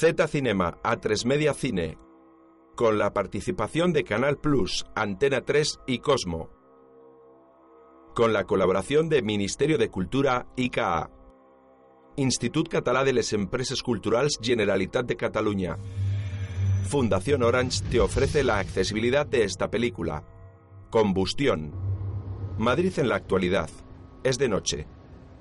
[0.00, 1.98] Z Cinema, A3 Media Cine,
[2.74, 6.48] con la participación de Canal Plus, Antena 3 y Cosmo,
[8.14, 11.10] con la colaboración de Ministerio de Cultura ICA,
[12.16, 15.76] Institut Català de les Empreses Culturals Generalitat de Cataluña.
[16.88, 20.24] Fundación Orange te ofrece la accesibilidad de esta película.
[20.88, 21.74] Combustión.
[22.56, 23.68] Madrid en la actualidad.
[24.24, 24.86] Es de noche.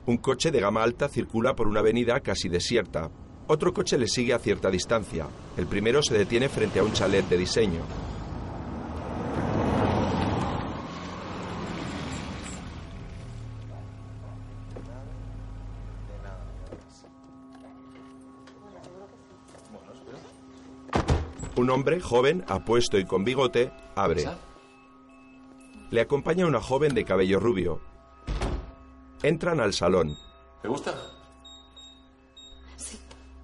[0.05, 3.09] Un coche de gama alta circula por una avenida casi desierta.
[3.51, 5.27] Otro coche le sigue a cierta distancia.
[5.57, 7.81] El primero se detiene frente a un chalet de diseño.
[21.55, 24.25] Un hombre joven, apuesto y con bigote, abre.
[25.89, 27.81] Le acompaña una joven de cabello rubio.
[29.23, 30.15] Entran al salón.
[30.61, 31.18] ¿Te gusta?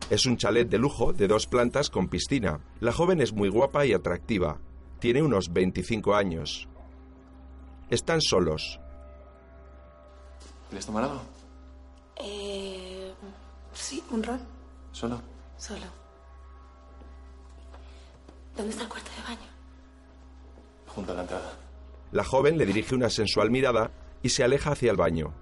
[0.10, 2.60] Es un chalet de lujo de dos plantas con piscina.
[2.80, 4.60] La joven es muy guapa y atractiva.
[5.00, 6.68] Tiene unos 25 años.
[7.90, 8.80] Están solos.
[10.70, 11.22] ¿Quieres tomar algo?
[12.24, 13.12] Eh,
[13.74, 14.40] sí, un ron.
[14.92, 15.20] ¿Solo?
[15.58, 15.86] Solo.
[18.56, 19.50] ¿Dónde está el cuarto de baño?
[20.88, 21.54] Junto a la entrada.
[22.12, 25.34] La joven le dirige una sensual mirada y se aleja hacia el baño.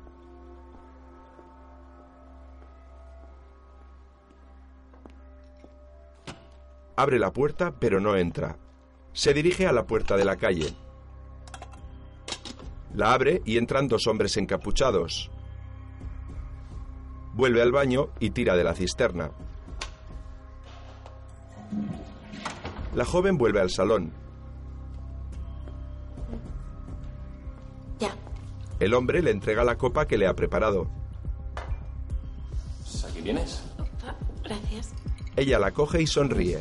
[6.95, 8.57] Abre la puerta, pero no entra.
[9.13, 10.73] Se dirige a la puerta de la calle.
[12.93, 15.31] La abre y entran dos hombres encapuchados.
[17.33, 19.31] Vuelve al baño y tira de la cisterna.
[22.93, 24.13] La joven vuelve al salón.
[27.99, 28.13] Ya.
[28.79, 30.87] El hombre le entrega la copa que le ha preparado.
[33.09, 33.63] ¿Aquí vienes?
[34.05, 34.93] Ah, gracias.
[35.35, 36.59] Ella la coge y sonríe.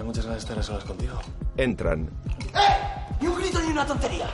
[0.00, 1.20] Tenía muchas ganas de estar a solas contigo.
[1.58, 2.08] Entran.
[3.20, 4.30] ¡Ni un grito ni una tontería!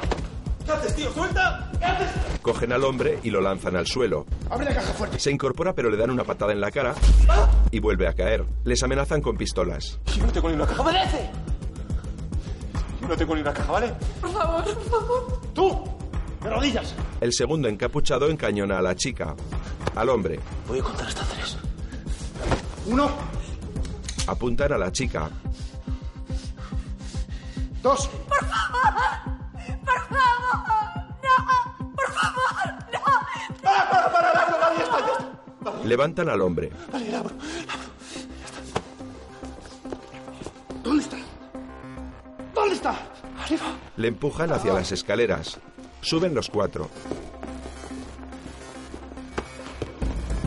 [0.65, 1.13] ¿Qué haces, tío?
[1.13, 1.73] ¡Suelta!
[1.77, 2.09] ¿Qué haces?
[2.41, 4.27] Cogen al hombre y lo lanzan al suelo.
[4.49, 5.19] ¡Abre la caja fuerte!
[5.19, 6.95] Se incorpora pero le dan una patada en la cara
[7.73, 8.45] y vuelve a caer.
[8.63, 9.99] Les amenazan con pistolas.
[10.17, 10.83] Yo no tengo ni una caja.
[10.83, 11.31] ¡Obedece!
[13.01, 13.93] Yo no tengo ni una caja, ¿vale?
[14.21, 15.41] Por favor, por favor.
[15.53, 15.83] ¡Tú!
[16.45, 16.95] ¡De rodillas!
[17.21, 19.35] El segundo encapuchado encañona a la chica.
[19.97, 20.39] Al hombre.
[20.69, 21.57] Voy a contar hasta tres.
[22.87, 23.11] Uno,
[24.27, 25.31] Apuntan a la chica.
[27.83, 28.95] dos, Por favor.
[29.85, 30.67] Por favor.
[31.23, 31.95] No.
[31.95, 32.85] Por favor.
[32.93, 33.01] No.
[33.63, 34.33] ¡Para, para, para!
[34.33, 35.85] ¡La abro, vale, ya está, ya está.
[35.87, 36.71] Levantan al hombre.
[36.93, 37.35] Vale, la abro.
[40.83, 41.17] ¿Dónde está?
[42.55, 42.91] ¿Dónde está?
[43.45, 43.65] Arriba.
[43.97, 45.59] Le empujan hacia las escaleras.
[46.01, 46.91] Suben los cuatro.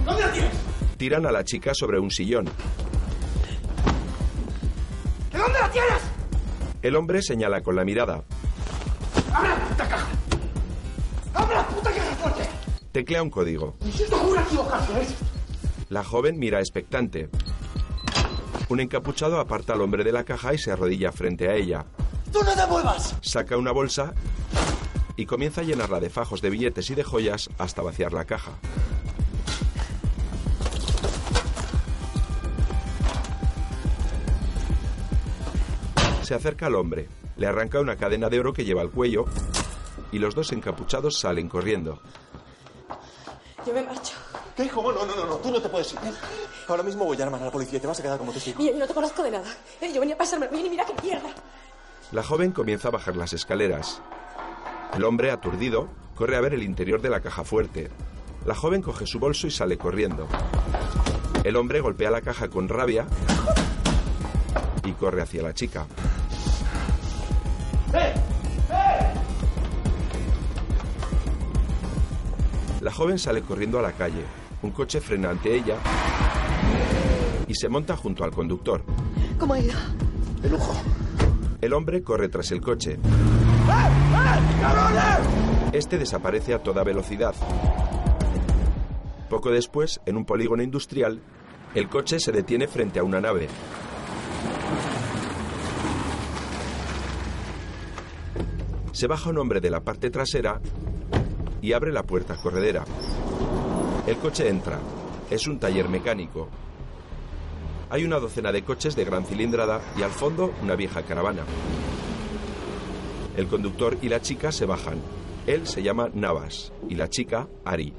[0.06, 0.52] ¿Dónde la tienes?
[0.98, 2.50] Tiran a la chica sobre un sillón.
[6.82, 8.24] El hombre señala con la mirada.
[9.34, 10.08] ¡Abre la puta caja!
[11.34, 12.50] ¡Abre la puta caja fuerte!
[12.92, 13.76] Teclea un código.
[13.86, 15.08] Equivocarse, ¿eh?
[15.90, 17.30] La joven mira expectante.
[18.70, 21.86] Un encapuchado aparta al hombre de la caja y se arrodilla frente a ella.
[22.32, 23.16] ¡Tú no te muevas!
[23.22, 24.14] Saca una bolsa
[25.16, 28.52] y comienza a llenarla de fajos de billetes y de joyas hasta vaciar la caja.
[36.30, 39.26] Se acerca al hombre, le arranca una cadena de oro que lleva al cuello
[40.12, 42.00] y los dos encapuchados salen corriendo.
[43.66, 44.14] Yo me marcho.
[44.56, 44.68] ¿Qué?
[44.70, 44.92] ¿Cómo?
[44.92, 45.36] No, no, no, no.
[45.38, 46.00] Tú no te puedes ir.
[46.68, 48.60] Ahora mismo voy a llamar a la policía y te vas a quedar como testigo.
[48.60, 49.52] Mira, yo no te conozco de nada.
[49.82, 51.30] Eh, Yo venía a pasarme bien y mira qué mierda.
[52.12, 54.00] La joven comienza a bajar las escaleras.
[54.94, 57.90] El hombre, aturdido, corre a ver el interior de la caja fuerte.
[58.46, 60.28] La joven coge su bolso y sale corriendo.
[61.44, 63.08] El hombre golpea la caja con rabia
[64.90, 65.86] y corre hacia la chica.
[72.82, 74.24] La joven sale corriendo a la calle.
[74.62, 75.76] Un coche frena ante ella
[77.48, 78.84] y se monta junto al conductor.
[79.40, 79.74] ¿Cómo ha ido?
[80.42, 80.74] De lujo.
[81.62, 82.98] El hombre corre tras el coche.
[85.72, 87.36] Este desaparece a toda velocidad.
[89.30, 91.22] Poco después, en un polígono industrial,
[91.76, 93.48] el coche se detiene frente a una nave.
[99.00, 100.60] Se baja un hombre de la parte trasera
[101.62, 102.84] y abre la puerta corredera.
[104.06, 104.78] El coche entra.
[105.30, 106.50] Es un taller mecánico.
[107.90, 111.44] Hay una docena de coches de gran cilindrada y al fondo una vieja caravana.
[113.38, 115.00] El conductor y la chica se bajan.
[115.48, 117.94] Él se llama Navas y la chica Ari.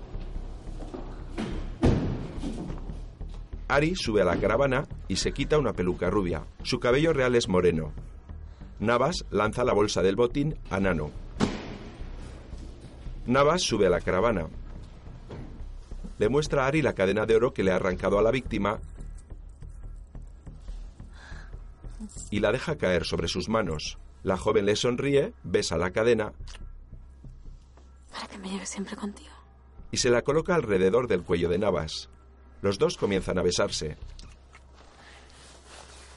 [3.68, 6.44] Ari sube a la caravana y se quita una peluca rubia.
[6.62, 7.94] Su cabello real es moreno.
[8.80, 11.10] Navas lanza la bolsa del botín a Nano.
[13.26, 14.46] Navas sube a la caravana.
[16.18, 18.80] Le muestra a Ari la cadena de oro que le ha arrancado a la víctima
[22.30, 23.98] y la deja caer sobre sus manos.
[24.22, 26.32] La joven le sonríe, besa la cadena
[28.12, 29.30] Para que me lleves siempre contigo.
[29.90, 32.08] y se la coloca alrededor del cuello de Navas.
[32.62, 33.96] Los dos comienzan a besarse.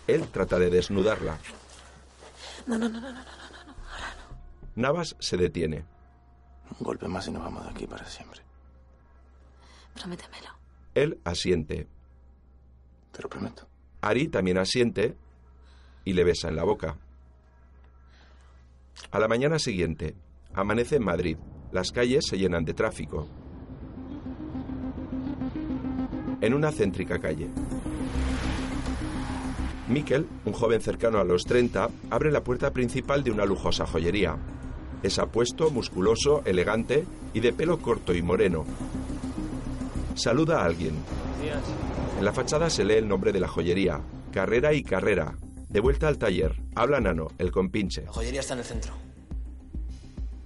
[0.07, 1.37] Él trata de desnudarla.
[2.67, 3.23] No, no, no, no, no, no, no,
[3.67, 3.73] no.
[4.75, 5.85] Navas se detiene.
[6.79, 8.41] Un golpe más y nos vamos de aquí para siempre.
[9.93, 10.49] Prométemelo.
[10.95, 11.87] Él asiente.
[13.11, 13.67] Te lo prometo.
[14.01, 15.15] Ari también asiente
[16.05, 16.97] y le besa en la boca.
[19.11, 20.15] A la mañana siguiente,
[20.53, 21.37] amanece en Madrid.
[21.71, 23.27] Las calles se llenan de tráfico.
[26.41, 27.49] En una céntrica calle.
[29.87, 34.37] Miquel, un joven cercano a los 30, abre la puerta principal de una lujosa joyería.
[35.03, 38.65] Es apuesto, musculoso, elegante y de pelo corto y moreno.
[40.15, 40.95] Saluda a alguien.
[42.17, 43.99] En la fachada se lee el nombre de la joyería,
[44.31, 45.37] Carrera y Carrera.
[45.67, 48.03] De vuelta al taller, habla Nano, el compinche.
[48.03, 48.93] La joyería está en el centro.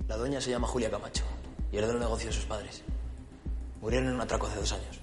[0.07, 1.25] La dueña se llama Julia Camacho
[1.71, 2.83] y heredó el negocio de sus padres.
[3.81, 4.99] Murieron en un atraco hace dos años.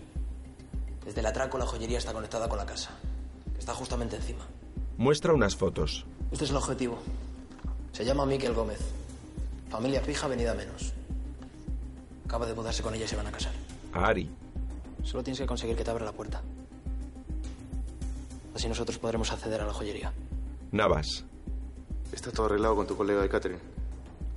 [1.05, 2.91] Desde el atraco la joyería está conectada con la casa,
[3.55, 4.45] que está justamente encima.
[4.97, 6.05] Muestra unas fotos.
[6.31, 6.99] Este es el objetivo.
[7.93, 8.81] Se llama Miquel Gómez.
[9.71, 10.93] Familia fija, venida menos.
[12.27, 13.53] Acaba de mudarse con ella y se van a casar.
[13.93, 14.31] A Ari.
[15.03, 16.43] Solo tienes que conseguir que te abra la puerta.
[18.55, 20.13] Así nosotros podremos acceder a la joyería.
[20.73, 21.25] Navas.
[22.13, 23.59] ¿Está todo arreglado con tu colega de catering?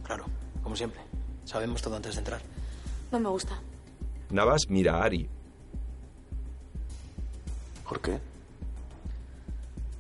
[0.04, 0.26] Claro,
[0.64, 1.02] como siempre.
[1.46, 2.42] Sabemos todo antes de entrar.
[3.12, 3.60] No me gusta.
[4.30, 5.30] Navas mira a Ari.
[7.88, 8.20] ¿Por qué?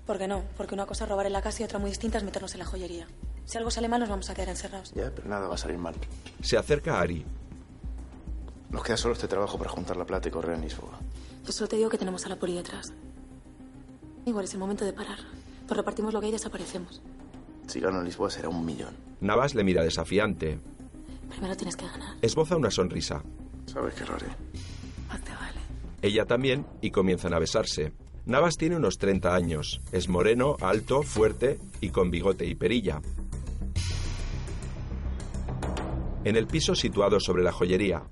[0.08, 0.42] ¿Por qué no?
[0.56, 2.60] Porque una cosa es robar en la casa y otra muy distinta es meternos en
[2.60, 3.08] la joyería.
[3.44, 4.94] Si algo sale mal nos vamos a quedar encerrados.
[4.94, 5.96] Ya, pero nada va a salir mal.
[6.42, 7.26] Se acerca a Ari.
[8.70, 10.98] Nos queda solo este trabajo para juntar la plata y correr a Lisboa.
[11.46, 12.94] Yo solo te digo que tenemos a la poli detrás.
[14.26, 15.20] Igual es el momento de parar.
[15.68, 17.02] Pues repartimos lo que hay y desaparecemos.
[17.68, 18.96] Si gano en Lisboa será un millón.
[19.20, 20.60] Navas le mira desafiante.
[21.30, 22.16] Primero tienes que ganar.
[22.22, 23.22] Esboza una sonrisa.
[23.66, 24.28] Sabes que lo haré.
[25.10, 25.60] Más te vale.
[26.02, 27.92] Ella también y comienzan a besarse.
[28.28, 29.80] Navas tiene unos 30 años.
[29.94, 33.02] Es moreno, alto, fuerte y con bigote y perilla.
[36.26, 38.04] En el piso situado sobre la joyería,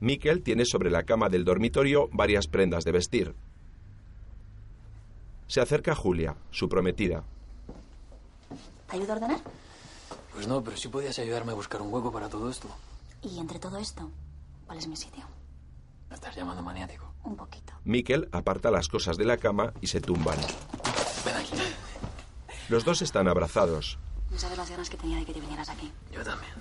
[0.00, 3.34] Miquel tiene sobre la cama del dormitorio varias prendas de vestir.
[5.46, 7.24] Se acerca Julia, su prometida.
[8.90, 9.40] ¿Te ayudo a ordenar?
[10.34, 12.68] Pues no, pero sí podías ayudarme a buscar un hueco para todo esto.
[13.22, 14.10] Y entre todo esto,
[14.66, 15.24] ¿cuál es mi sitio?
[16.10, 17.07] Me estás llamando maniático.
[17.28, 17.74] Un poquito.
[17.84, 20.38] Miquel aparta las cosas de la cama y se tumban.
[21.26, 21.52] Ven aquí.
[22.70, 23.98] Los dos están abrazados.
[24.30, 25.92] No sabes las ganas que tenía de que te vinieras aquí.
[26.10, 26.52] Yo también.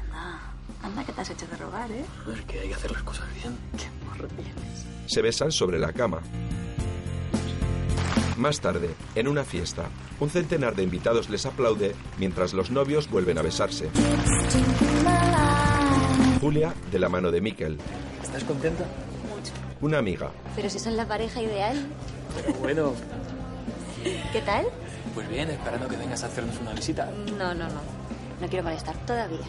[0.00, 0.40] Anda,
[0.82, 2.04] anda que te has hecho de rogar, ¿eh?
[2.34, 3.56] Es que hay que hacer las cosas bien.
[3.78, 4.86] Qué morro tienes.
[5.06, 6.20] Se besan sobre la cama.
[8.36, 9.84] Más tarde, en una fiesta,
[10.18, 13.88] un centenar de invitados les aplaude mientras los novios vuelven a besarse.
[16.40, 17.78] Julia, de la mano de Miquel,
[18.20, 18.84] ¿Estás contenta?
[19.82, 20.30] Una amiga.
[20.54, 21.76] Pero si son la pareja ideal.
[22.36, 22.92] Pero bueno.
[24.32, 24.66] ¿Qué tal?
[25.12, 27.10] Pues bien, esperando que vengas a hacernos una visita.
[27.36, 27.80] No, no, no.
[28.40, 29.40] No quiero molestar todavía.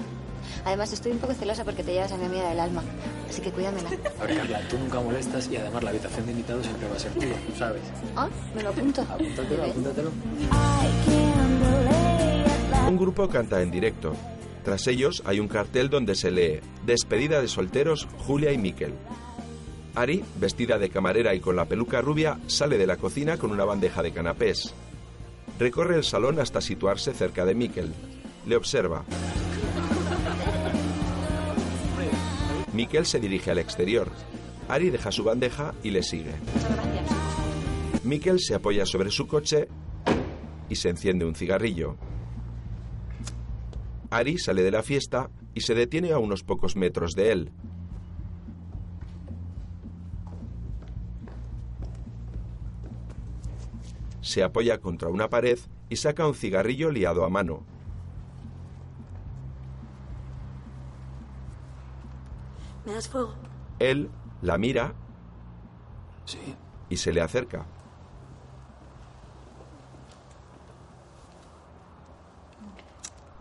[0.66, 2.84] Además, estoy un poco celosa porque te llevas a mi amiga del alma.
[3.30, 3.90] Así que cuídamela.
[4.20, 7.00] A ver, Carla, tú nunca molestas y además la habitación de invitados siempre va a
[7.00, 7.82] ser tuya, ¿sabes?
[8.16, 9.02] Ah, me lo apunto.
[9.04, 10.12] Apúntatelo, apúntatelo.
[12.88, 14.14] Un grupo canta en directo.
[14.64, 18.94] Tras ellos hay un cartel donde se lee Despedida de solteros Julia y Miquel.
[19.96, 23.64] Ari, vestida de camarera y con la peluca rubia, sale de la cocina con una
[23.64, 24.74] bandeja de canapés.
[25.60, 27.94] Recorre el salón hasta situarse cerca de Miquel.
[28.48, 29.04] Le observa.
[32.74, 34.10] Miquel se dirige al exterior.
[34.68, 36.34] Ari deja su bandeja y le sigue.
[38.04, 39.68] Miquel se apoya sobre su coche
[40.70, 41.98] y se enciende un cigarrillo.
[44.10, 47.52] Ari sale de la fiesta y se detiene a unos pocos metros de él.
[54.34, 55.60] Se apoya contra una pared
[55.90, 57.64] y saca un cigarrillo liado a mano.
[62.84, 63.36] ¿Me das fuego?
[63.78, 64.10] Él
[64.42, 64.96] la mira
[66.26, 66.40] Sí.
[66.90, 67.68] y se le acerca.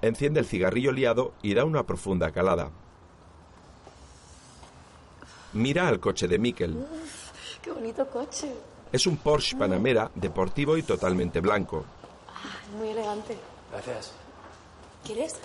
[0.03, 2.71] Enciende el cigarrillo liado y da una profunda calada.
[5.55, 6.87] Mira al coche de Miquel.
[7.63, 8.53] Qué bonito coche.
[8.93, 11.85] Es un Porsche Panamera deportivo y totalmente blanco.
[12.77, 13.37] Muy elegante.
[13.71, 14.13] Gracias.
[15.05, 15.37] ¿Quieres?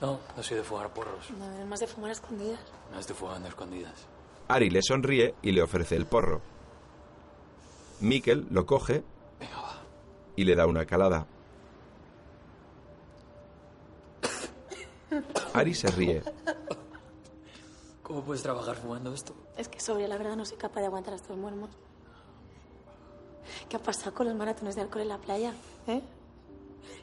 [0.00, 1.30] No, no soy de fumar porros.
[1.30, 2.58] No, es más de fumar a escondidas.
[2.92, 3.94] No estoy fumando a escondidas.
[4.48, 6.40] Ari le sonríe y le ofrece el porro.
[8.00, 9.04] Mikkel lo coge
[9.38, 9.76] Venga, va.
[10.34, 11.26] y le da una calada.
[15.54, 16.22] Ari se ríe.
[18.02, 19.34] ¿Cómo puedes trabajar fumando esto?
[19.56, 21.70] Es que sobre la verdad no soy capaz de aguantar estos muermos.
[23.68, 25.52] ¿Qué ha pasado con los maratones de alcohol en la playa?
[25.86, 26.00] ¿Eh?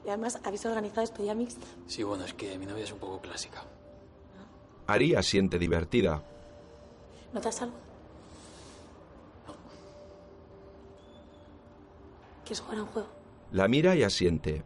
[0.06, 1.66] Y además, ¿habéis organizado despedida mixta?
[1.88, 3.64] Sí, bueno, es que mi novia es un poco clásica.
[4.88, 6.24] Ari asiente divertida.
[7.34, 7.76] ¿Notas algo?
[12.44, 13.08] ¿Quieres jugar a un juego?
[13.52, 14.64] La mira y asiente.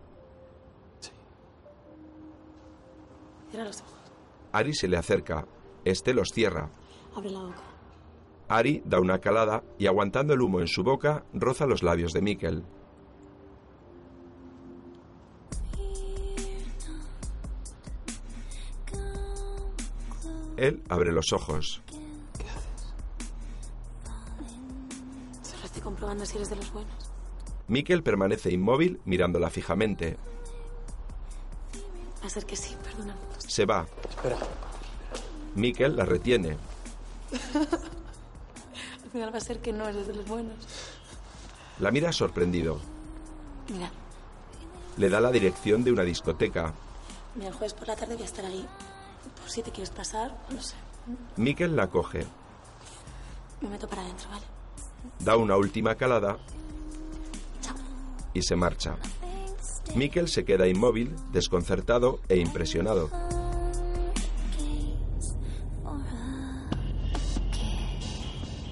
[1.01, 1.11] Sí.
[3.51, 3.93] Cierra los ojos.
[4.53, 5.45] Ari se le acerca.
[5.83, 6.69] Este los cierra.
[7.15, 7.72] Abre la boca.
[8.53, 12.21] Ari da una calada y aguantando el humo en su boca, roza los labios de
[12.21, 12.63] Mikkel.
[20.55, 21.81] Él abre los ojos.
[25.41, 27.11] Solo estoy comprobando si eres de los buenos.
[27.67, 30.15] Mikkel permanece inmóvil mirándola fijamente.
[32.21, 33.19] Va a ser que sí, perdóname.
[33.39, 33.87] Se va.
[34.07, 34.37] Espera.
[35.55, 36.55] Mikkel la retiene.
[39.13, 40.55] Al final va a ser que no eres de los buenos.
[41.79, 42.79] La mira sorprendido.
[43.71, 43.91] Mira,
[44.97, 46.73] Le da la dirección de una discoteca.
[47.35, 48.65] mira, el jueves por la tarde voy a estar ahí.
[49.39, 50.73] Por si te quieres pasar, no sé.
[51.37, 52.25] Mikkel la coge.
[53.61, 54.43] Me meto para adentro, ¿vale?
[55.19, 56.39] Da una última calada
[57.61, 57.75] Chao.
[58.33, 58.95] y se marcha.
[59.93, 63.11] Mikkel se queda inmóvil, desconcertado e impresionado.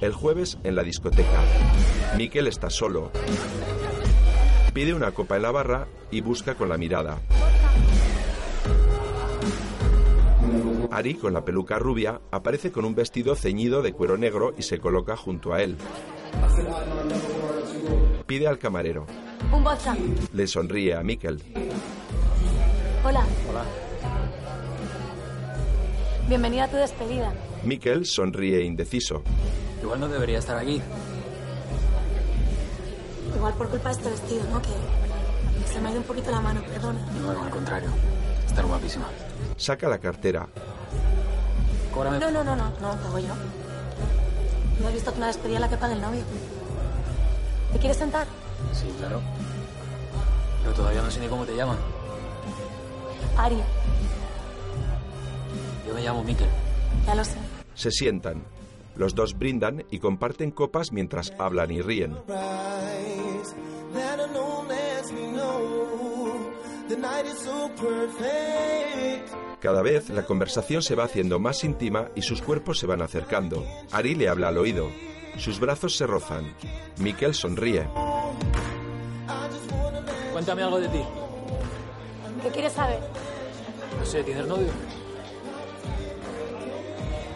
[0.01, 1.43] El jueves en la discoteca.
[2.17, 3.11] Mikkel está solo.
[4.73, 7.19] Pide una copa en la barra y busca con la mirada.
[10.89, 14.79] Ari, con la peluca rubia, aparece con un vestido ceñido de cuero negro y se
[14.79, 15.77] coloca junto a él.
[18.25, 19.05] Pide al camarero.
[19.53, 19.95] Un vodka.
[20.33, 21.43] Le sonríe a Mikkel.
[23.05, 23.23] Hola.
[23.49, 23.65] Hola.
[26.27, 27.33] Bienvenida a tu despedida.
[27.63, 29.21] Mikkel sonríe indeciso.
[29.81, 30.81] Igual no debería estar aquí.
[33.35, 34.61] Igual por culpa de este vestido, ¿no?
[34.61, 34.69] Que
[35.71, 36.99] se me ha ido un poquito la mano, perdona.
[37.21, 37.89] No, al contrario.
[38.45, 39.05] Está guapísima.
[39.57, 40.47] Saca la cartera.
[41.93, 42.19] Cóbrame.
[42.19, 43.33] No, no, no, no, no, pago yo.
[44.81, 46.23] No he visto que una despedida la que pague el novio.
[47.73, 48.27] ¿Te quieres sentar?
[48.73, 49.21] Sí, claro.
[50.61, 51.77] Pero todavía no sé ni cómo te llaman.
[53.37, 53.57] Ari,
[55.87, 56.47] Yo me llamo Mikel.
[57.05, 57.35] ya lo sé.
[57.73, 58.43] Se sientan.
[59.01, 62.19] Los dos brindan y comparten copas mientras hablan y ríen.
[69.59, 73.65] Cada vez la conversación se va haciendo más íntima y sus cuerpos se van acercando.
[73.91, 74.91] Ari le habla al oído.
[75.37, 76.55] Sus brazos se rozan.
[76.99, 77.87] Mikkel sonríe.
[80.31, 81.01] Cuéntame algo de ti.
[82.43, 82.99] ¿Qué quieres saber?
[83.97, 84.69] No sé, ¿tienes novio?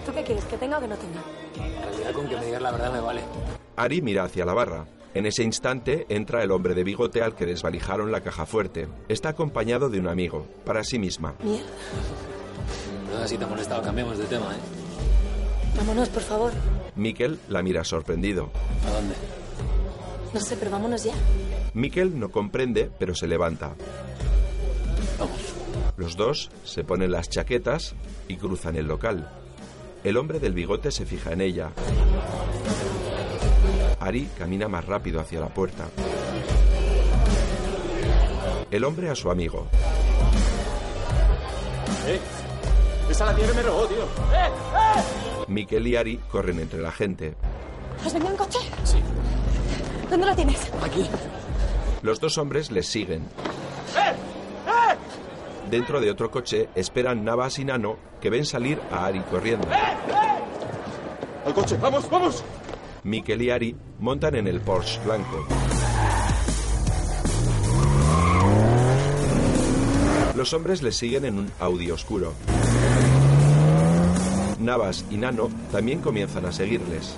[0.05, 0.45] ¿Tú qué quieres?
[0.45, 1.21] ¿Que tenga o que no tenga?
[1.57, 3.21] En realidad con que me digas la verdad me vale.
[3.75, 4.85] Ari mira hacia la barra.
[5.13, 8.87] En ese instante entra el hombre de bigote al que desvalijaron la caja fuerte.
[9.07, 11.35] Está acompañado de un amigo, para sí misma.
[11.41, 11.65] Mierda.
[13.13, 14.59] No sé si te ha molestado, cambiemos de tema, ¿eh?
[15.77, 16.51] Vámonos, por favor.
[16.95, 18.49] Mikkel la mira sorprendido.
[18.87, 19.15] ¿A dónde?
[20.33, 21.13] No sé, pero vámonos ya.
[21.73, 23.73] Mikkel no comprende, pero se levanta.
[25.17, 25.37] Vamos.
[25.95, 27.95] Los dos se ponen las chaquetas
[28.27, 29.29] y cruzan el local.
[30.05, 31.71] El hombre del bigote se fija en ella.
[33.99, 35.87] Ari camina más rápido hacia la puerta.
[38.69, 39.67] El hombre a su amigo.
[42.05, 42.19] ¡Eh!
[43.09, 44.05] ¡Esa la tiene que me robó, tío!
[45.47, 47.33] Mikkel y Ari corren entre la gente.
[48.05, 48.59] ¿Has venido en coche?
[48.83, 48.99] Sí.
[50.07, 50.71] ¿Dónde lo tienes?
[50.83, 51.03] Aquí.
[52.03, 53.23] Los dos hombres les siguen.
[55.69, 59.67] Dentro de otro coche esperan Navas y Nano que ven salir a Ari corriendo.
[61.45, 61.77] ¡Al coche!
[61.81, 62.43] ¡Vamos, vamos!
[63.03, 65.45] Mikkel y Ari montan en el Porsche blanco.
[70.35, 72.33] Los hombres les siguen en un Audi oscuro.
[74.59, 77.15] Navas y Nano también comienzan a seguirles.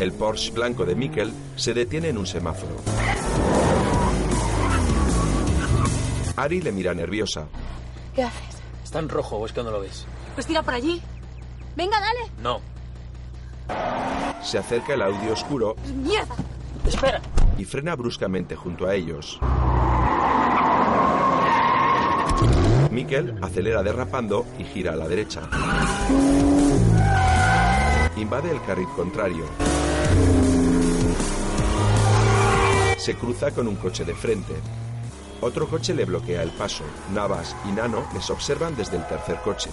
[0.00, 2.76] El Porsche blanco de Mikkel se detiene en un semáforo.
[6.42, 7.46] Ari le mira nerviosa.
[8.16, 8.56] ¿Qué haces?
[8.82, 10.06] Está en rojo, ¿o es que no lo ves?
[10.34, 11.00] Pues tira por allí.
[11.76, 12.32] Venga, dale.
[12.42, 12.60] No.
[14.42, 16.34] Se acerca el audio oscuro ¡Mierda!
[16.84, 17.20] Espera.
[17.56, 19.38] y frena bruscamente junto a ellos.
[22.90, 25.42] Mikkel acelera derrapando y gira a la derecha.
[28.16, 29.44] Invade el carril contrario.
[32.98, 34.54] Se cruza con un coche de frente.
[35.42, 36.84] Otro coche le bloquea el paso.
[37.12, 39.70] Navas y Nano les observan desde el tercer coche.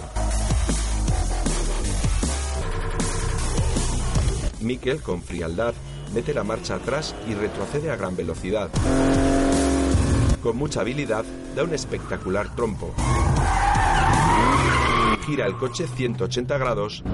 [4.60, 5.72] Mikkel, con frialdad,
[6.12, 8.68] mete la marcha atrás y retrocede a gran velocidad.
[10.42, 11.24] Con mucha habilidad,
[11.54, 12.92] da un espectacular trompo.
[15.24, 17.04] Gira el coche 180 grados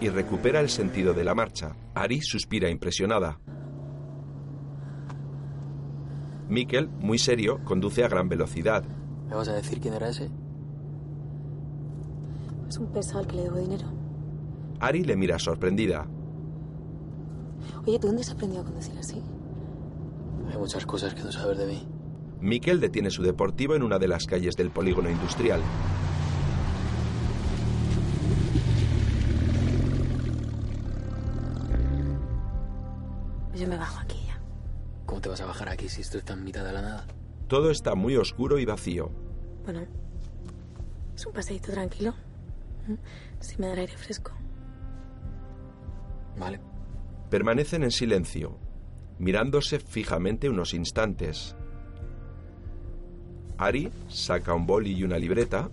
[0.00, 1.74] y recupera el sentido de la marcha.
[1.94, 3.40] Ari suspira impresionada.
[6.50, 8.82] Mikkel, muy serio, conduce a gran velocidad.
[9.28, 10.28] ¿Me vas a decir quién era ese?
[12.68, 13.86] Es un pesado al que le debo dinero.
[14.80, 16.08] Ari le mira sorprendida.
[17.86, 19.22] Oye, ¿tú dónde has aprendido a conducir así?
[20.50, 21.86] Hay muchas cosas que no saber de mí.
[22.40, 25.60] Mikkel detiene su deportivo en una de las calles del polígono industrial.
[33.54, 34.19] Yo me bajo aquí.
[35.20, 37.06] ¿Cómo te vas a bajar aquí si esto está en mitad de la nada?
[37.46, 39.10] Todo está muy oscuro y vacío.
[39.64, 39.86] Bueno,
[41.14, 42.14] es un paseíto tranquilo.
[42.88, 42.94] ¿Mm?
[43.38, 44.32] Si me da aire fresco.
[46.38, 46.58] Vale.
[47.28, 48.58] Permanecen en silencio,
[49.18, 51.54] mirándose fijamente unos instantes.
[53.58, 55.68] Ari saca un boli y una libreta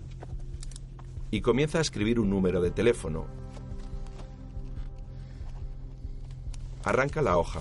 [1.30, 3.26] y comienza a escribir un número de teléfono.
[6.84, 7.60] Arranca la hoja.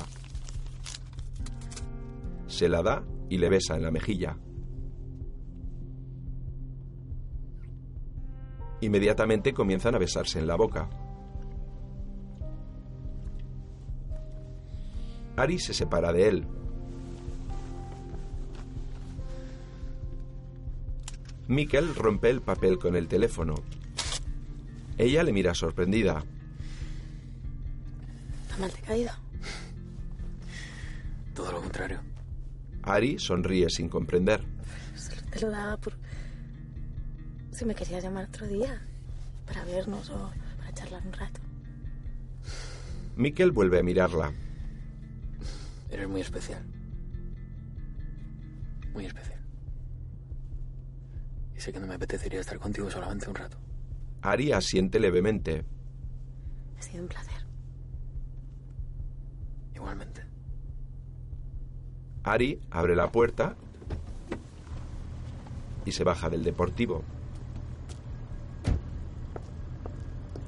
[2.57, 4.35] Se la da y le besa en la mejilla.
[8.81, 10.89] Inmediatamente comienzan a besarse en la boca.
[15.35, 16.47] Ari se separa de él.
[21.47, 23.53] Mikkel rompe el papel con el teléfono.
[24.97, 26.23] Ella le mira sorprendida.
[28.41, 29.11] ¿Está mal te caído?
[31.35, 32.16] Todo lo contrario.
[32.87, 34.41] Ari sonríe sin comprender.
[34.95, 35.93] Solo te lo daba por...
[37.51, 38.81] Si me querías llamar otro día.
[39.45, 41.41] Para vernos o para charlar un rato.
[43.17, 44.33] Mikkel vuelve a mirarla.
[45.89, 46.63] Eres muy especial.
[48.93, 49.39] Muy especial.
[51.55, 53.57] Y sé que no me apetecería estar contigo solamente un rato.
[54.21, 55.65] Ari asiente levemente.
[56.77, 57.45] Ha sido un placer.
[59.75, 60.26] Igualmente.
[62.27, 63.55] Ari abre la puerta
[65.85, 67.01] y se baja del deportivo.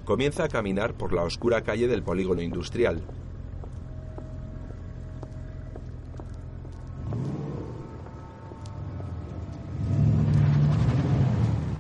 [0.04, 3.02] Comienza a caminar por la oscura calle del polígono industrial.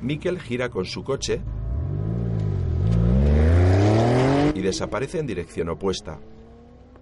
[0.01, 1.41] Mikkel gira con su coche
[4.55, 6.21] y desaparece en dirección opuesta.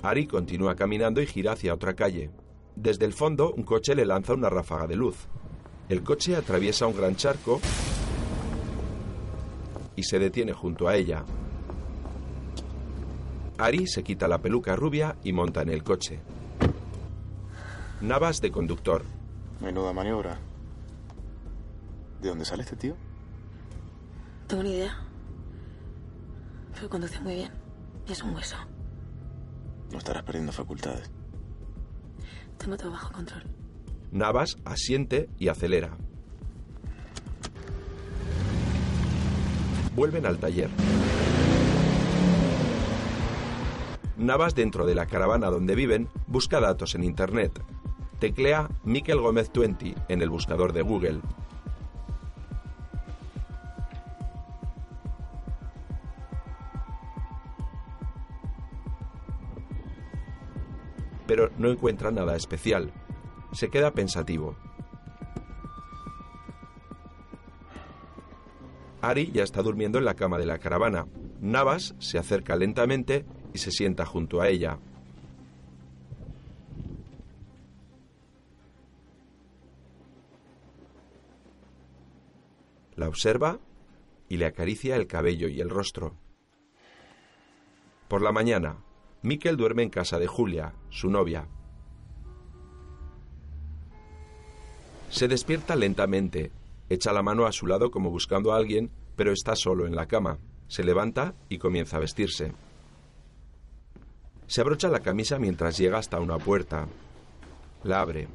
[0.02, 2.32] Ari continúa caminando y gira hacia otra calle.
[2.80, 5.26] Desde el fondo, un coche le lanza una ráfaga de luz.
[5.90, 7.60] El coche atraviesa un gran charco
[9.96, 11.26] y se detiene junto a ella.
[13.58, 16.20] Ari se quita la peluca rubia y monta en el coche.
[18.02, 19.04] Navas de conductor.
[19.60, 20.38] Menuda maniobra.
[22.22, 22.96] ¿De dónde sale este tío?
[24.46, 24.96] Tengo ni idea.
[26.76, 27.52] Pero conduce muy bien.
[28.08, 28.56] Y es un hueso.
[29.92, 31.10] No estarás perdiendo facultades.
[32.58, 33.44] Tengo todo bajo control.
[34.12, 35.98] Navas asiente y acelera.
[39.96, 40.70] Vuelven al taller.
[44.18, 47.62] Navas, dentro de la caravana donde viven, busca datos en Internet.
[48.20, 51.20] Teclea Miquel Gómez 20 en el buscador de Google.
[61.58, 62.92] No encuentra nada especial.
[63.54, 64.56] Se queda pensativo.
[69.02, 71.08] Ari ya está durmiendo en la cama de la caravana.
[71.40, 74.80] Navas se acerca lentamente y se sienta junto a ella.
[82.96, 83.60] La observa
[84.28, 86.16] y le acaricia el cabello y el rostro.
[88.08, 88.78] Por la mañana,
[89.28, 91.50] Mikkel duerme en casa de Julia, su novia.
[95.10, 96.54] Se despierta lentamente,
[96.88, 100.06] echa la mano a su lado como buscando a alguien, pero está solo en la
[100.06, 100.40] cama.
[100.70, 102.54] Se levanta y comienza a vestirse.
[104.48, 106.88] Se abrocha la camisa mientras llega hasta una puerta.
[107.84, 108.30] La abre.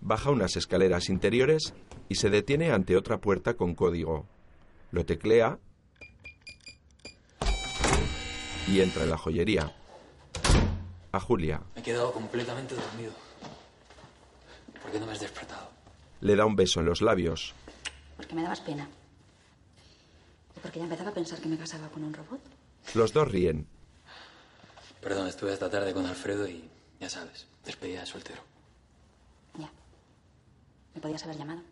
[0.00, 1.74] Baja unas escaleras interiores
[2.08, 4.26] y se detiene ante otra puerta con código.
[4.92, 5.58] Lo teclea
[8.70, 9.72] y entra en la joyería.
[11.12, 11.60] A Julia.
[11.74, 13.12] Me he quedado completamente dormido.
[14.80, 15.70] ¿Por qué no me has despertado?
[16.20, 17.52] Le da un beso en los labios.
[18.16, 18.88] Porque me dabas pena.
[20.56, 22.40] ¿O porque ya empezaba a pensar que me casaba con un robot?
[22.94, 23.66] Los dos ríen.
[25.00, 26.68] Perdón, estuve esta tarde con Alfredo y
[27.00, 28.42] ya sabes, despedida de soltero.
[29.58, 29.70] Ya.
[30.94, 31.62] Me podías haber llamado.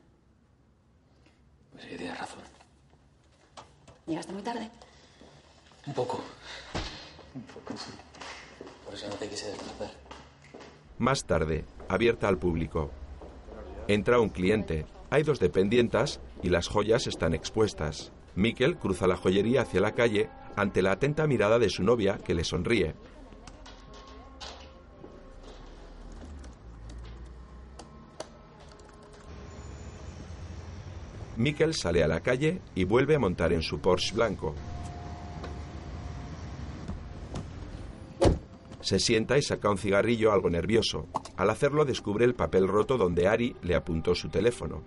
[1.72, 2.42] Pues sí, tienes razón.
[4.06, 4.68] Llegaste muy tarde.
[5.86, 6.24] Un poco.
[8.84, 9.52] Por eso no te quise.
[10.98, 12.90] Más tarde, abierta al público.
[13.86, 14.86] Entra un cliente.
[15.10, 18.12] Hay dos dependientas y las joyas están expuestas.
[18.34, 22.34] Miquel cruza la joyería hacia la calle ante la atenta mirada de su novia que
[22.34, 22.94] le sonríe.
[31.36, 34.54] Miquel sale a la calle y vuelve a montar en su Porsche blanco.
[38.88, 41.08] Se sienta y saca un cigarrillo algo nervioso.
[41.36, 44.82] Al hacerlo descubre el papel roto donde Ari le apuntó su teléfono.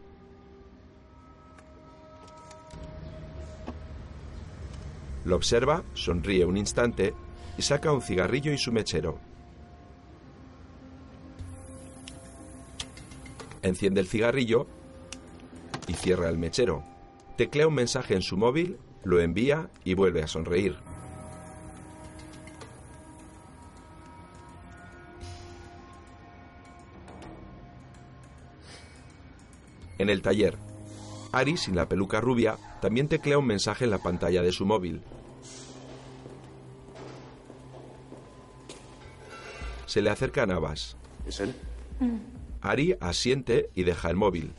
[5.24, 7.14] Lo observa, sonríe un instante
[7.60, 9.20] y saca un cigarrillo y su mechero.
[13.62, 14.66] Enciende el cigarrillo
[15.88, 16.84] y cierra el mechero.
[17.38, 20.76] Teclea un mensaje en su móvil, lo envía y vuelve a sonreír.
[30.02, 30.58] En el taller,
[31.32, 35.04] Ari, sin la peluca rubia, también teclea un mensaje en la pantalla de su móvil.
[39.86, 40.98] Se le acerca a Navas.
[41.28, 41.54] ¿Es él?
[42.62, 44.54] Ari asiente y deja el móvil.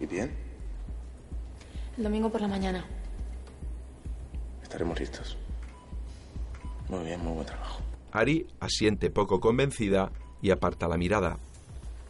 [0.00, 0.34] ¿Y bien?
[1.96, 2.84] El domingo por la mañana.
[4.64, 5.38] Estaremos listos.
[6.88, 7.82] Muy bien, muy buen trabajo.
[8.10, 10.10] Ari asiente poco convencida
[10.42, 11.38] y aparta la mirada.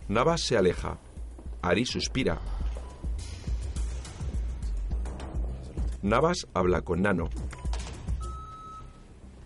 [0.09, 0.99] Navas se aleja.
[1.63, 2.39] Ari suspira.
[6.03, 7.29] Navas habla con Nano.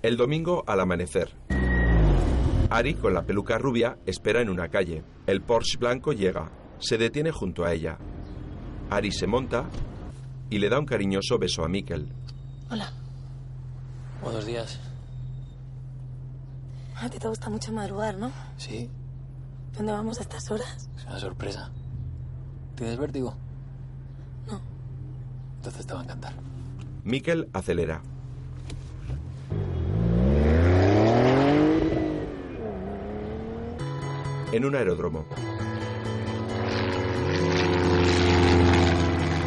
[0.03, 1.35] El domingo al amanecer.
[2.71, 5.05] Ari, con la peluca rubia, espera en una calle.
[5.27, 6.51] El Porsche blanco llega.
[6.79, 7.99] Se detiene junto a ella.
[8.91, 9.67] Ari se monta
[10.51, 12.09] y le da un cariñoso beso a Mikkel.
[12.71, 12.91] Hola.
[14.23, 14.81] Buenos días.
[16.97, 18.33] A ti te gusta mucho madrugar, ¿no?
[18.57, 18.91] Sí,
[19.77, 20.89] ¿Dónde vamos a estas horas?
[20.97, 21.71] es una sorpresa.
[22.77, 23.37] ¿Tienes vértigo?
[24.47, 24.61] No.
[25.57, 26.33] Entonces te va a encantar.
[27.05, 28.03] Mikkel acelera.
[34.53, 35.27] En un aeródromo.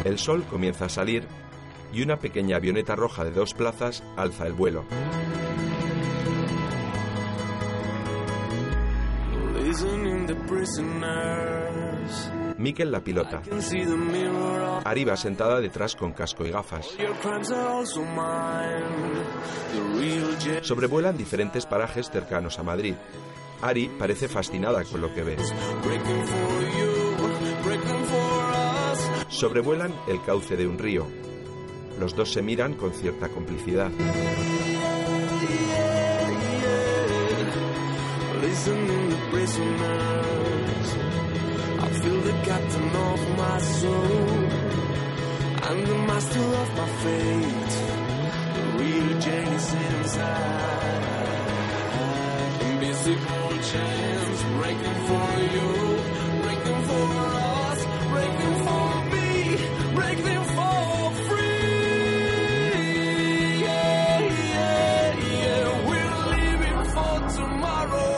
[0.04, 1.26] El sol comienza a salir
[1.92, 4.84] y una pequeña avioneta roja de dos plazas alza el vuelo.
[12.58, 13.40] Mikkel la pilota.
[13.40, 16.88] Can see the mirror of Ari va sentada detrás con casco y gafas.
[20.62, 22.94] Sobrevuelan diferentes parajes cercanos a Madrid.
[23.62, 25.36] Ari parece fascinada con lo que ve.
[29.28, 31.06] Sobrevuelan el cauce de un río.
[31.98, 33.90] Los dos se miran con cierta complicidad.
[42.50, 44.38] Captain of my soul.
[45.68, 47.74] I'm the master of my fate.
[48.56, 51.04] The real Jane is inside.
[52.70, 55.70] Invisible chains breaking for you,
[56.44, 57.08] breaking for
[57.68, 57.80] us,
[58.14, 59.28] breaking for me,
[59.98, 60.78] breaking for
[61.28, 62.80] free.
[63.66, 64.18] Yeah,
[64.50, 65.64] yeah, yeah.
[65.88, 68.10] We're living for tomorrow.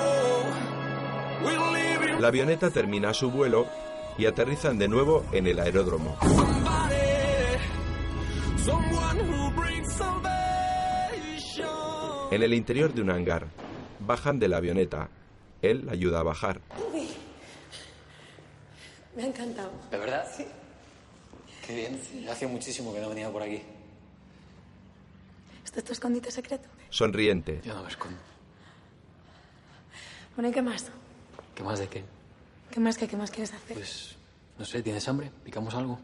[2.18, 3.81] La avioneta termina su vuelo
[4.18, 6.16] y aterrizan de nuevo en el aeródromo.
[12.30, 13.46] En el interior de un hangar,
[14.00, 15.10] bajan de la avioneta.
[15.60, 16.60] Él la ayuda a bajar.
[19.14, 19.70] Me ha encantado.
[19.90, 20.26] ¿De verdad?
[20.34, 20.46] Sí.
[21.66, 22.28] Qué bien.
[22.30, 23.62] Hace muchísimo que no venía por aquí.
[25.64, 26.68] ¿Este es tu escondite secreto?
[26.88, 27.60] Sonriente.
[27.62, 28.18] Yo no me escondo.
[30.34, 30.90] Bueno, ¿y qué más?
[31.54, 32.04] ¿Qué más de qué?
[32.72, 33.76] ¿Qué más, qué, qué más quieres hacer?
[33.76, 34.16] Pues
[34.58, 35.30] No sé, ¿tienes hambre?
[35.44, 35.98] ¿Picamos algo?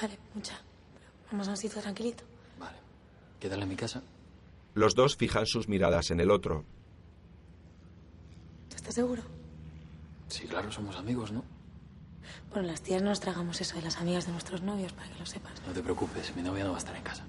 [0.00, 0.58] Vale, mucha.
[1.30, 2.24] Vamos a un sitio tranquilito.
[2.58, 2.78] Vale.
[3.38, 4.02] Quédale en mi casa.
[4.74, 6.64] Los dos fijan sus miradas en el otro.
[8.70, 9.22] ¿Tú estás seguro?
[10.28, 11.44] Sí, claro, somos amigos, ¿no?
[12.50, 15.18] Bueno, las tías no nos tragamos eso de las amigas de nuestros novios, para que
[15.18, 15.52] lo sepas.
[15.66, 17.24] No te preocupes, mi novia no va a estar en casa.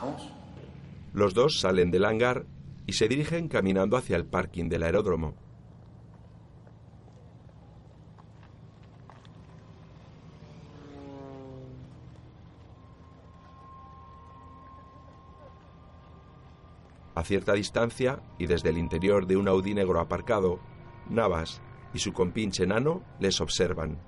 [0.00, 0.22] Vamos.
[1.12, 2.46] Los dos salen del hangar
[2.86, 5.34] y se dirigen caminando hacia el parking del aeródromo.
[17.20, 20.58] A cierta distancia y desde el interior de un Audi negro aparcado,
[21.10, 21.60] Navas
[21.92, 23.98] y su compinche enano les observan.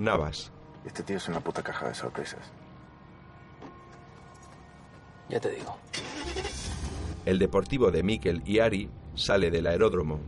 [0.00, 0.50] Navas,
[0.84, 2.50] Este tío es una puta caja de sorpresas.
[5.28, 5.76] Ya te digo.
[7.24, 10.18] El deportivo de Mikel y Ari sale del aeródromo.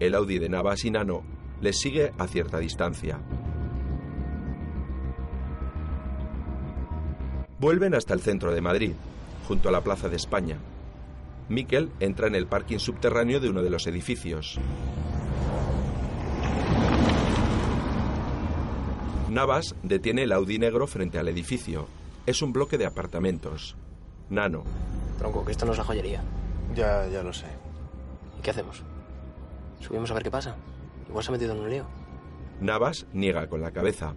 [0.00, 1.22] El Audi de Navas y Nano
[1.60, 3.20] les sigue a cierta distancia.
[7.64, 8.92] Vuelven hasta el centro de Madrid,
[9.48, 10.58] junto a la Plaza de España.
[11.48, 14.58] Mikel entra en el parking subterráneo de uno de los edificios.
[19.30, 21.86] Navas detiene el Audi negro frente al edificio.
[22.26, 23.76] Es un bloque de apartamentos.
[24.28, 24.64] Nano,
[25.16, 26.22] Tronco, que esto no es la joyería.
[26.74, 27.46] Ya, ya lo sé.
[28.38, 28.82] ¿Y qué hacemos?
[29.80, 30.54] ¿Subimos a ver qué pasa?
[31.08, 31.86] Igual se ha metido en un lío.
[32.60, 34.12] Navas niega con la cabeza.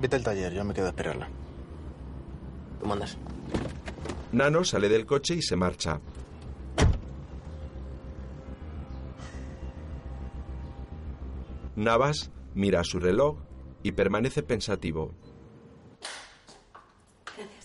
[0.00, 1.28] Vete al taller, yo me quedo a esperarla.
[2.80, 3.16] Tú mandas.
[4.32, 6.00] Nano sale del coche y se marcha.
[11.76, 13.36] Navas mira su reloj
[13.82, 15.14] y permanece pensativo.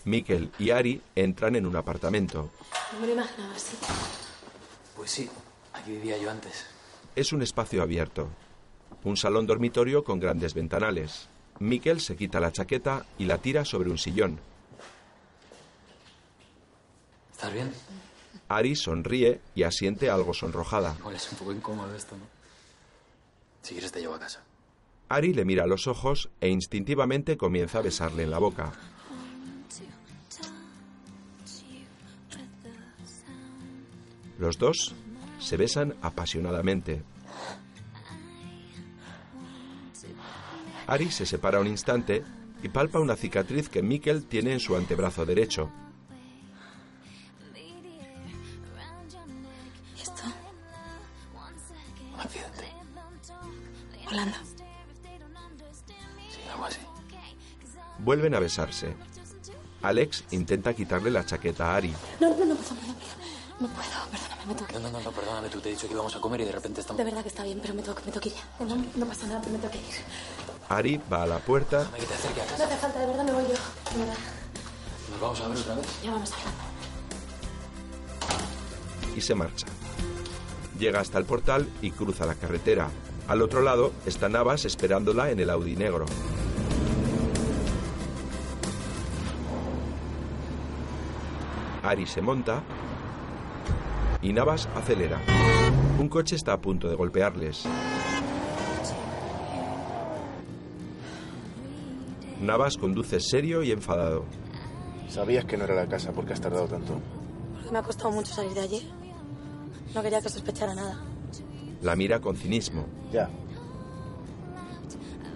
[0.06, 2.50] Mikel y Ari entran en un apartamento.
[2.94, 3.76] No me lo imaginaba así.
[4.96, 5.30] Pues sí,
[5.74, 6.66] aquí vivía yo antes.
[7.16, 8.28] Es un espacio abierto.
[9.04, 11.28] Un salón dormitorio con grandes ventanales.
[11.60, 14.40] Mikel se quita la chaqueta y la tira sobre un sillón.
[17.44, 17.74] ¿Estás bien?
[18.48, 20.96] Ari sonríe y asiente algo sonrojada.
[20.98, 22.24] Igual es un poco incómodo esto, ¿no?
[23.62, 24.42] Si quieres te llevo a casa.
[25.10, 28.72] Ari le mira a los ojos e instintivamente comienza a besarle en la boca.
[34.40, 34.96] Los dos
[35.40, 37.04] se besan apasionadamente.
[40.88, 42.24] Ari se separa un instante
[42.64, 45.70] y palpa una cicatriz que Mikkel tiene en su antebrazo derecho.
[54.14, 54.38] Holanda.
[56.30, 56.80] Sí, algo así.
[58.00, 58.96] Vuelven a besarse.
[59.82, 61.94] Alex intenta quitarle la chaqueta a Ari.
[62.20, 62.96] No, no, no, perdón, perdón.
[63.60, 65.88] No puedo, perdóname, me tengo que No, no, no, no, perdóname, tú te he dicho
[65.88, 66.98] que íbamos a comer y de repente estamos...
[66.98, 68.66] De verdad que está bien, pero me tengo, me tengo que ir ya.
[68.66, 69.84] No, no pasa nada, pero me tengo que ir.
[70.70, 72.66] Ari va a la puerta Déjame que te acerque a No casa.
[72.66, 73.50] hace falta, de verdad me voy yo.
[73.50, 74.18] De verdad.
[75.12, 75.86] ¿Nos vamos a ver otra vez?
[76.04, 76.58] Ya vamos hablando.
[79.16, 79.68] y se marcha.
[80.80, 82.90] Llega hasta el portal y cruza la carretera.
[83.28, 86.06] Al otro lado está Navas esperándola en el Audi negro.
[91.84, 92.64] Ari se monta
[94.22, 95.20] y Navas acelera.
[96.00, 97.64] Un coche está a punto de golpearles.
[102.42, 104.26] Navas conduce serio y enfadado.
[105.08, 107.00] Sabías que no era la casa, ¿por qué has tardado tanto?
[107.54, 108.92] Porque me ha costado mucho salir de allí.
[109.94, 111.13] No quería que sospechara nada.
[111.84, 112.86] La mira con cinismo.
[113.12, 113.30] Ya.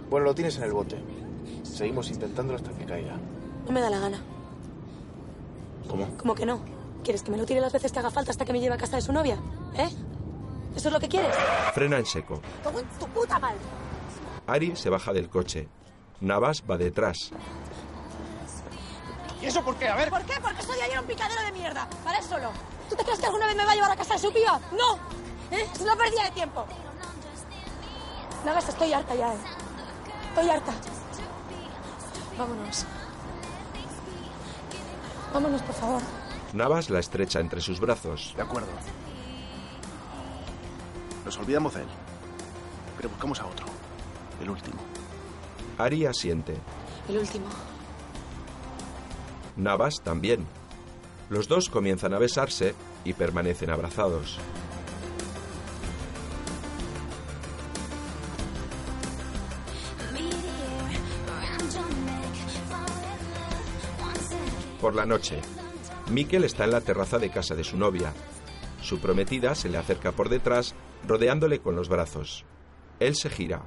[0.09, 0.97] Bueno, lo tienes en el bote.
[1.63, 3.17] Seguimos intentándolo hasta que caiga.
[3.65, 4.21] No me da la gana.
[5.89, 6.07] ¿Cómo?
[6.17, 6.61] ¿Cómo que no?
[7.03, 8.77] ¿Quieres que me lo tire las veces que haga falta hasta que me lleve a
[8.77, 9.37] casa de su novia?
[9.75, 9.89] ¿Eh?
[10.73, 11.35] ¿Eso es lo que quieres?
[11.73, 12.41] Frena en seco.
[12.63, 13.57] ¡Como en tu puta madre!
[14.47, 15.67] Ari se baja del coche.
[16.21, 17.31] Navas va detrás.
[19.41, 19.89] ¿Y eso por qué?
[19.89, 20.09] A ver.
[20.09, 20.35] ¿Por qué?
[20.41, 21.89] Porque soy ayer un picadero de mierda.
[22.05, 22.51] Para eso solo.
[22.89, 24.61] ¿Tú te crees que alguna vez me va a llevar a casa de su piba?
[24.71, 24.97] ¡No!
[25.51, 25.67] ¿Eh?
[25.73, 26.65] Es una pérdida de tiempo.
[28.45, 29.37] Navas, estoy harta ya, ¿eh?
[30.29, 30.73] Estoy harta.
[32.37, 32.85] Vámonos.
[35.33, 36.01] Vámonos, por favor.
[36.53, 38.33] Navas la estrecha entre sus brazos.
[38.35, 38.67] De acuerdo.
[41.25, 41.87] Nos olvidamos de él.
[42.95, 43.65] Pero buscamos a otro.
[44.41, 44.77] El último.
[45.77, 46.55] Ari asiente.
[47.09, 47.45] El último.
[49.55, 50.45] Navas también.
[51.29, 54.39] Los dos comienzan a besarse y permanecen abrazados.
[64.87, 65.41] Por la noche,
[66.11, 68.13] Mikkel está en la terraza de casa de su novia.
[68.81, 72.45] Su prometida se le acerca por detrás, rodeándole con los brazos.
[73.01, 73.63] Él se gira.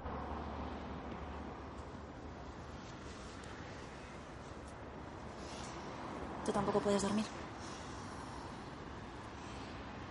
[6.44, 7.24] ¿Tú tampoco puedes dormir?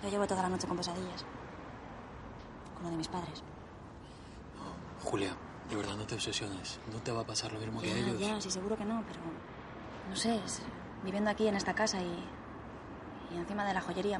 [0.03, 1.25] Yo llevo toda la noche con pesadillas.
[2.75, 3.43] Con lo de mis padres.
[5.03, 5.35] Julia,
[5.69, 6.79] de verdad no te obsesiones.
[6.93, 8.19] No te va a pasar lo mismo que a Ya, ellos.
[8.19, 9.19] ya, sí, seguro que no, pero...
[10.09, 10.61] No sé, es-
[11.03, 12.25] viviendo aquí en esta casa y...
[13.33, 14.19] Y encima de la joyería...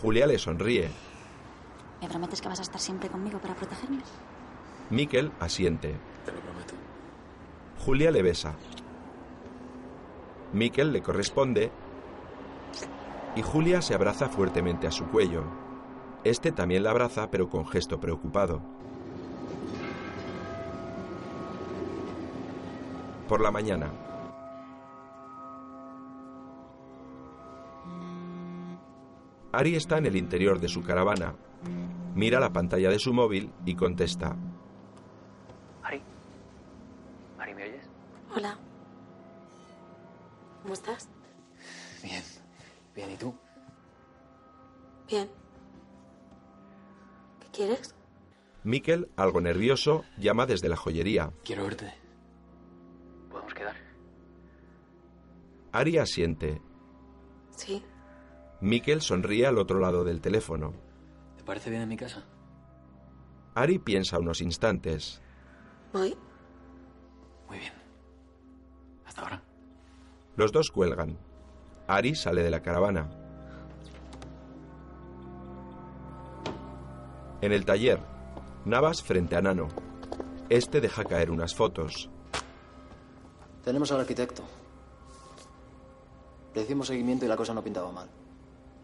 [0.00, 0.90] Julia le sonríe.
[2.02, 4.02] ¿Me prometes que vas a estar siempre conmigo para protegerme?
[4.90, 5.96] Mikkel asiente.
[6.24, 6.74] Te lo prometo.
[7.84, 8.54] Julia le besa.
[10.52, 11.72] Mikkel le corresponde
[13.34, 15.44] y Julia se abraza fuertemente a su cuello.
[16.24, 18.60] Este también la abraza, pero con gesto preocupado.
[23.28, 24.05] Por la mañana.
[29.56, 31.34] Ari está en el interior de su caravana.
[32.14, 34.36] Mira la pantalla de su móvil y contesta.
[35.82, 36.02] Ari.
[37.38, 37.88] Ari, ¿me oyes?
[38.34, 38.58] Hola.
[40.60, 41.08] ¿Cómo estás?
[42.02, 42.22] Bien.
[42.94, 43.34] Bien, ¿y tú?
[45.08, 45.26] Bien.
[47.40, 47.94] ¿Qué quieres?
[48.62, 51.32] Mikkel, algo nervioso, llama desde la joyería.
[51.44, 51.94] Quiero verte.
[53.30, 53.76] ¿Podemos quedar?
[55.72, 56.60] Ari asiente.
[57.52, 57.82] Sí.
[58.66, 60.72] Mikkel sonríe al otro lado del teléfono.
[61.36, 62.24] ¿Te parece bien en mi casa?
[63.54, 65.22] Ari piensa unos instantes.
[65.92, 66.16] Voy.
[67.48, 67.72] Muy bien.
[69.06, 69.42] Hasta ahora.
[70.34, 71.16] Los dos cuelgan.
[71.86, 73.08] Ari sale de la caravana.
[77.42, 78.00] En el taller,
[78.64, 79.68] Navas frente a Nano.
[80.48, 82.10] Este deja caer unas fotos.
[83.62, 84.42] Tenemos al arquitecto.
[86.52, 88.08] Le hicimos seguimiento y la cosa no pintaba mal.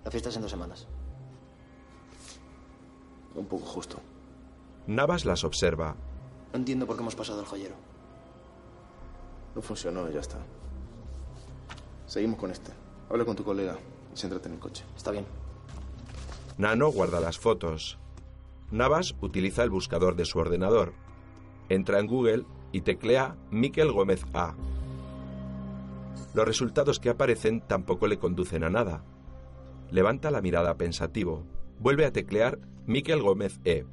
[0.05, 0.87] La fiesta es en dos semanas.
[3.35, 3.99] Un poco justo.
[4.87, 5.97] Navas las observa.
[6.53, 7.75] No entiendo por qué hemos pasado al joyero.
[9.55, 10.39] No funcionó y ya está.
[12.07, 12.73] Seguimos con este.
[13.09, 13.79] Habla con tu colega
[14.15, 14.85] y céntrate en el coche.
[14.97, 15.25] Está bien.
[16.59, 17.99] Nano guarda las fotos.
[18.71, 20.95] Navas utiliza el buscador de su ordenador.
[21.69, 24.55] Entra en Google y teclea Miquel Gómez A.
[26.35, 29.05] Los resultados que aparecen tampoco le conducen a nada.
[29.93, 31.45] Levanta la mirada pensativo.
[31.79, 33.85] Vuelve a teclear Miquel Gómez E.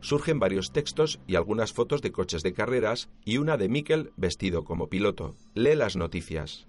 [0.00, 4.62] Surgen varios textos y algunas fotos de coches de carreras y una de Miquel vestido
[4.62, 5.34] como piloto.
[5.54, 6.66] Lee las noticias.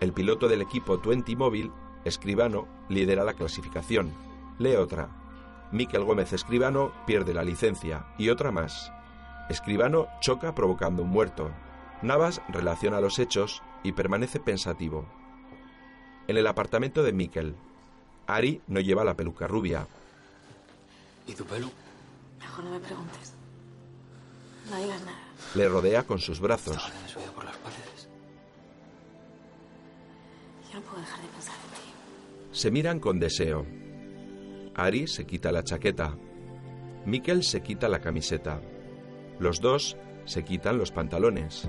[0.00, 1.70] El piloto del equipo 20 Móvil,
[2.04, 4.12] Escribano, lidera la clasificación.
[4.58, 5.68] Lee otra.
[5.70, 8.92] Miquel Gómez Escribano pierde la licencia y otra más.
[9.50, 11.52] Escribano choca provocando un muerto.
[12.02, 15.06] Navas relaciona los hechos y permanece pensativo.
[16.26, 17.56] En el apartamento de Miquel,
[18.28, 19.86] Ari no lleva la peluca rubia.
[21.26, 21.70] ¿Y tu pelo?
[22.38, 23.32] Mejor no me preguntes.
[24.70, 25.18] No digas nada.
[25.54, 26.76] Le rodea con sus brazos.
[26.76, 28.08] Ahora me subido por las paredes.
[30.70, 32.58] Yo no puedo dejar de pensar en ti.
[32.58, 33.64] Se miran con deseo.
[34.74, 36.14] Ari se quita la chaqueta.
[37.06, 38.60] Miquel se quita la camiseta.
[39.38, 41.66] Los dos se quitan los pantalones.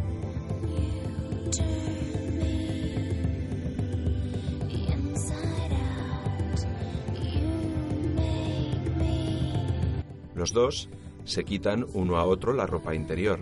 [10.39, 10.88] Los dos
[11.25, 13.41] se quitan uno a otro la ropa interior.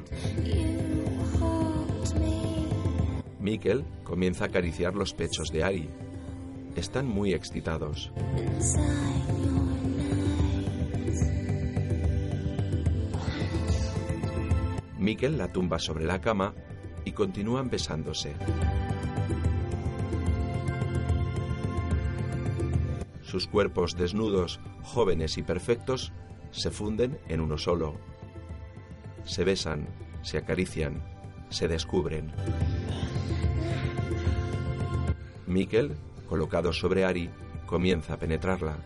[3.39, 5.89] Miquel comienza a acariciar los pechos de Ari.
[6.75, 8.11] Están muy excitados.
[14.97, 16.55] Miquel la tumba sobre la cama
[17.05, 18.33] y continúan besándose.
[23.21, 26.11] Sus cuerpos desnudos, jóvenes y perfectos,
[26.51, 27.95] se funden en uno solo.
[29.23, 29.87] Se besan,
[30.21, 31.03] se acarician,
[31.49, 32.31] se descubren.
[35.45, 35.95] Miquel,
[36.27, 37.29] colocado sobre Ari,
[37.65, 38.77] comienza a penetrarla.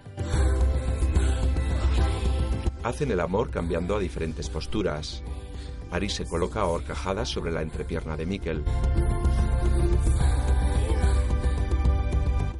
[2.84, 5.24] Hacen el amor cambiando a diferentes posturas.
[5.92, 8.64] Ari se coloca a horcajadas sobre la entrepierna de Miquel.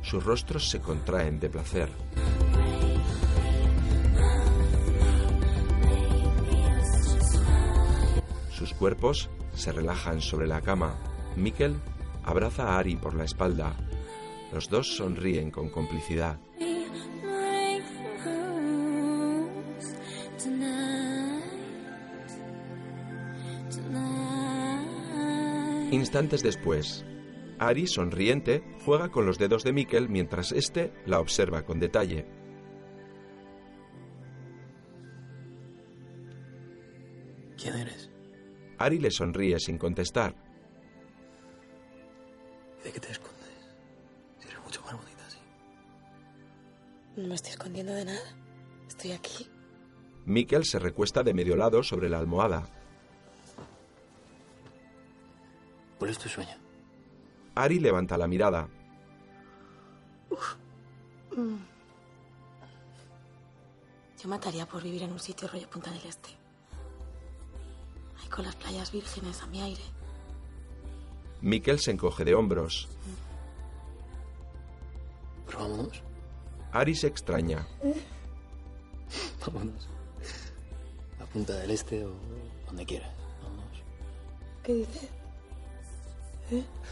[0.02, 1.90] Sus rostros se contraen de placer.
[8.82, 10.98] Cuerpos se relajan sobre la cama.
[11.36, 11.76] Miquel
[12.24, 13.76] abraza a Ari por la espalda.
[14.52, 16.40] Los dos sonríen con complicidad.
[25.92, 27.06] Instantes después,
[27.60, 32.41] Ari, sonriente, juega con los dedos de Mikkel mientras éste la observa con detalle.
[38.82, 40.34] Ari le sonríe sin contestar.
[42.84, 43.76] ¿De qué te escondes?
[44.40, 45.38] Si eres mucho más bonita así.
[47.16, 48.36] No me estoy escondiendo de nada.
[48.88, 49.48] Estoy aquí.
[50.26, 52.68] Mikkel se recuesta de medio lado sobre la almohada.
[56.00, 56.56] ¿Cuál es tu sueño?
[57.54, 58.68] Ari levanta la mirada.
[64.20, 66.41] Yo mataría por vivir en un sitio rollo Punta del Este.
[68.34, 69.82] Con las playas vírgenes a mi aire.
[71.42, 72.88] Mikkel se encoge de hombros.
[75.46, 76.02] Pero vámonos.
[76.72, 77.68] Ari se extraña.
[79.46, 79.90] Vámonos.
[81.20, 82.12] A Punta del Este o
[82.68, 83.12] donde quieras.
[83.44, 83.84] Vámonos.
[84.64, 85.10] ¿Qué dices?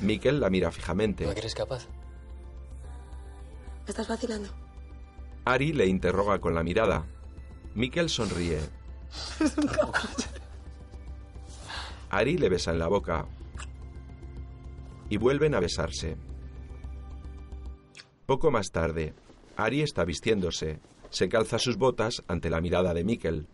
[0.01, 1.25] Mikkel la mira ¿No fijamente.
[1.29, 1.85] eres capaz?
[3.85, 4.49] ¿Me estás vacilando?
[5.45, 7.05] Ari le interroga con la mirada.
[7.75, 8.59] Mikkel sonríe.
[12.09, 13.27] Ari le besa en la boca.
[15.09, 16.17] Y vuelven a besarse.
[18.25, 19.13] Poco más tarde,
[19.57, 20.79] Ari está vistiéndose.
[21.09, 23.47] Se calza sus botas ante la mirada de Mikkel.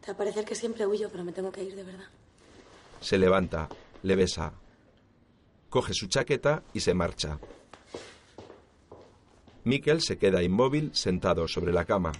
[0.00, 2.06] Te va a parecer que siempre huyo, pero me tengo que ir de verdad.
[3.00, 3.68] Se levanta,
[4.02, 4.52] le besa.
[5.70, 7.38] Coge su chaqueta y se marcha.
[9.64, 12.12] Mikkel se queda inmóvil sentado sobre la cama.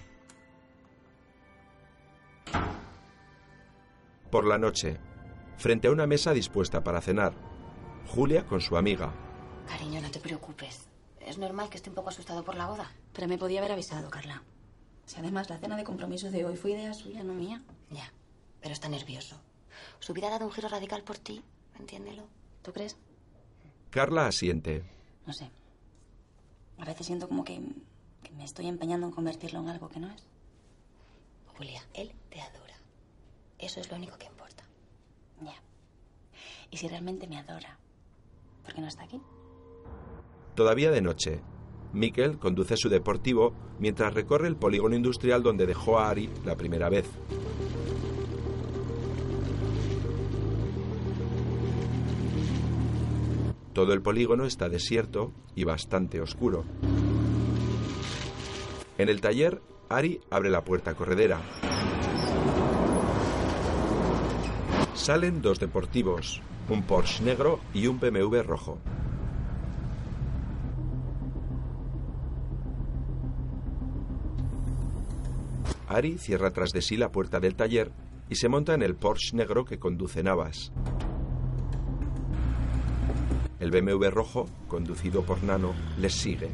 [4.30, 4.98] Por la noche,
[5.56, 7.34] frente a una mesa dispuesta para cenar,
[8.08, 9.12] Julia con su amiga.
[9.66, 10.88] Cariño, no te preocupes.
[11.20, 12.92] Es normal que esté un poco asustado por la boda.
[13.12, 14.42] Pero me podía haber avisado, Carla.
[15.06, 17.62] Si además la cena de compromiso de hoy fue idea suya, no mía.
[17.90, 18.12] Ya,
[18.60, 19.40] pero está nervioso.
[19.98, 21.42] Su vida ha dado un giro radical por ti,
[21.78, 22.24] entiéndelo.
[22.62, 22.96] ¿Tú crees?
[23.90, 24.84] Carla asiente.
[25.26, 25.50] No sé.
[26.78, 27.60] A veces siento como que,
[28.22, 30.22] que me estoy empeñando en convertirlo en algo que no es.
[31.56, 32.76] Julia, él te adora.
[33.58, 34.35] Eso es lo único que.
[35.42, 35.54] Ya.
[36.70, 37.78] Y si realmente me adora,
[38.64, 39.20] ¿por qué no está aquí?
[40.54, 41.40] Todavía de noche,
[41.92, 46.88] Mikkel conduce su deportivo mientras recorre el polígono industrial donde dejó a Ari la primera
[46.88, 47.06] vez.
[53.72, 56.64] Todo el polígono está desierto y bastante oscuro.
[58.96, 59.60] En el taller,
[59.90, 61.42] Ari abre la puerta corredera.
[64.96, 66.40] Salen dos deportivos,
[66.70, 68.78] un Porsche negro y un BMW rojo.
[75.86, 77.92] Ari cierra tras de sí la puerta del taller
[78.30, 80.72] y se monta en el Porsche negro que conduce Navas.
[83.60, 86.48] El BMW rojo, conducido por Nano, les sigue.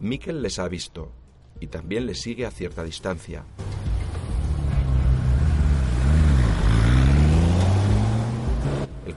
[0.00, 1.10] Mikkel les ha visto
[1.60, 3.44] y también les sigue a cierta distancia.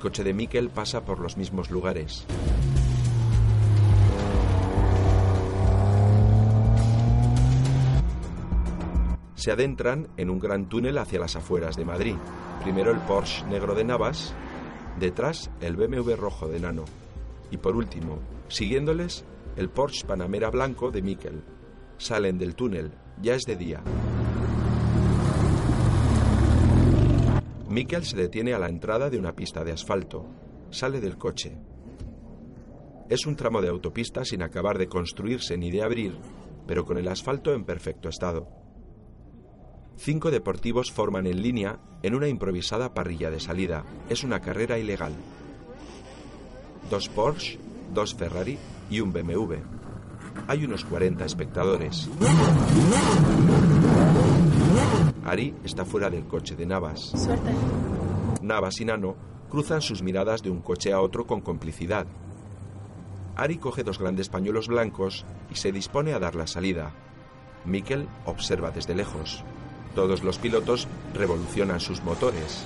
[0.02, 2.26] Coche de Mikkel pasa por los mismos lugares.
[9.36, 12.16] Se adentran en un gran túnel hacia las afueras de Madrid.
[12.64, 14.34] Primero el Porsche negro de Navas,
[15.00, 16.86] detrás el BMW rojo de Nano.
[17.50, 19.26] Y por último, siguiéndoles,
[19.56, 21.44] el Porsche Panamera blanco de Mikkel.
[21.98, 22.92] Salen del túnel,
[23.22, 23.82] ya es de día.
[27.72, 30.26] Mikkel se detiene a la entrada de una pista de asfalto.
[30.72, 31.58] Sale del coche.
[33.10, 36.18] Es un tramo de autopista sin acabar de construirse ni de abrir,
[36.68, 38.50] pero con el asfalto en perfecto estado.
[39.96, 43.86] Cinco deportivos forman en línea en una improvisada parrilla de salida.
[44.10, 45.14] Es una carrera ilegal.
[46.90, 47.58] Dos Porsche,
[47.94, 48.58] dos Ferrari
[48.90, 49.56] y un BMW.
[50.48, 52.10] Hay unos 40 espectadores.
[55.26, 57.12] Ari está fuera del coche de Navas.
[57.16, 57.52] Suerte.
[58.42, 59.16] Navas y Nano
[59.50, 62.08] cruzan sus miradas de un coche a otro con complicidad.
[63.36, 66.92] Ari coge dos grandes pañuelos blancos y se dispone a dar la salida.
[67.66, 69.44] Mikkel observa desde lejos.
[69.96, 72.66] Todos los pilotos revolucionan sus motores.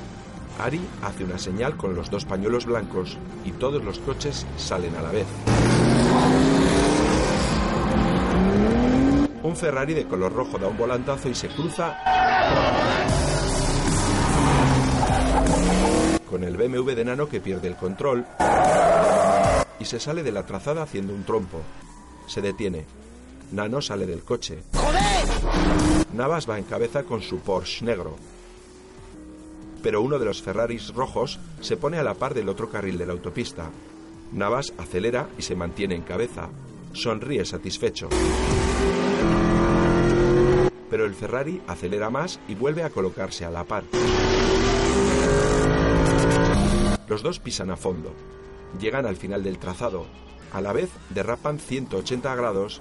[0.59, 5.01] Ari hace una señal con los dos pañuelos blancos y todos los coches salen a
[5.01, 5.27] la vez.
[9.45, 11.95] Un Ferrari de color rojo da un volantazo y se cruza
[16.27, 18.25] con el BMW de Nano que pierde el control
[19.79, 21.61] y se sale de la trazada haciendo un trompo.
[22.25, 22.85] Se detiene.
[23.51, 24.63] Nano sale del coche.
[26.13, 28.15] Navas va en cabeza con su Porsche negro.
[29.83, 33.05] pero uno de los Ferraris rojos se pone a la par del otro carril de
[33.05, 33.69] la autopista.
[34.31, 36.49] Navas acelera y se mantiene en cabeza.
[36.93, 38.09] Sonríe satisfecho.
[40.95, 43.83] Pero el Ferrari acelera más y vuelve a colocarse a la par.
[47.09, 48.13] Los dos pisan a fondo.
[48.79, 50.05] Llegan al final del trazado.
[50.53, 52.79] A la vez derrapan 180 grados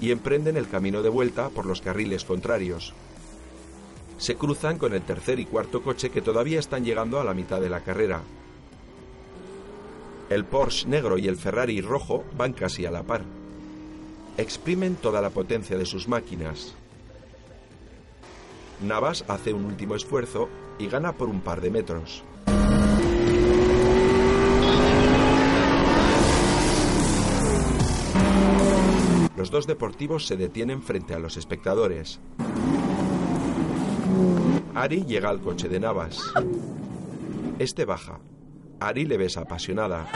[0.00, 2.94] y emprenden el camino de vuelta por los carriles contrarios.
[4.16, 7.60] Se cruzan con el tercer y cuarto coche que todavía están llegando a la mitad
[7.60, 8.22] de la carrera.
[10.30, 13.45] El Porsche negro y el Ferrari rojo van casi a la par.
[14.38, 16.74] Exprimen toda la potencia de sus máquinas.
[18.82, 22.22] Navas hace un último esfuerzo y gana por un par de metros.
[29.38, 32.20] Los dos deportivos se detienen frente a los espectadores.
[34.74, 36.20] Ari llega al coche de Navas.
[37.58, 38.20] Este baja.
[38.80, 40.06] Ari le besa apasionada.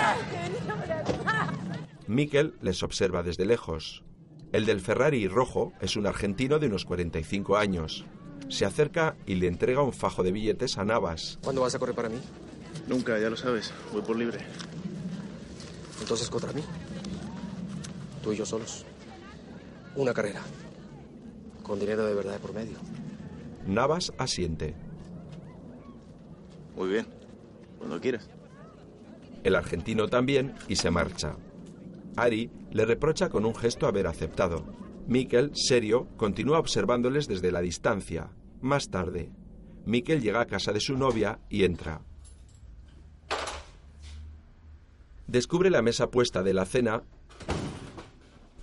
[2.06, 4.04] Mikel les observa desde lejos.
[4.52, 8.04] El del Ferrari rojo es un argentino de unos 45 años.
[8.48, 11.38] Se acerca y le entrega un fajo de billetes a Navas.
[11.42, 12.18] ¿Cuándo vas a correr para mí?
[12.88, 13.72] Nunca, ya lo sabes.
[13.92, 14.38] Voy por libre.
[16.00, 16.62] Entonces contra mí.
[18.24, 18.84] Tú y yo solos.
[19.94, 20.40] Una carrera.
[21.62, 22.76] Con dinero de verdad de por medio.
[23.68, 24.74] Navas asiente.
[26.74, 27.06] Muy bien.
[27.78, 28.28] Cuando quieras.
[29.44, 31.36] El argentino también y se marcha.
[32.20, 34.64] Ari le reprocha con un gesto haber aceptado.
[35.06, 38.30] Mikel, serio, continúa observándoles desde la distancia.
[38.60, 39.30] Más tarde,
[39.86, 42.02] Mikel llega a casa de su novia y entra.
[45.26, 47.04] Descubre la mesa puesta de la cena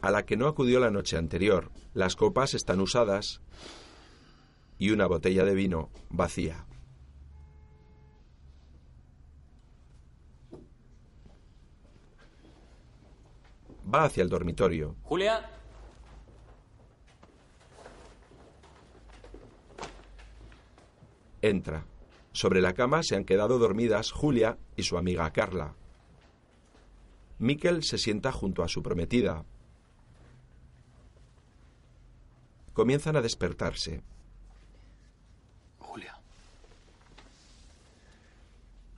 [0.02, 1.72] a la que no acudió la noche anterior.
[1.94, 3.42] Las copas están usadas
[4.78, 6.67] y una botella de vino vacía.
[13.94, 14.96] Va hacia el dormitorio.
[15.04, 15.50] Julia.
[21.42, 21.86] Entra.
[22.34, 25.76] Sobre la cama se han quedado dormidas Julia y su amiga Carla.
[27.40, 29.46] Mikel se sienta junto a su prometida.
[32.74, 34.04] Comienzan a despertarse.
[35.80, 36.20] Julia.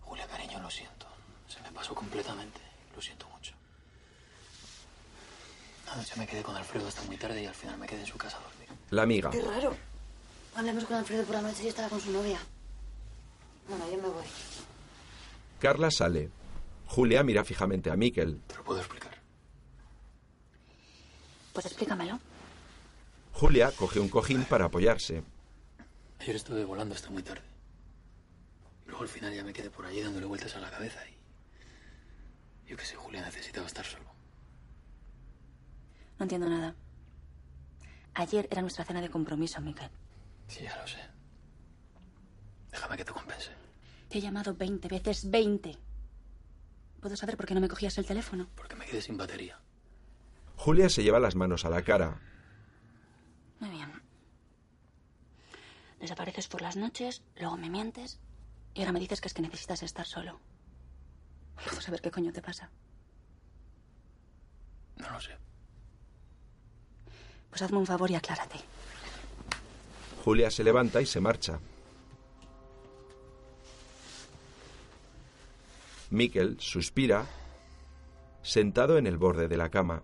[0.02, 1.06] Julia, cariño, lo siento.
[1.48, 2.60] Se me pasó completamente.
[2.96, 3.54] Lo siento mucho.
[6.00, 8.18] Anoche me quedé con Alfredo hasta muy tarde y al final me quedé en su
[8.18, 8.70] casa a dormir.
[8.92, 9.30] La amiga.
[9.32, 9.76] Qué raro.
[10.56, 12.40] Hablamos con Alfredo por la noche y estaba con su novia.
[13.68, 14.24] Bueno, yo me voy.
[15.60, 16.30] Carla sale.
[16.86, 18.40] Julia mira fijamente a Mikel.
[18.48, 19.12] Te lo puedo explicar.
[21.52, 22.18] Pues explícamelo.
[23.34, 25.22] Julia coge un cojín para apoyarse.
[26.22, 27.44] Ayer estuve volando hasta muy tarde.
[28.86, 32.70] Luego al final ya me quedé por allí dándole vueltas a la cabeza y...
[32.70, 34.19] Yo qué sé, Julia necesitaba estar solo.
[36.20, 36.76] No entiendo nada.
[38.14, 39.90] Ayer era nuestra cena de compromiso, Miquel.
[40.48, 41.00] Sí, ya lo sé.
[42.72, 43.52] Déjame que te compense.
[44.10, 45.78] Te he llamado 20 veces, 20.
[47.00, 48.50] ¿Puedo saber por qué no me cogías el teléfono?
[48.56, 49.60] Porque me quedé sin batería.
[50.58, 52.20] Julia se lleva las manos a la cara.
[53.60, 53.90] Muy bien.
[56.00, 58.20] Desapareces por las noches, luego me mientes
[58.74, 60.40] y ahora me dices que es que necesitas estar solo.
[61.64, 62.70] ¿Puedo saber qué coño te pasa?
[64.98, 65.38] No lo sé.
[67.50, 68.58] Pues hazme un favor y aclárate.
[70.24, 71.60] Julia se levanta y se marcha.
[76.12, 77.26] Mikel suspira,
[78.42, 80.04] sentado en el borde de la cama.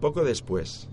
[0.00, 0.88] Poco después,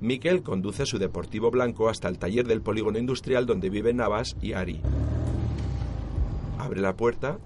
[0.00, 4.52] Mikel conduce su deportivo blanco hasta el taller del polígono industrial donde viven Navas y
[4.52, 4.80] Ari.
[6.58, 7.38] Abre la puerta,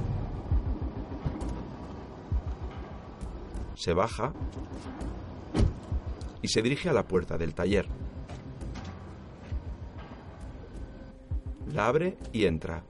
[3.83, 4.33] se baja
[6.41, 7.89] y se dirige a la puerta del taller.
[11.73, 12.85] La abre y entra.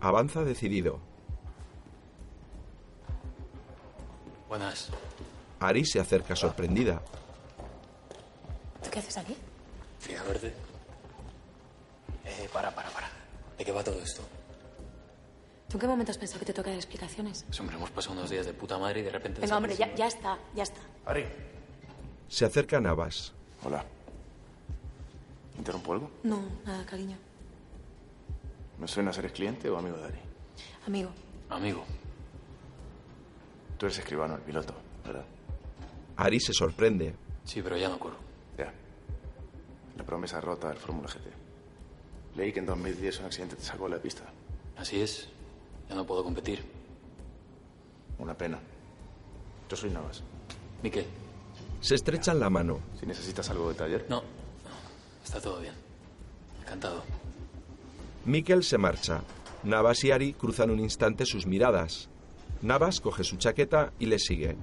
[0.00, 1.00] Avanza decidido.
[4.48, 4.88] Buenas.
[5.58, 7.02] Ari se acerca sorprendida.
[8.82, 9.36] ¿Tú qué haces aquí?
[9.98, 10.54] Fui a verte.
[12.24, 13.10] Eh, para, para, para.
[13.58, 14.22] ¿De qué va todo esto?
[15.70, 17.44] ¿Tú en qué momento has pensado que te toca dar explicaciones?
[17.46, 19.40] Pues, hombre, hemos pasado unos días de puta madre y de repente...
[19.40, 20.80] Venga, hombre, ya, ya está, ya está.
[21.06, 21.24] Ari.
[22.28, 23.32] Se acerca a Navas.
[23.62, 23.84] Hola.
[25.56, 26.10] ¿Interrumpo algo?
[26.24, 27.16] No, nada, cariño.
[28.80, 30.18] ¿Me suena ser cliente o amigo de Ari?
[30.86, 31.10] Amigo,
[31.50, 31.84] Amigo.
[33.78, 35.24] Tú eres escribano, el piloto, ¿verdad?
[36.16, 37.14] Ari se sorprende.
[37.44, 38.18] Sí, pero ya me acuerdo.
[38.58, 38.72] Ya.
[39.96, 42.36] La promesa rota del Fórmula GT.
[42.36, 44.24] Leí que en 2010 un accidente te sacó de la pista.
[44.76, 45.28] Así es.
[45.90, 46.64] Ya no puedo competir.
[48.18, 48.60] Una pena.
[49.68, 50.22] Yo soy Navas.
[50.84, 51.04] Miquel.
[51.80, 52.78] Se estrechan la mano.
[52.98, 54.06] Si necesitas algo de taller.
[54.08, 54.22] No.
[55.24, 55.74] Está todo bien.
[56.62, 57.02] Encantado.
[58.24, 59.22] Mikel se marcha.
[59.64, 62.08] Navas y Ari cruzan un instante sus miradas.
[62.62, 64.56] Navas coge su chaqueta y le sigue.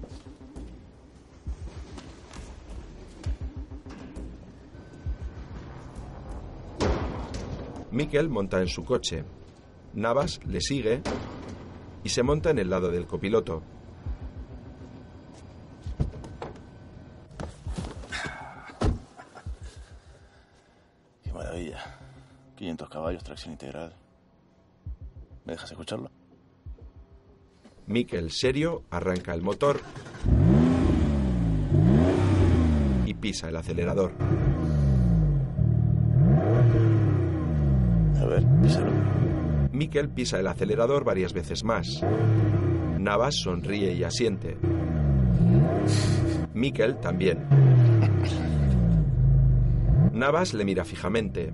[7.91, 9.25] Mikel monta en su coche.
[9.97, 11.01] Navas le sigue
[12.03, 13.63] y se monta en el lado del copiloto.
[21.23, 21.79] Qué maravilla.
[22.55, 23.91] 500 caballos, tracción integral.
[25.45, 26.11] ¿Me dejas escucharlo?
[27.87, 29.81] Mikel, serio, arranca el motor
[33.03, 34.11] y pisa el acelerador.
[38.19, 39.16] A ver, písalo.
[39.77, 42.01] Mikel pisa el acelerador varias veces más.
[42.97, 44.57] Navas sonríe y asiente.
[46.55, 47.45] Mikel también.
[50.13, 51.53] Navas le mira fijamente.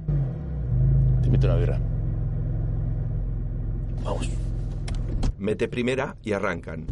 [1.21, 1.82] Te a una birra.
[4.05, 4.30] Vamos.
[5.38, 6.86] Mete primera y arrancan.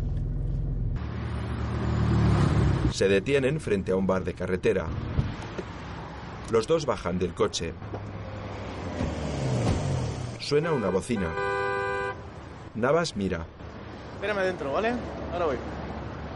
[2.91, 4.85] Se detienen frente a un bar de carretera.
[6.51, 7.73] Los dos bajan del coche.
[10.41, 11.27] Suena una bocina.
[12.73, 13.45] Navas mira.
[14.15, 14.93] Espérame adentro, ¿vale?
[15.31, 15.57] Ahora voy.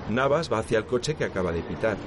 [0.09, 1.97] Navas va hacia el coche que acaba de pitar.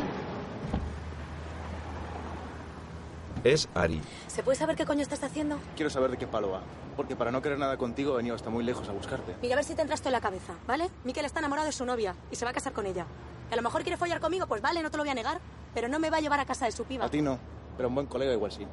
[3.42, 4.00] Es Ari.
[4.28, 5.58] ¿Se puede saber qué coño estás haciendo?
[5.74, 6.62] Quiero saber de qué palo va.
[6.96, 9.34] Porque para no querer nada contigo he venido hasta muy lejos a buscarte.
[9.42, 10.90] Mira, a ver si te entras tú en la cabeza, ¿vale?
[11.04, 13.06] Miquel está enamorado de su novia y se va a casar con ella.
[13.48, 15.40] Que a lo mejor quiere follar conmigo, pues vale, no te lo voy a negar.
[15.74, 17.04] Pero no me va a llevar a casa de su piba.
[17.06, 17.38] A ti no,
[17.76, 18.66] pero un buen colega igual sí.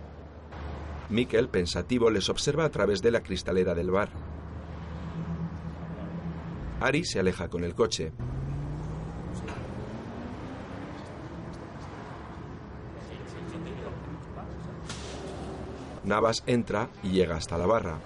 [1.09, 4.09] Mikel, pensativo, les observa a través de la cristalera del bar.
[6.81, 8.11] Ari se aleja con el coche.
[16.03, 17.97] Navas entra y llega hasta la barra.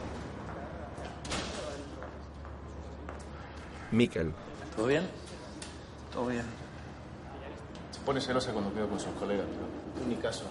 [3.92, 4.34] Mikel,
[4.76, 5.10] ¿Todo bien?
[6.14, 6.46] Todo bien.
[7.92, 9.46] Se pone celosa cuando quedo con sus colegas,
[9.94, 10.46] pero ni caso.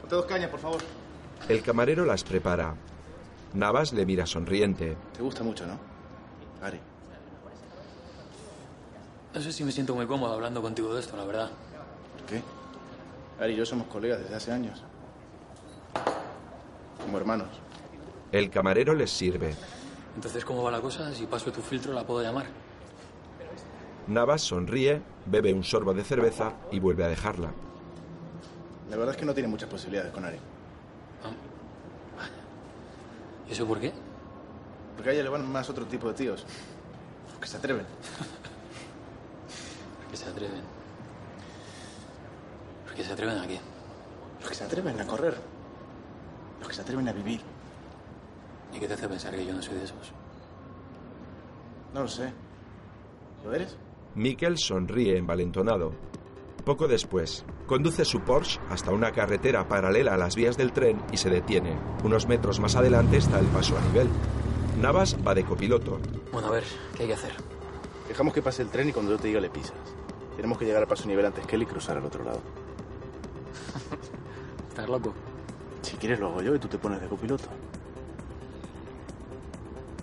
[0.00, 0.80] Ponte dos cañas, por favor.
[1.48, 2.74] El camarero las prepara.
[3.54, 4.96] Navas le mira sonriente.
[5.14, 5.78] Te gusta mucho, ¿no?
[6.62, 6.78] Ari.
[9.34, 11.50] No sé si me siento muy cómodo hablando contigo de esto, la verdad.
[12.18, 12.42] ¿Por qué?
[13.40, 14.82] Ari y yo somos colegas desde hace años.
[17.00, 17.48] Como hermanos.
[18.32, 19.54] El camarero les sirve.
[20.14, 21.14] Entonces, ¿cómo va la cosa?
[21.14, 22.46] Si paso tu filtro, ¿la puedo llamar?
[24.08, 27.52] Navas sonríe, bebe un sorbo de cerveza y vuelve a dejarla.
[28.90, 30.38] La verdad es que no tiene muchas posibilidades con Ari.
[33.48, 33.92] ¿Y eso por qué?
[34.94, 36.44] Porque a ella le van más otro tipo de tíos.
[37.30, 37.86] Los que se atreven.
[40.10, 40.62] Que se atreven.
[42.86, 43.60] ¿Por qué se atreven a qué?
[44.40, 45.36] Los que se atreven a correr.
[46.60, 47.42] Los que se atreven a vivir.
[48.72, 50.12] ¿Y qué te hace pensar que yo no soy de esos?
[51.92, 52.32] No lo sé.
[53.44, 53.76] ¿Lo eres?
[54.14, 55.92] Mikel sonríe envalentonado.
[56.68, 61.16] Poco después, conduce su Porsche hasta una carretera paralela a las vías del tren y
[61.16, 61.78] se detiene.
[62.04, 64.06] Unos metros más adelante está el paso a nivel.
[64.78, 65.98] Navas va de copiloto.
[66.30, 66.64] Bueno, a ver,
[66.94, 67.32] ¿qué hay que hacer?
[68.06, 69.72] Dejamos que pase el tren y cuando yo te diga le pisas.
[70.36, 72.40] Tenemos que llegar al paso a nivel antes que él y cruzar al otro lado.
[74.68, 75.14] ¿Estás loco?
[75.80, 77.48] Si quieres lo hago yo y tú te pones de copiloto.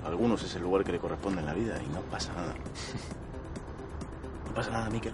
[0.04, 2.56] A algunos es el lugar que le corresponde en la vida y no pasa nada.
[4.48, 5.12] No pasa nada, Miquel.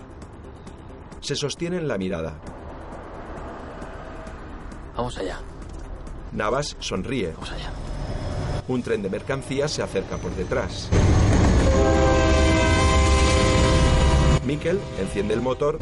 [1.22, 2.34] Se sostienen la mirada.
[4.98, 5.40] Vamos allá.
[6.32, 7.32] Navas sonríe.
[7.34, 7.72] Vamos allá.
[8.68, 10.90] Un tren de mercancías se acerca por detrás.
[14.46, 15.78] Mikel enciende el motor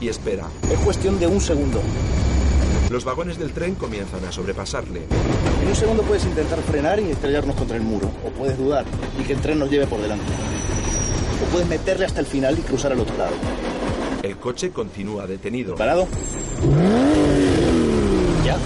[0.00, 0.48] y espera.
[0.70, 1.80] Es cuestión de un segundo.
[2.90, 5.02] Los vagones del tren comienzan a sobrepasarle.
[5.62, 8.10] En un segundo puedes intentar frenar y estrellarnos contra el muro.
[8.26, 8.84] O puedes dudar
[9.20, 10.32] y que el tren nos lleve por delante.
[11.42, 13.34] O puedes meterle hasta el final y cruzar al otro lado.
[14.22, 15.74] El coche continúa detenido.
[15.74, 16.06] ¿Parado?
[18.44, 18.56] Ya.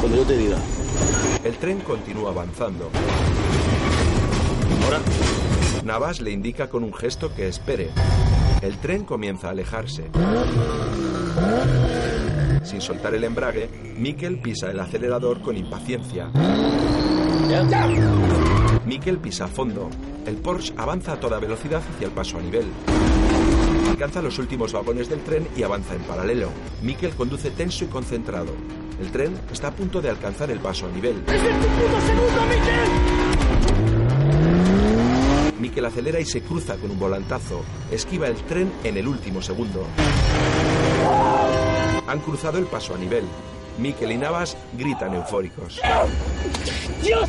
[0.00, 0.56] Cuando yo te diga.
[1.44, 2.90] El tren continúa avanzando.
[4.84, 5.00] Ahora.
[5.84, 7.90] Navas le indica con un gesto que espere.
[8.60, 10.10] El tren comienza a alejarse.
[12.64, 16.28] Sin soltar el embrague, Mikel pisa el acelerador con impaciencia.
[18.84, 19.88] Mikel pisa a fondo.
[20.26, 22.66] El Porsche avanza a toda velocidad hacia el paso a nivel.
[23.88, 26.50] Alcanza los últimos vagones del tren y avanza en paralelo.
[26.82, 28.52] Mikkel conduce tenso y concentrado.
[29.00, 31.22] El tren está a punto de alcanzar el paso a nivel.
[31.26, 31.62] ¡Es el
[32.02, 32.90] segundo, Miquel!
[35.60, 37.62] Mikkel acelera y se cruza con un volantazo.
[37.90, 39.86] Esquiva el tren en el último segundo.
[42.06, 43.24] Han cruzado el paso a nivel.
[43.78, 45.80] Mikkel y Navas gritan eufóricos.
[47.02, 47.28] ¡Dios!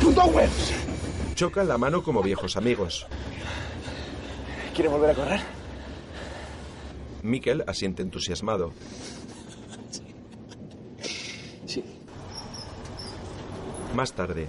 [0.00, 0.81] ¡Puto webs!
[1.42, 3.04] Chocan la mano como viejos amigos.
[4.76, 5.40] ¿Quieres volver a correr?
[7.24, 8.72] Mikkel asiente entusiasmado.
[11.66, 11.82] Sí.
[13.92, 14.46] Más tarde,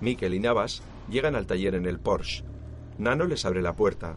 [0.00, 2.42] Mikkel y Navas llegan al taller en el Porsche.
[2.98, 4.16] Nano les abre la puerta.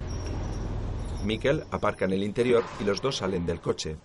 [1.24, 3.96] Mikkel aparca en el interior y los dos salen del coche.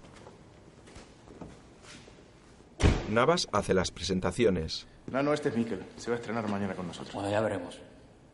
[3.09, 4.87] Navas hace las presentaciones.
[5.11, 5.83] Nano, este es Miquel.
[5.97, 7.15] Se va a estrenar mañana con nosotros.
[7.15, 7.81] Bueno, ya veremos.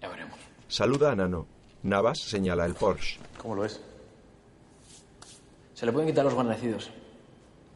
[0.01, 0.39] Ya veremos.
[0.69, 1.47] Saluda a Nano.
[1.83, 3.21] Navas señala el Porsche.
[3.41, 3.81] ¿Cómo lo es?
[5.75, 6.91] Se le pueden quitar los guarnecidos.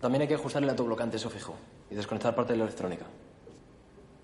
[0.00, 1.54] También hay que ajustar el autoblocante, eso fijo.
[1.90, 3.06] Y desconectar parte de la electrónica.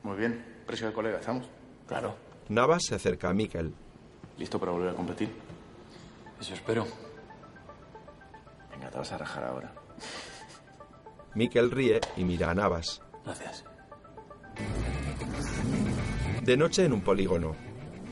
[0.03, 0.63] Muy bien.
[0.67, 1.47] Precio de colega, ¿estamos?
[1.87, 2.15] Claro.
[2.49, 3.73] Navas se acerca a Mikkel.
[4.37, 5.31] ¿Listo para volver a competir?
[6.41, 6.87] Eso espero.
[8.71, 9.73] Venga, te vas a rajar ahora.
[11.35, 13.01] Mikkel ríe y mira a Navas.
[13.25, 13.65] Gracias.
[16.43, 17.55] De noche en un polígono.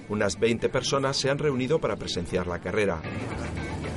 [0.08, 3.00] Unas 20 personas se han reunido para presenciar la carrera.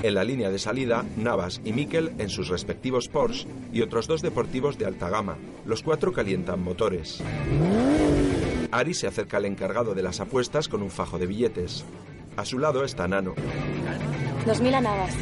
[0.01, 4.21] En la línea de salida, Navas y Mikkel en sus respectivos Porsche y otros dos
[4.21, 5.37] deportivos de alta gama.
[5.65, 7.21] Los cuatro calientan motores.
[8.71, 11.83] Ari se acerca al encargado de las apuestas con un fajo de billetes.
[12.37, 13.35] A su lado está Nano.
[14.45, 15.15] Dos mil a Navas.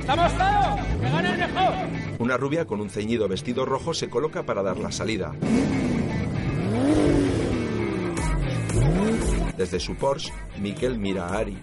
[0.00, 0.86] ¡Estamos claros!
[1.00, 1.74] ¡Que gane el mejor!
[2.18, 5.34] Una rubia con un ceñido vestido rojo se coloca para dar la salida.
[9.58, 11.58] Desde su Porsche, Mikkel mira a Ari.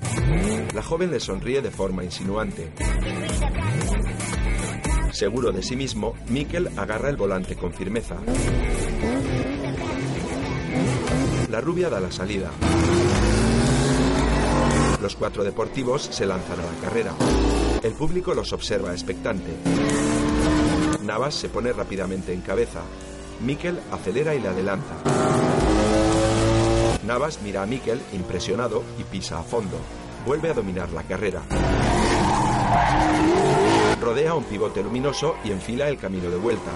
[0.73, 2.73] La joven le sonríe de forma insinuante.
[5.13, 8.17] Seguro de sí mismo, Mikkel agarra el volante con firmeza.
[11.49, 12.51] La rubia da la salida.
[15.01, 17.13] Los cuatro deportivos se lanzan a la carrera.
[17.81, 19.55] El público los observa expectante.
[21.01, 22.81] Navas se pone rápidamente en cabeza.
[23.39, 25.74] Mikkel acelera y le adelanta.
[27.05, 29.77] Navas mira a Mikkel impresionado y pisa a fondo.
[30.25, 31.41] Vuelve a dominar la carrera.
[34.01, 36.71] Rodea un pivote luminoso y enfila el camino de vuelta.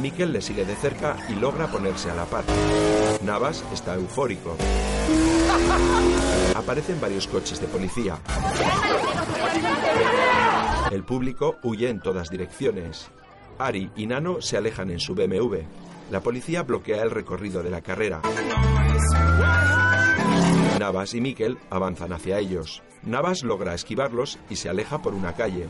[0.00, 2.44] Mikkel le sigue de cerca y logra ponerse a la par.
[3.22, 4.56] Navas está eufórico.
[6.56, 8.18] Aparecen varios coches de policía.
[10.90, 13.08] El público huye en todas direcciones.
[13.58, 15.58] Ari y Nano se alejan en su BMW.
[16.10, 18.20] La policía bloquea el recorrido de la carrera.
[20.78, 22.82] Navas y Mikkel avanzan hacia ellos.
[23.02, 25.68] Navas logra esquivarlos y se aleja por una calle.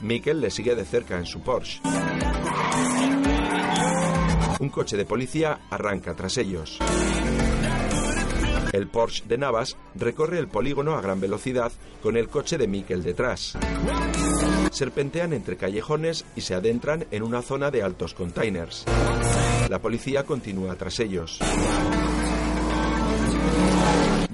[0.00, 1.80] Mikkel le sigue de cerca en su Porsche.
[4.58, 6.78] Un coche de policía arranca tras ellos.
[8.72, 11.72] El Porsche de Navas recorre el polígono a gran velocidad
[12.02, 13.58] con el coche de Mikkel detrás.
[14.70, 18.84] Serpentean entre callejones y se adentran en una zona de altos containers.
[19.68, 21.40] La policía continúa tras ellos.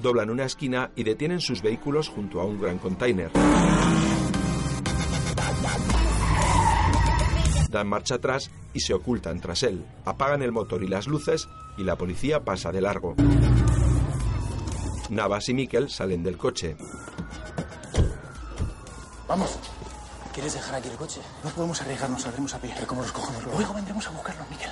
[0.07, 3.29] Doblan una esquina y detienen sus vehículos junto a un gran container.
[7.69, 9.85] Dan marcha atrás y se ocultan tras él.
[10.05, 13.15] Apagan el motor y las luces y la policía pasa de largo.
[15.09, 16.77] Navas y Mikkel salen del coche.
[19.27, 19.59] Vamos.
[20.33, 21.19] ¿Quieres dejar aquí el coche?
[21.43, 22.71] No podemos arriesgarnos, saldremos a pie.
[22.75, 23.59] ¿Pero cómo los cogemos luego?
[23.59, 24.71] Luego vendremos a buscarlo, Miquel.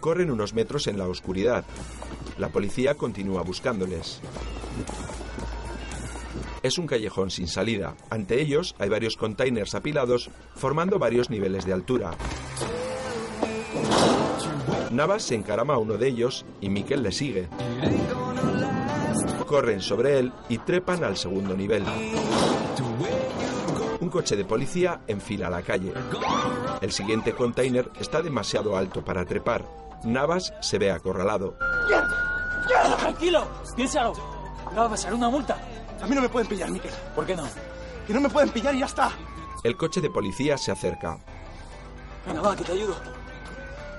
[0.00, 1.64] Corren unos metros en la oscuridad.
[2.42, 4.20] La policía continúa buscándoles.
[6.60, 7.94] Es un callejón sin salida.
[8.10, 12.10] Ante ellos hay varios containers apilados formando varios niveles de altura.
[14.90, 17.46] Navas se encarama a uno de ellos y Mikkel le sigue.
[19.46, 21.84] Corren sobre él y trepan al segundo nivel.
[24.00, 25.92] Un coche de policía enfila la calle.
[26.80, 29.64] El siguiente container está demasiado alto para trepar.
[30.02, 31.56] Navas se ve acorralado.
[32.98, 33.46] Tranquilo,
[33.76, 34.12] piénsalo.
[34.72, 35.58] No va a pasar una multa.
[36.00, 36.92] A mí no me pueden pillar, Miquel.
[37.14, 37.44] ¿Por qué no?
[38.06, 39.12] Que no me pueden pillar y ya está.
[39.62, 41.18] El coche de policía se acerca.
[42.26, 42.96] Venga, va, que te ayudo.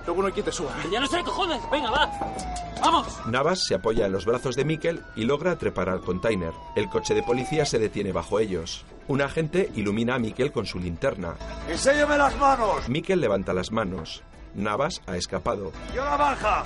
[0.05, 0.71] Luego no hay quien te suba.
[0.81, 1.61] Que ya no sé cojones.
[1.71, 2.11] Venga, va.
[2.81, 3.25] ¡Vamos!
[3.27, 6.51] Navas se apoya en los brazos de Mikkel y logra trepar al container.
[6.75, 8.85] El coche de policía se detiene bajo ellos.
[9.07, 11.35] Un agente ilumina a Mikkel con su linterna.
[11.69, 12.89] ¡Enséñame las manos!
[12.89, 14.23] Mikkel levanta las manos.
[14.53, 15.71] Navas ha escapado.
[15.95, 16.63] ¡Yo la baja!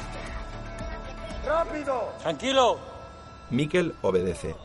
[1.48, 2.12] ¡Rápido!
[2.20, 2.78] ¡Tranquilo!
[3.50, 4.56] Mikel obedece.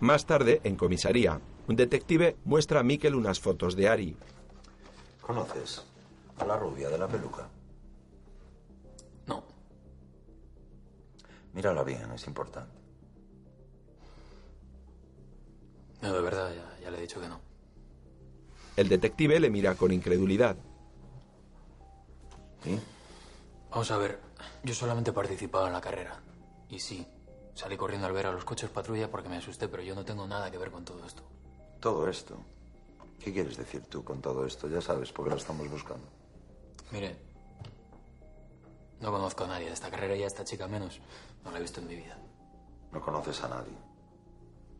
[0.00, 4.16] Más tarde, en comisaría, un detective muestra a Mikel unas fotos de Ari.
[5.22, 5.82] ¿Conoces
[6.38, 7.48] a la rubia de la peluca?
[9.26, 9.42] No.
[11.54, 12.76] Mírala bien, es importante.
[16.02, 17.40] No, de verdad, ya, ya le he dicho que no.
[18.76, 20.56] El detective le mira con incredulidad.
[22.62, 22.78] ¿Sí?
[23.70, 24.20] Vamos a ver,
[24.64, 26.20] yo solamente he participado en la carrera.
[26.70, 27.06] Y sí,
[27.54, 30.26] salí corriendo al ver a los coches patrulla porque me asusté, pero yo no tengo
[30.26, 31.22] nada que ver con todo esto.
[31.80, 32.36] Todo esto.
[33.20, 34.68] ¿Qué quieres decir tú con todo esto?
[34.68, 36.06] Ya sabes, porque lo estamos buscando.
[36.90, 37.16] Mire,
[39.00, 41.00] no conozco a nadie de esta carrera y a esta chica menos.
[41.44, 42.18] No la he visto en mi vida.
[42.90, 43.76] No conoces a nadie.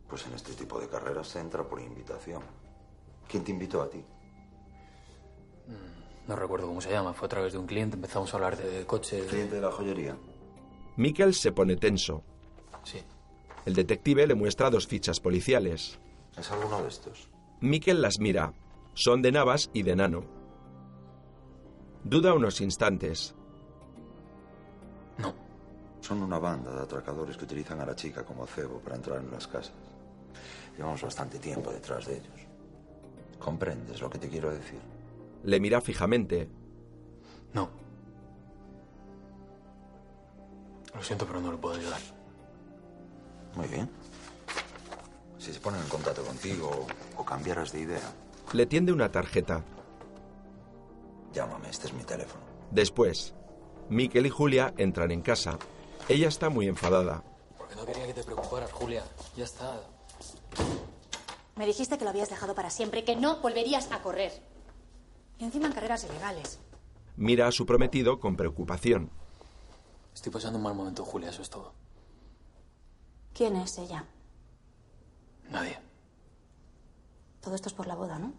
[0.09, 2.41] Pues en este tipo de carreras se entra por invitación.
[3.27, 4.03] ¿Quién te invitó a ti?
[6.27, 7.13] No recuerdo cómo se llama.
[7.13, 7.95] Fue a través de un cliente.
[7.95, 9.25] Empezamos a hablar de coches.
[9.27, 10.17] ¿Cliente de la joyería?
[10.97, 12.23] Mikel se pone tenso.
[12.83, 12.99] Sí.
[13.65, 15.99] El detective le muestra dos fichas policiales.
[16.37, 17.29] ¿Es alguno de estos?
[17.61, 18.53] Mikel las mira.
[18.93, 20.23] Son de Navas y de Nano.
[22.03, 23.35] Duda unos instantes.
[26.05, 29.31] Son una banda de atracadores que utilizan a la chica como cebo para entrar en
[29.31, 29.73] las casas.
[30.77, 32.45] Llevamos bastante tiempo detrás de ellos.
[33.39, 34.79] ¿Comprendes lo que te quiero decir?
[35.45, 36.49] Le mira fijamente.
[37.53, 37.69] No.
[40.93, 41.99] Lo siento, pero no lo puedo ayudar.
[43.55, 43.89] Muy bien.
[45.37, 46.87] Si se ponen en contacto contigo
[47.17, 48.13] o cambiaras de idea,
[48.53, 49.63] Le tiende una tarjeta.
[51.33, 52.43] llámame, este es mi teléfono.
[52.71, 53.33] Después,
[53.89, 55.57] Mikel y Julia entran en casa.
[56.09, 57.23] Ella está muy enfadada.
[57.57, 59.03] Porque no quería que te preocuparas, Julia.
[59.35, 59.81] Ya está.
[61.55, 64.31] Me dijiste que lo habías dejado para siempre, que no volverías a correr.
[65.39, 66.59] Y encima en carreras ilegales.
[67.17, 69.09] Mira a su prometido con preocupación.
[70.13, 71.73] Estoy pasando un mal momento, Julia, eso es todo.
[73.33, 74.05] ¿Quién es ella?
[75.49, 75.77] Nadie.
[77.41, 78.33] Todo esto es por la boda, ¿no?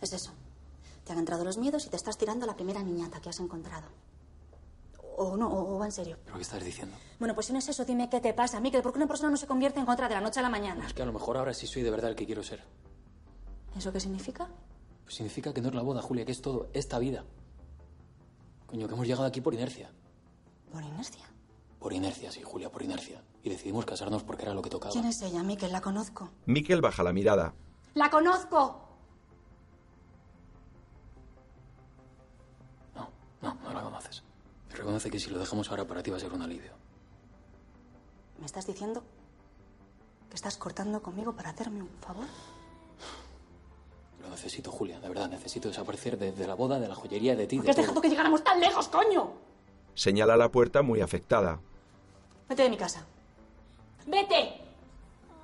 [0.00, 0.32] Es eso.
[1.04, 3.38] Te han entrado los miedos y te estás tirando a la primera niñata que has
[3.38, 3.86] encontrado.
[5.18, 6.18] O no, o, o va en serio.
[6.24, 6.96] ¿Pero qué estás diciendo?
[7.18, 8.82] Bueno, pues si no es eso, dime qué te pasa, Miquel.
[8.82, 10.86] ¿Por qué una persona no se convierte en contra de la noche a la mañana?
[10.86, 12.64] Es que a lo mejor ahora sí soy de verdad el que quiero ser.
[13.76, 14.48] ¿Eso qué significa?
[15.06, 17.24] Pues significa que no es la boda, Julia, que es todo esta vida.
[18.66, 19.88] Coño, que hemos llegado aquí por inercia.
[20.72, 21.24] Por inercia.
[21.78, 23.22] Por inercia, sí, Julia, por inercia.
[23.44, 24.92] Y decidimos casarnos porque era lo que tocaba.
[24.92, 25.70] ¿Quién es ella, Miquel?
[25.70, 26.28] La conozco.
[26.46, 27.54] Mikel baja la mirada.
[27.94, 28.82] ¡La conozco!
[33.40, 34.24] No, no la conoces.
[34.70, 36.72] Y reconoce que si lo dejamos ahora para ti va a ser un alivio.
[38.40, 39.04] ¿Me estás diciendo
[40.28, 42.26] que estás cortando conmigo para hacerme un favor?
[44.26, 45.28] Lo necesito, Julia, de verdad.
[45.30, 47.56] Necesito desaparecer de, de la boda, de la joyería, de ti.
[47.56, 47.82] ¿Por de qué has todo.
[47.84, 49.30] dejado que llegáramos tan lejos, coño?
[49.94, 51.60] Señala la puerta muy afectada.
[52.48, 53.04] Vete de mi casa.
[54.06, 54.60] ¡Vete!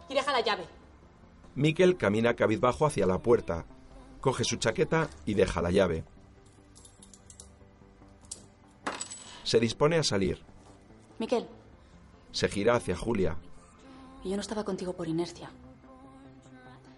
[0.08, 0.64] Y deja la llave.
[1.54, 3.64] Mikel camina cabizbajo hacia la puerta.
[4.20, 6.04] Coge su chaqueta y deja la llave.
[9.44, 10.42] Se dispone a salir.
[11.18, 11.46] Miquel,
[12.30, 13.36] Se gira hacia Julia.
[14.24, 15.50] y yo no estaba contigo por inercia.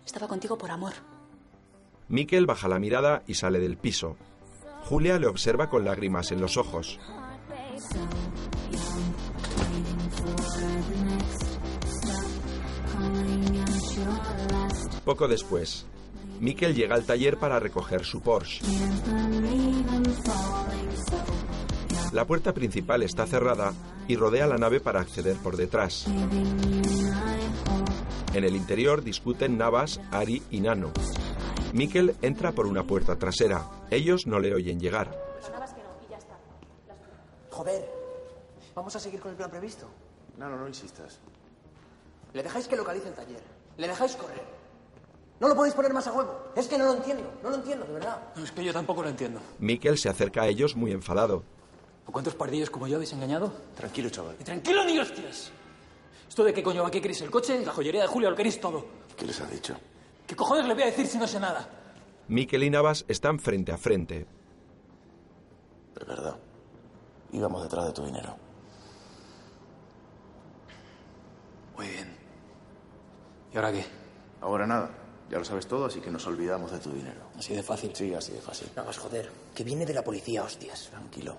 [0.04, 0.92] Estaba contigo por amor.
[2.08, 4.16] Mikel baja la mirada y sale del piso.
[4.84, 6.98] Julia le observa con lágrimas en los ojos.
[15.04, 15.86] Poco después,
[16.40, 18.64] Mikel llega al taller para recoger su Porsche.
[22.12, 23.72] La puerta principal está cerrada
[24.06, 26.06] y rodea la nave para acceder por detrás.
[28.34, 30.92] En el interior discuten Navas, Ari y Nano.
[31.74, 33.68] Mikel entra por una puerta trasera.
[33.90, 35.10] Ellos no le oyen llegar.
[37.50, 37.90] Joder,
[38.76, 39.88] ¿vamos a seguir con el plan previsto?
[40.38, 41.18] No, no, no insistas.
[42.32, 43.42] Le dejáis que localice el taller.
[43.76, 44.44] Le dejáis correr.
[45.40, 46.52] No lo podéis poner más a huevo.
[46.54, 47.24] Es que no lo entiendo.
[47.42, 48.22] No lo entiendo, de verdad.
[48.36, 49.40] No, es que yo tampoco lo entiendo.
[49.58, 51.42] Mikel se acerca a ellos muy enfadado.
[52.06, 53.52] ¿Cuántos pardillos como yo habéis engañado?
[53.76, 54.36] Tranquilo, chaval.
[54.38, 55.50] Y tranquilo ni hostias.
[56.28, 56.90] ¿Esto de qué coño va?
[56.92, 57.20] ¿Qué queréis?
[57.22, 57.64] ¿El coche?
[57.66, 58.30] ¿La joyería de Julia?
[58.30, 58.84] ¿Lo queréis todo?
[59.16, 59.74] ¿Qué les ha dicho?
[60.26, 61.68] ¿Qué cojones le voy a decir si no sé nada?
[62.28, 64.26] Mikel y Navas están frente a frente.
[65.94, 66.36] De verdad.
[67.32, 68.36] Íbamos detrás de tu dinero.
[71.76, 72.16] Muy bien.
[73.52, 73.84] ¿Y ahora qué?
[74.40, 74.90] Ahora nada.
[75.30, 77.20] Ya lo sabes todo, así que nos olvidamos de tu dinero.
[77.36, 77.90] Así de fácil.
[77.94, 78.68] Sí, así de fácil.
[78.76, 79.30] Nada más joder.
[79.54, 80.88] Que viene de la policía, hostias.
[80.90, 81.36] Tranquilo.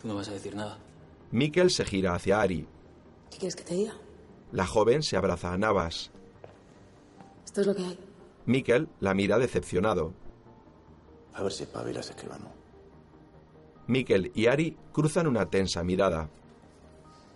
[0.00, 0.78] Tú no vas a decir nada.
[1.30, 2.66] Mikel se gira hacia Ari.
[3.30, 3.94] ¿Qué quieres que te diga?
[4.50, 6.10] La joven se abraza a Navas.
[7.52, 7.98] Esto es lo que hay.
[8.46, 10.14] Mikel la mira decepcionado.
[11.34, 12.50] A ver si espabilas, escribano.
[13.88, 16.30] Mikel y Ari cruzan una tensa mirada.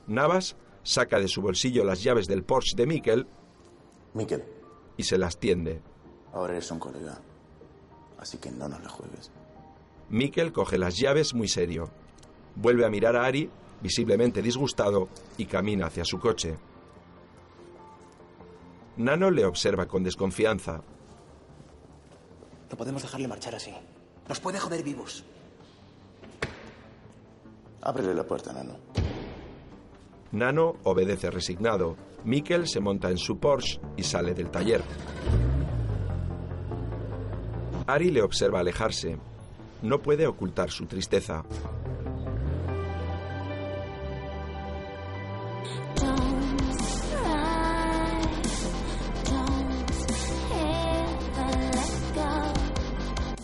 [0.07, 3.27] Navas saca de su bolsillo las llaves del Porsche de Mikel.
[4.14, 4.43] Mikel.
[4.97, 5.83] Y se las tiende.
[6.33, 7.21] Ahora eres un colega.
[8.19, 9.31] Así que no nos la juegues.
[10.09, 11.91] Mikel coge las llaves muy serio.
[12.55, 13.51] Vuelve a mirar a Ari,
[13.83, 16.57] visiblemente disgustado, y camina hacia su coche.
[18.97, 20.82] Nano le observa con desconfianza.
[22.70, 23.72] No podemos dejarle marchar así.
[24.28, 25.24] Nos puede joder vivos.
[27.82, 28.76] Ábrele la puerta, Nano.
[30.32, 31.97] Nano obedece resignado.
[32.24, 34.82] Mikel se monta en su Porsche y sale del taller.
[37.86, 39.16] Ari le observa alejarse.
[39.82, 41.44] No puede ocultar su tristeza.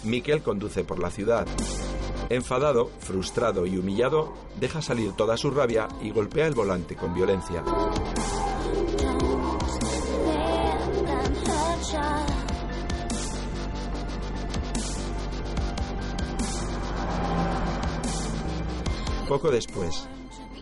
[0.05, 1.46] Mikel conduce por la ciudad.
[2.28, 7.62] Enfadado, frustrado y humillado, deja salir toda su rabia y golpea el volante con violencia.
[19.28, 20.09] Poco después,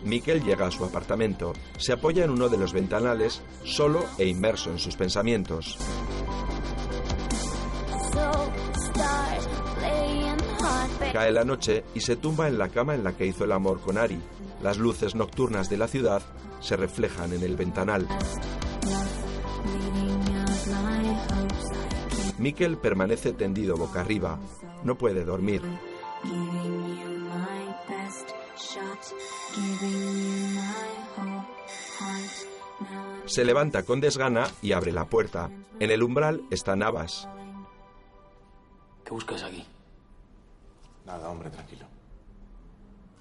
[0.03, 4.71] Mikel llega a su apartamento, se apoya en uno de los ventanales, solo e inmerso
[4.71, 5.77] en sus pensamientos.
[11.13, 13.81] Cae la noche y se tumba en la cama en la que hizo el amor
[13.81, 14.19] con Ari.
[14.61, 16.21] Las luces nocturnas de la ciudad
[16.59, 18.07] se reflejan en el ventanal.
[22.37, 24.39] Mikel permanece tendido boca arriba.
[24.83, 25.61] No puede dormir.
[33.25, 35.49] Se levanta con desgana y abre la puerta.
[35.79, 37.27] En el umbral está Navas.
[39.05, 39.65] ¿Qué buscas aquí?
[41.05, 41.85] Nada, hombre, tranquilo.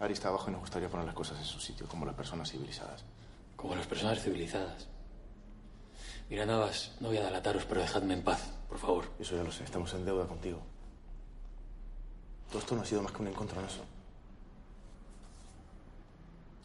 [0.01, 2.51] Ari está abajo y nos gustaría poner las cosas en su sitio, como las personas
[2.51, 3.05] civilizadas.
[3.57, 4.89] Como las personas civilizadas.
[6.31, 9.05] Mira, Navas, no voy a delataros, pero dejadme en paz, por favor.
[9.19, 10.61] Eso ya lo sé, estamos en deuda contigo.
[12.49, 13.83] Todo esto no ha sido más que un encontronazo.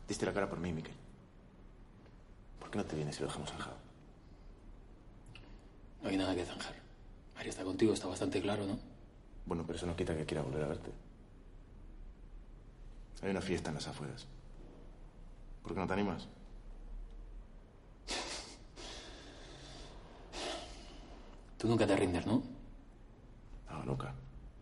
[0.07, 0.93] Diste la cara por mí, Miquel.
[2.59, 3.78] ¿Por qué no te vienes y lo dejamos zanjado?
[6.01, 6.76] No hay nada que zanjar.
[7.36, 8.78] Ari está contigo, está bastante claro, ¿no?
[9.45, 10.91] Bueno, pero eso no quita que quiera volver a verte.
[13.22, 14.28] Hay una fiesta en las afueras.
[15.63, 16.28] ¿Por qué no te animas?
[21.57, 22.43] Tú nunca te rindes, ¿no?
[23.70, 24.13] No, nunca.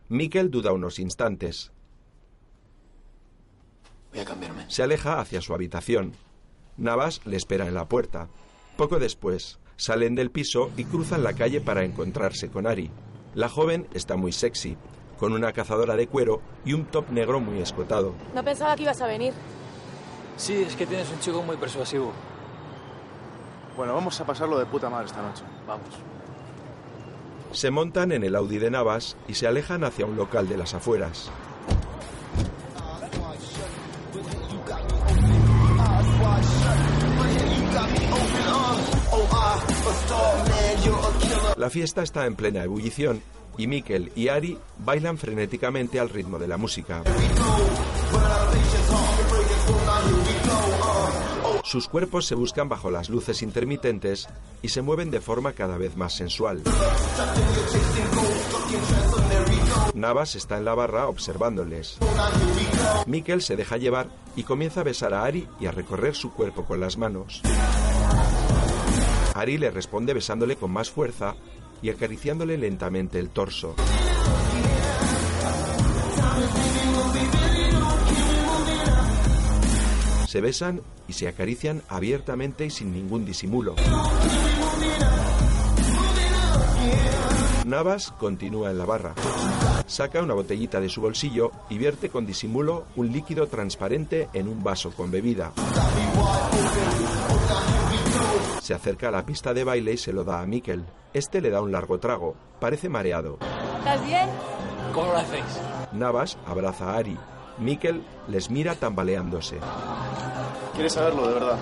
[0.10, 1.72] Mikel duda unos instantes.
[4.12, 4.70] Voy a cambiarme.
[4.70, 6.14] Se aleja hacia su habitación.
[6.78, 8.30] Navas le espera en la puerta.
[8.78, 12.89] Poco después, salen del piso y cruzan la calle para encontrarse con Ari.
[13.34, 14.78] La joven está muy sexy,
[15.18, 18.14] con una cazadora de cuero y un top negro muy escotado.
[18.34, 19.34] No pensaba que ibas a venir.
[20.38, 22.11] Sí, es que tienes un chico muy persuasivo.
[23.78, 25.43] Bueno, vamos a pasarlo de puta madre esta noche.
[25.68, 25.88] Vamos.
[27.51, 30.74] Se montan en el Audi de Navas y se alejan hacia un local de las
[30.74, 31.32] afueras.
[41.57, 43.22] La fiesta está en plena ebullición
[43.58, 47.04] y Mikel y Ari bailan frenéticamente al ritmo de la música.
[51.64, 54.28] Sus cuerpos se buscan bajo las luces intermitentes
[54.62, 56.62] y se mueven de forma cada vez más sensual.
[59.95, 61.97] Navas está en la barra observándoles.
[63.08, 66.66] Mikel se deja llevar y comienza a besar a Ari y a recorrer su cuerpo
[66.66, 67.41] con las manos.
[69.34, 71.36] Ari le responde besándole con más fuerza
[71.84, 73.75] y acariciándole lentamente el torso.
[80.27, 83.75] Se besan y se acarician abiertamente y sin ningún disimulo.
[87.65, 89.13] Navas continúa en la barra.
[89.86, 94.63] Saca una botellita de su bolsillo y vierte con disimulo un líquido transparente en un
[94.63, 95.51] vaso con bebida.
[98.64, 100.86] Se acerca a la pista de baile y se lo da a Mikel.
[101.14, 102.34] Este le da un largo trago.
[102.61, 103.38] Parece mareado.
[103.80, 104.30] ¿Estás bien?
[104.93, 105.43] ¿Cómo lo hacéis?
[105.91, 107.18] Navas abraza a Ari.
[107.57, 109.57] Mikel les mira tambaleándose.
[110.76, 111.57] ¿Quieres saberlo, de verdad?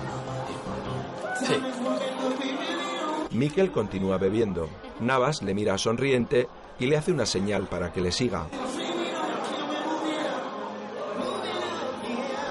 [1.40, 1.54] Sí.
[3.36, 4.68] Mikel continúa bebiendo.
[5.00, 6.46] Navas le mira sonriente
[6.78, 8.46] y le hace una señal para que le siga.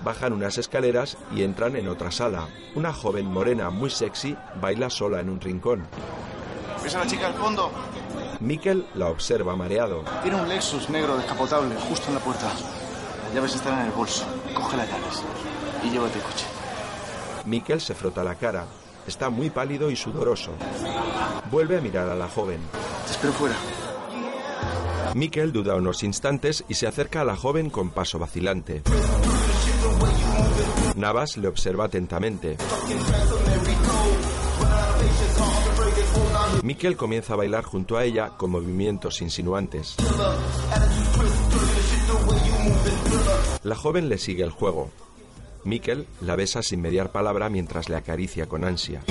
[0.03, 2.47] Bajan unas escaleras y entran en otra sala.
[2.75, 5.85] Una joven morena muy sexy baila sola en un rincón.
[6.83, 7.71] ¿Ves a la chica al fondo?
[8.39, 10.03] Mikkel la observa mareado.
[10.23, 12.47] Tiene un Lexus negro descapotable justo en la puerta.
[13.25, 14.25] Las llaves están en el bolso.
[14.55, 15.23] Coge las llaves
[15.83, 16.45] y llévate el coche.
[17.45, 18.65] Mikkel se frota la cara.
[19.05, 20.51] Está muy pálido y sudoroso.
[21.51, 22.59] Vuelve a mirar a la joven.
[23.05, 23.55] Te espero fuera.
[25.13, 28.81] Mikkel duda unos instantes y se acerca a la joven con paso vacilante.
[30.95, 32.57] Navas le observa atentamente.
[36.63, 39.95] Mikkel comienza a bailar junto a ella con movimientos insinuantes.
[43.63, 44.89] La joven le sigue el juego.
[45.63, 49.01] Mikkel la besa sin mediar palabra mientras le acaricia con ansia.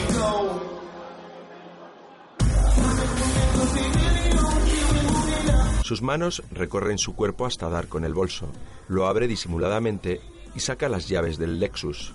[5.82, 8.46] Sus manos recorren su cuerpo hasta dar con el bolso.
[8.86, 10.20] Lo abre disimuladamente
[10.60, 12.14] saca las llaves del Lexus.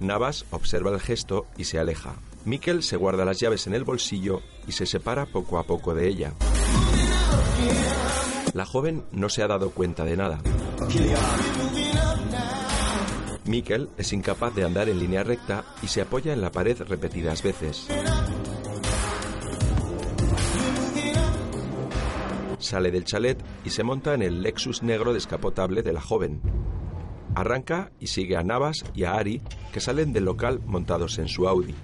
[0.00, 2.14] Navas observa el gesto y se aleja.
[2.44, 6.08] Mikkel se guarda las llaves en el bolsillo y se separa poco a poco de
[6.08, 6.32] ella.
[8.54, 10.40] La joven no se ha dado cuenta de nada.
[13.44, 17.42] Mikkel es incapaz de andar en línea recta y se apoya en la pared repetidas
[17.42, 17.88] veces.
[22.58, 26.40] Sale del chalet y se monta en el Lexus negro descapotable de la joven.
[27.34, 29.40] Arranca y sigue a Navas y a Ari,
[29.72, 31.74] que salen del local montados en su Audi.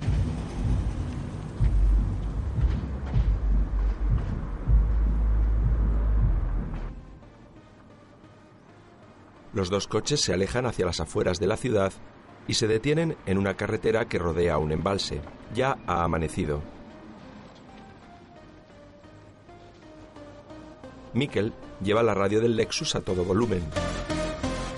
[9.52, 11.92] Los dos coches se alejan hacia las afueras de la ciudad
[12.48, 15.20] y se detienen en una carretera que rodea un embalse.
[15.54, 16.73] Ya ha amanecido.
[21.14, 21.52] Mikkel
[21.82, 23.62] lleva la radio del Lexus a todo volumen.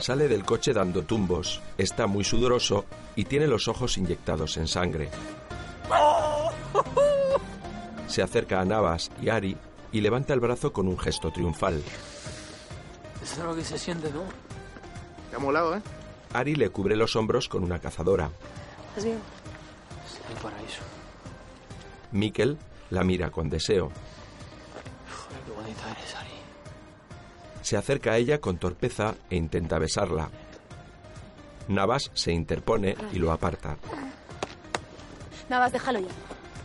[0.01, 2.85] Sale del coche dando tumbos, está muy sudoroso
[3.17, 5.09] y tiene los ojos inyectados en sangre.
[8.07, 9.57] Se acerca a Navas y Ari
[9.93, 11.83] y levanta el brazo con un gesto triunfal.
[13.23, 14.23] Es algo que se siente, ¿no?
[15.31, 15.83] Te ha molado, ¿eh?
[16.33, 18.31] Ari le cubre los hombros con una cazadora.
[18.89, 19.19] ¿Estás bien?
[20.07, 20.83] Es el paraíso.
[22.13, 22.59] Mikkel
[22.91, 23.91] la mira con deseo.
[25.11, 26.26] Joder, qué bonita eres, Ari.
[27.67, 30.31] Se acerca a ella con torpeza e intenta besarla.
[31.67, 33.77] Navas se interpone y lo aparta.
[35.49, 36.07] Navas, déjalo ya.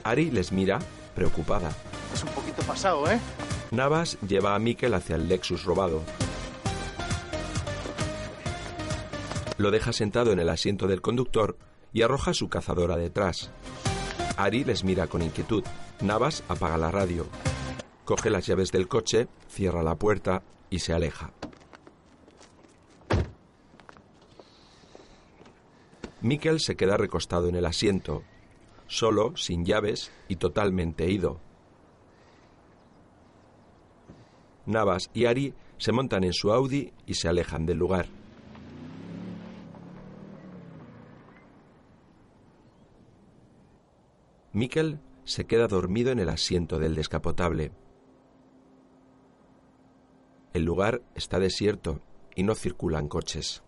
[0.03, 0.77] Ari les mira,
[1.15, 1.71] preocupada.
[2.13, 3.19] Es un poquito pasado, ¿eh?
[3.71, 6.03] Navas lleva a Mikkel hacia el Lexus robado.
[9.57, 11.57] Lo deja sentado en el asiento del conductor
[11.93, 13.49] y arroja su cazadora detrás.
[14.37, 15.63] Ari les mira con inquietud.
[15.99, 17.25] Navas apaga la radio.
[18.05, 21.31] Coge las llaves del coche, cierra la puerta y se aleja.
[26.21, 28.23] Mikkel se queda recostado en el asiento,
[28.87, 31.39] solo, sin llaves y totalmente ido.
[34.65, 38.07] Navas y Ari se montan en su Audi y se alejan del lugar.
[44.53, 47.71] Mikkel se queda dormido en el asiento del descapotable.
[50.53, 52.01] El lugar está desierto
[52.35, 53.63] y no circulan coches.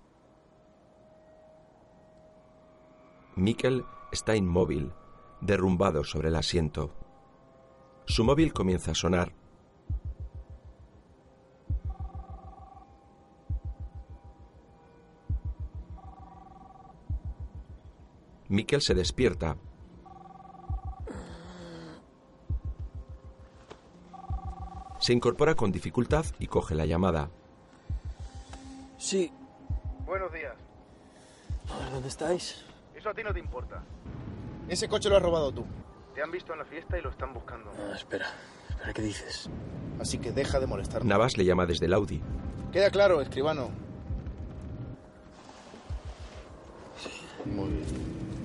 [3.35, 4.91] Mikkel está inmóvil,
[5.39, 6.93] derrumbado sobre el asiento.
[8.05, 9.33] Su móvil comienza a sonar.
[18.49, 19.57] Mikkel se despierta.
[25.03, 27.29] Se incorpora con dificultad y coge la llamada.
[28.97, 29.29] Sí.
[30.05, 30.53] Buenos días.
[31.69, 32.63] A ver, ¿dónde estáis?
[32.95, 33.83] Eso a ti no te importa.
[34.69, 35.65] Ese coche lo has robado tú.
[36.15, 37.69] Te han visto en la fiesta y lo están buscando.
[37.77, 38.27] Ah, espera.
[38.69, 39.49] Espera, ¿qué dices?
[39.99, 41.09] Así que deja de molestarme.
[41.09, 42.21] Navas le llama desde el Audi.
[42.71, 43.71] Queda claro, escribano.
[47.43, 47.85] Muy bien.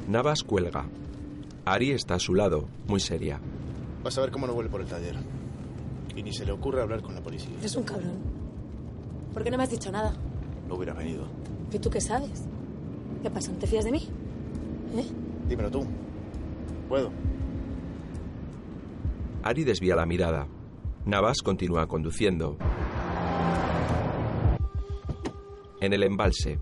[0.08, 0.86] Navas cuelga.
[1.66, 3.38] Ari está a su lado, muy seria.
[4.02, 5.37] Vas a ver cómo no vuelve por el taller.
[6.18, 7.56] Y ni se le ocurre hablar con la policía.
[7.60, 8.18] Eres un cabrón.
[9.32, 10.16] ¿Por qué no me has dicho nada?
[10.66, 11.28] No hubiera venido.
[11.72, 12.44] ¿Y tú qué sabes?
[13.22, 13.52] ¿Qué pasa?
[13.52, 14.08] ¿No te fías de mí?
[14.96, 15.06] ¿Eh?
[15.48, 15.86] Dímelo tú.
[16.88, 17.12] Puedo.
[19.44, 20.48] Ari desvía la mirada.
[21.04, 22.58] Navas continúa conduciendo.
[25.80, 26.58] En el embalse,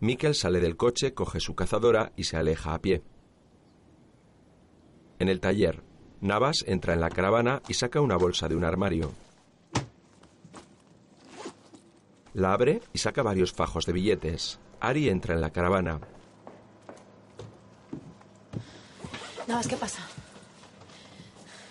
[0.00, 3.02] Mikkel sale del coche, coge su cazadora y se aleja a pie.
[5.18, 5.82] En el taller,
[6.20, 9.12] Navas entra en la caravana y saca una bolsa de un armario.
[12.34, 14.58] La abre y saca varios fajos de billetes.
[14.80, 16.00] Ari entra en la caravana.
[19.46, 20.02] Navas, ¿qué pasa?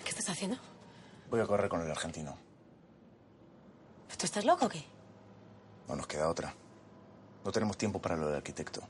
[0.03, 0.57] ¿Qué estás haciendo?
[1.29, 2.37] Voy a correr con el argentino.
[4.17, 4.83] ¿Tú estás loco o qué?
[5.87, 6.53] No nos queda otra.
[7.45, 8.81] No tenemos tiempo para lo del arquitecto.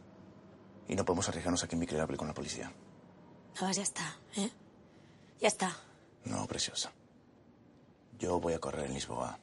[0.88, 2.72] Y no podemos arriesgarnos a que Mikel hable con la policía.
[3.60, 4.50] Navas, ya está, ¿eh?
[5.40, 5.76] Ya está.
[6.26, 6.92] No, preciosa.
[8.18, 9.40] Yo voy a correr en Lisboa.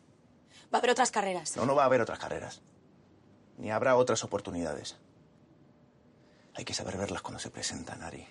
[0.72, 1.56] Va a haber otras carreras.
[1.56, 2.60] No, no va a haber otras carreras.
[3.58, 4.96] Ni habrá otras oportunidades.
[6.54, 8.26] Hay que saber verlas cuando se presentan, Ari.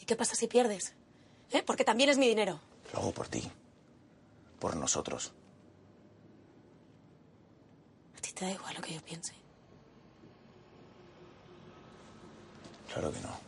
[0.00, 0.94] ¿Y qué pasa si pierdes?
[1.50, 1.62] ¿Eh?
[1.64, 2.60] Porque también es mi dinero.
[2.92, 3.50] Lo hago por ti.
[4.58, 5.32] Por nosotros.
[8.16, 9.34] A ti te da igual lo que yo piense.
[12.92, 13.43] Claro que no.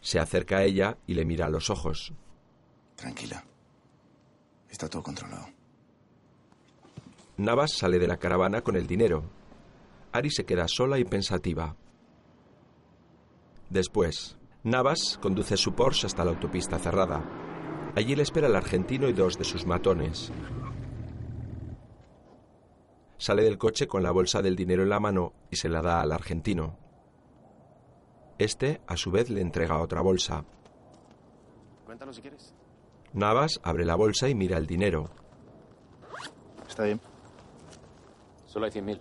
[0.00, 2.12] Se acerca a ella y le mira a los ojos.
[2.96, 3.44] Tranquila.
[4.68, 5.46] Está todo controlado.
[7.36, 9.24] Navas sale de la caravana con el dinero.
[10.12, 11.76] Ari se queda sola y pensativa.
[13.70, 17.24] Después, Navas conduce su Porsche hasta la autopista cerrada.
[17.94, 20.32] Allí le espera el argentino y dos de sus matones.
[23.16, 26.00] Sale del coche con la bolsa del dinero en la mano y se la da
[26.00, 26.79] al argentino.
[28.40, 30.46] Este, a su vez, le entrega otra bolsa.
[31.84, 32.54] Cuéntalo si quieres.
[33.12, 35.10] Navas abre la bolsa y mira el dinero.
[36.66, 37.02] Está bien.
[38.46, 38.98] Solo hay 100.000.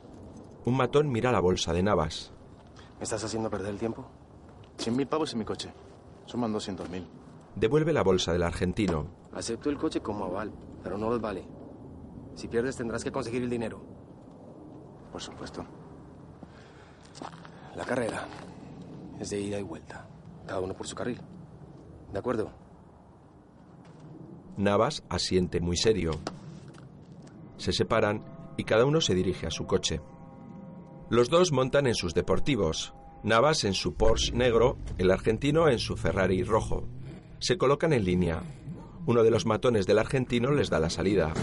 [0.65, 2.33] Un matón mira la bolsa de Navas.
[2.97, 4.05] ¿Me estás haciendo perder el tiempo?
[4.77, 5.71] 100.000 pavos en mi coche.
[6.25, 7.05] Suman 200.000.
[7.55, 9.07] Devuelve la bolsa del argentino.
[9.31, 10.51] Acepto el coche como aval,
[10.83, 11.47] pero no los vale.
[12.35, 13.79] Si pierdes tendrás que conseguir el dinero.
[15.13, 15.65] Por supuesto.
[17.77, 18.27] La carrera
[19.19, 20.07] es de ida y vuelta.
[20.47, 21.19] Cada uno por su carril.
[22.11, 22.51] ¿De acuerdo?
[24.57, 26.11] Navas asiente muy serio.
[27.57, 28.23] Se separan
[28.57, 30.01] y cada uno se dirige a su coche.
[31.09, 32.93] Los dos montan en sus deportivos.
[33.23, 36.87] Navas en su Porsche negro, el argentino en su Ferrari rojo.
[37.39, 38.41] Se colocan en línea.
[39.05, 41.33] Uno de los matones del argentino les da la salida.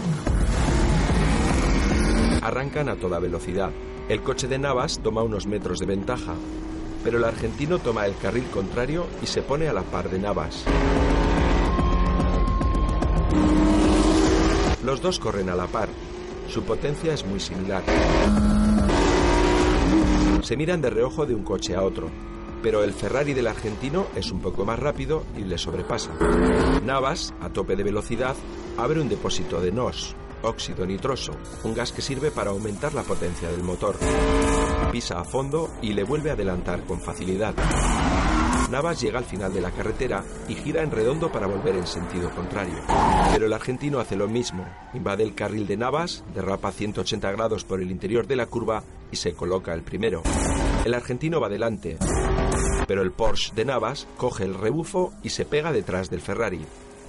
[2.41, 3.71] Arrancan a toda velocidad.
[4.09, 6.33] El coche de Navas toma unos metros de ventaja,
[7.07, 10.65] pero el argentino toma el carril contrario y se pone a la par de Navas.
[14.83, 15.87] Los dos corren a la par.
[16.49, 17.81] Su potencia es muy similar.
[20.43, 22.09] Se miran de reojo de un coche a otro,
[22.61, 26.11] pero el Ferrari del argentino es un poco más rápido y le sobrepasa.
[26.83, 28.35] Navas, a tope de velocidad,
[28.75, 31.31] abre un depósito de NOS, óxido nitroso,
[31.63, 33.95] un gas que sirve para aumentar la potencia del motor.
[34.91, 37.53] Pisa a fondo y le vuelve a adelantar con facilidad.
[38.69, 42.29] Navas llega al final de la carretera y gira en redondo para volver en sentido
[42.31, 42.75] contrario.
[43.31, 44.65] Pero el argentino hace lo mismo.
[44.93, 49.15] Invade el carril de Navas, derrapa 180 grados por el interior de la curva y
[49.15, 50.21] se coloca el primero.
[50.83, 51.97] El argentino va adelante,
[52.87, 56.65] pero el Porsche de Navas coge el rebufo y se pega detrás del Ferrari.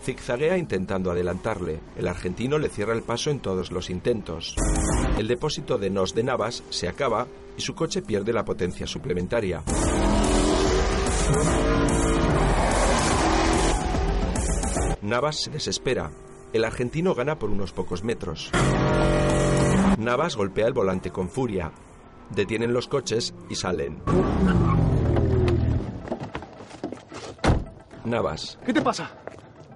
[0.08, 1.80] Zigzaguea intentando adelantarle.
[1.94, 4.56] El argentino le cierra el paso en todos los intentos.
[5.18, 7.26] El depósito de NOS de Navas se acaba
[7.58, 9.62] y su coche pierde la potencia suplementaria.
[15.02, 16.10] Navas se desespera.
[16.54, 18.50] El argentino gana por unos pocos metros.
[19.98, 21.70] Navas golpea el volante con furia.
[22.30, 23.98] Detienen los coches y salen.
[28.06, 28.58] Navas.
[28.64, 29.10] ¿Qué te pasa?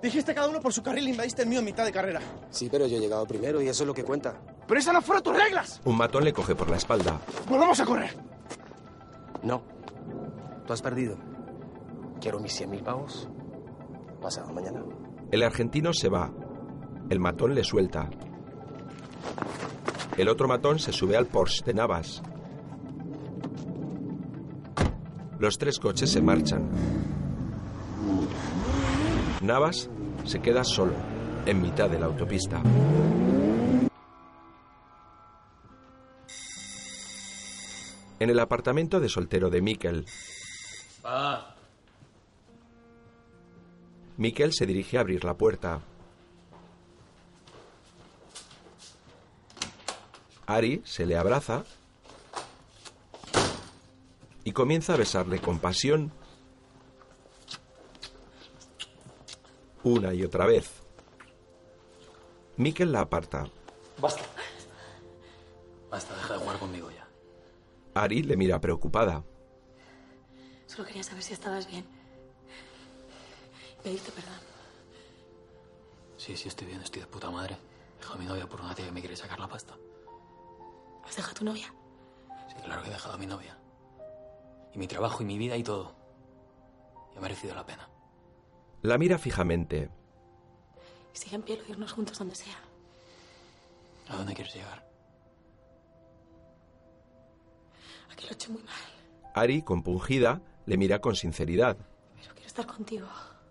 [0.02, 2.20] Dijiste cada uno por su carril y invadiste el mío en mitad de carrera.
[2.50, 4.34] Sí, pero yo he llegado primero y eso es lo que cuenta.
[4.66, 5.80] Pero esas no fueron tus reglas.
[5.84, 7.20] Un matón le coge por la espalda.
[7.48, 8.16] Volvamos a correr.
[9.44, 9.62] No.
[10.66, 11.16] Tú has perdido.
[12.20, 13.28] Quiero mis 100.000 pavos.
[14.20, 14.82] Pasado mañana.
[15.30, 16.30] El argentino se va.
[17.08, 18.10] El matón le suelta.
[20.16, 22.22] El otro matón se sube al Porsche de Navas.
[25.38, 26.68] Los tres coches se marchan.
[29.42, 29.90] Navas
[30.24, 30.94] se queda solo,
[31.46, 32.62] en mitad de la autopista.
[38.20, 40.06] En el apartamento de soltero de Mikkel,
[41.04, 41.56] Va.
[44.16, 45.80] Mikkel se dirige a abrir la puerta.
[50.46, 51.64] Ari se le abraza
[54.44, 56.12] y comienza a besarle con pasión
[59.84, 60.70] una y otra vez.
[62.56, 63.46] Mikkel la aparta.
[63.98, 64.22] Basta.
[65.90, 67.06] Basta, deja de jugar conmigo ya.
[67.94, 69.24] Ari le mira preocupada.
[70.66, 71.84] Solo quería saber si estabas bien.
[73.78, 74.38] Y pedirte perdón.
[76.16, 77.56] Sí, sí, estoy bien, estoy de puta madre.
[77.98, 79.74] Dejo a mi novia por una tía que me quiere sacar la pasta.
[81.04, 81.74] ¿Has dejado a tu novia?
[82.48, 83.58] Sí, claro que he dejado a mi novia.
[84.72, 85.94] Y mi trabajo y mi vida y todo.
[87.14, 87.88] Y ha merecido la pena.
[88.82, 89.90] La mira fijamente.
[91.12, 92.58] Sigue en pie o irnos juntos donde sea.
[94.08, 94.84] ¿A dónde quieres llegar?
[98.10, 98.74] Aquí lo he hecho muy mal.
[99.34, 101.76] Ari, compungida, le mira con sinceridad.
[102.20, 103.06] Pero quiero estar contigo.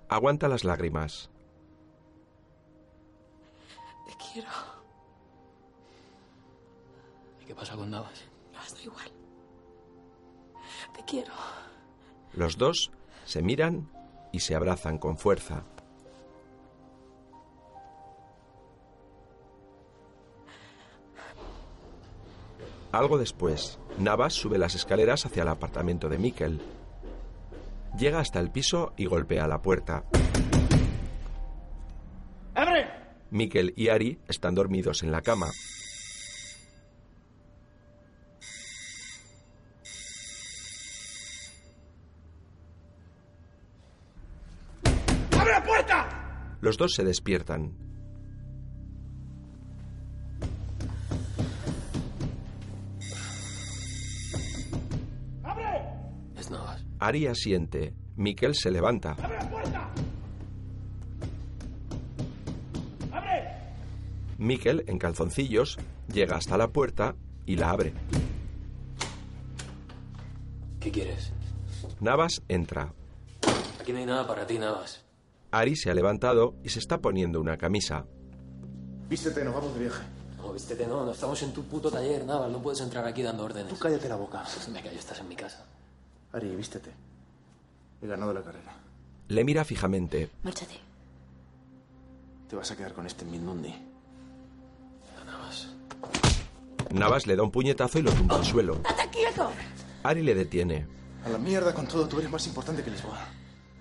[0.09, 1.29] Aguanta las lágrimas.
[4.05, 4.49] Te quiero.
[7.41, 8.25] ¿Y qué pasa con Navas?
[8.51, 9.11] No, estoy igual.
[10.93, 11.33] Te quiero.
[12.33, 12.91] Los dos
[13.25, 13.89] se miran
[14.31, 15.63] y se abrazan con fuerza.
[22.91, 26.61] Algo después, Navas sube las escaleras hacia el apartamento de Mikkel.
[27.97, 30.03] Llega hasta el piso y golpea la puerta.
[32.53, 32.87] ¡Abre!
[33.29, 35.47] Mikkel y Ari están dormidos en la cama.
[46.71, 47.73] Los dos se despiertan.
[55.43, 55.81] ¡Abre!
[56.37, 56.85] Es Navas.
[56.97, 57.93] Ari asiente.
[58.15, 59.17] Mikkel se levanta.
[59.21, 59.89] ¡Abre la puerta!
[63.11, 63.49] ¡Abre!
[64.37, 65.77] Mikkel, en calzoncillos,
[66.07, 67.91] llega hasta la puerta y la abre.
[70.79, 71.33] ¿Qué quieres?
[71.99, 72.93] Navas entra.
[73.81, 75.10] Aquí no hay nada para ti, Navas.
[75.51, 78.05] Ari se ha levantado y se está poniendo una camisa.
[79.09, 80.03] Vístete, nos vamos de viaje.
[80.37, 82.49] No, vístete, no, no estamos en tu puto taller, Navas.
[82.49, 83.69] No puedes entrar aquí dando órdenes.
[83.69, 84.43] Tú cállate la boca.
[84.71, 85.65] Me callo, estás en mi casa.
[86.31, 86.91] Ari, vístete.
[88.01, 88.73] He ganado la carrera.
[89.27, 90.29] Le mira fijamente.
[90.43, 90.75] Márchate.
[92.49, 93.73] Te vas a quedar con este Mindundi.
[95.25, 95.67] Navas.
[96.93, 98.75] Navas le da un puñetazo y lo tumba al suelo.
[98.75, 99.51] ¡Estate quieto!
[100.03, 100.87] Ari le detiene.
[101.25, 103.19] A la mierda con todo, tú eres más importante que Lisboa.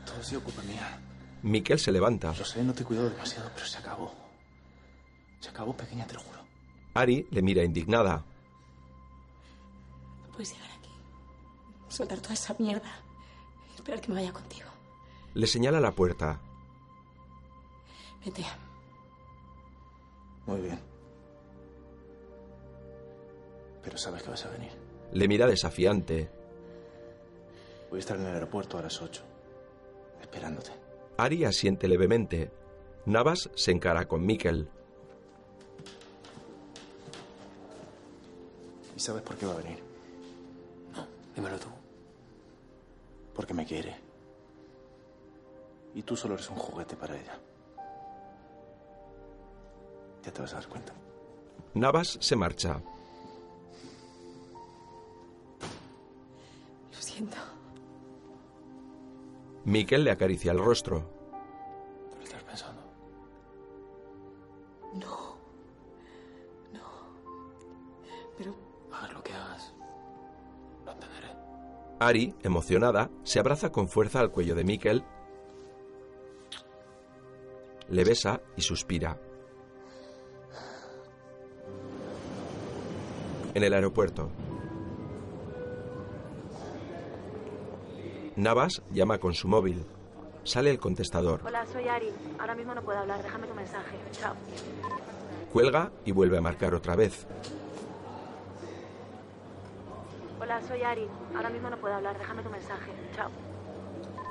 [0.05, 1.01] Todo ha sido culpa mía.
[1.42, 2.34] Mikkel se levanta.
[2.36, 4.12] Lo sé, no te he cuidado demasiado, pero se acabó.
[5.40, 6.40] Se acabó, pequeña, te lo juro.
[6.94, 8.24] Ari le mira indignada.
[10.26, 10.90] No puedes llegar aquí.
[11.88, 12.90] Soltar toda esa mierda.
[13.70, 14.68] Y esperar que me vaya contigo.
[15.34, 16.40] Le señala la puerta.
[18.24, 18.44] Vete.
[20.46, 20.80] Muy bien.
[23.82, 24.72] Pero sabes que vas a venir.
[25.12, 26.30] Le mira desafiante.
[27.88, 29.22] Voy a estar en el aeropuerto a las 8.
[30.20, 30.80] Esperándote.
[31.20, 32.51] Ari asiente levemente.
[33.05, 34.70] Navas se encara con Mikkel.
[38.97, 39.82] ¿Y sabes por qué va a venir?
[41.36, 41.68] Dímelo tú.
[43.34, 43.94] Porque me quiere.
[45.94, 47.38] Y tú solo eres un juguete para ella.
[50.24, 50.94] Ya te vas a dar cuenta.
[51.74, 52.80] Navas se marcha.
[59.65, 61.05] Mikkel le acaricia el rostro.
[62.19, 62.82] ¿Qué estás pensando?
[64.95, 65.37] No.
[66.73, 66.81] No.
[68.39, 68.55] Pero
[68.93, 69.74] Hagas lo que hagas.
[70.85, 71.28] Lo entenderé.
[72.01, 75.05] Ari, emocionada, se abraza con fuerza al cuello de Mikkel,
[77.89, 79.19] le besa y suspira.
[83.53, 84.31] En el aeropuerto.
[88.40, 89.84] Navas llama con su móvil.
[90.44, 91.42] Sale el contestador.
[91.44, 92.08] Hola, soy Ari.
[92.38, 93.22] Ahora mismo no puedo hablar.
[93.22, 93.98] Déjame tu mensaje.
[94.12, 94.34] Chao.
[95.52, 97.26] Cuelga y vuelve a marcar otra vez.
[100.40, 101.06] Hola, soy Ari.
[101.36, 102.18] Ahora mismo no puedo hablar.
[102.18, 102.90] Déjame tu mensaje.
[103.14, 103.28] Chao.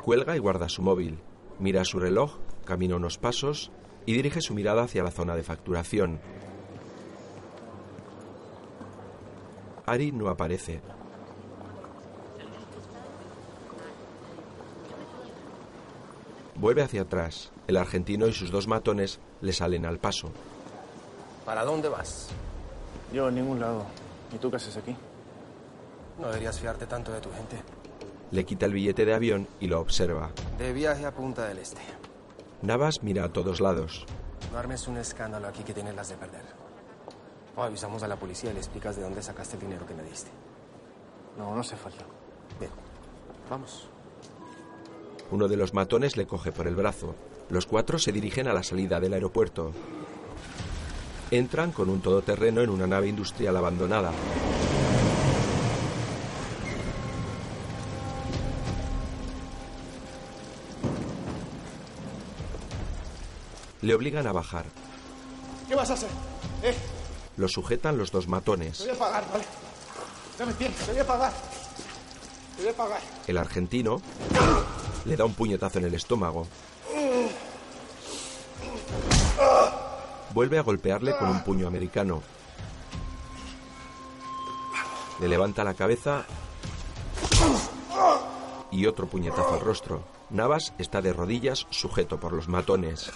[0.03, 1.19] Cuelga y guarda su móvil.
[1.59, 3.71] Mira su reloj, camina unos pasos
[4.07, 6.19] y dirige su mirada hacia la zona de facturación.
[9.85, 10.81] Ari no aparece.
[16.59, 17.51] Vuelve hacia atrás.
[17.67, 20.29] El argentino y sus dos matones le salen al paso.
[21.45, 22.27] ¿Para dónde vas?
[23.13, 23.85] Yo a ningún lado.
[24.35, 24.93] ¿Y tú qué haces aquí?
[26.19, 27.61] No deberías fiarte tanto de tu gente.
[28.31, 30.31] Le quita el billete de avión y lo observa.
[30.57, 31.81] De viaje a Punta del Este.
[32.61, 34.05] Navas mira a todos lados.
[34.51, 36.43] No armes un escándalo aquí que tienes las de perder.
[37.55, 40.03] O avisamos a la policía y le explicas de dónde sacaste el dinero que me
[40.03, 40.29] diste.
[41.37, 42.03] No, no hace falta.
[42.59, 42.71] Bien,
[43.49, 43.87] vamos.
[45.31, 47.15] Uno de los matones le coge por el brazo.
[47.49, 49.71] Los cuatro se dirigen a la salida del aeropuerto.
[51.31, 54.11] Entran con un todoterreno en una nave industrial abandonada.
[63.81, 64.65] Le obligan a bajar.
[65.67, 66.09] ¿Qué vas a hacer?
[66.63, 66.73] ¿Eh?
[67.37, 68.79] Lo sujetan los dos Te matones.
[68.79, 69.45] voy a pagar, ¿vale?
[70.37, 71.33] Ya me entiendes, te voy a pagar.
[72.57, 73.01] Te voy a pagar.
[73.27, 74.01] El argentino
[75.09, 76.45] Le da un puñetazo en el estómago.
[80.33, 82.21] Vuelve a golpearle con un puño americano.
[85.19, 86.23] Le levanta la cabeza
[88.71, 90.03] y otro puñetazo al rostro.
[90.29, 93.11] Navas está de rodillas, sujeto por los matones.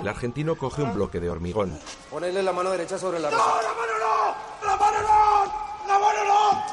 [0.00, 1.78] El argentino coge un bloque de hormigón.
[2.10, 3.62] Ponedle la mano derecha sobre la ¡No, rosa.
[3.62, 4.34] la mano no!
[4.66, 5.44] ¡La mano no!
[5.88, 6.64] ¡La mano no!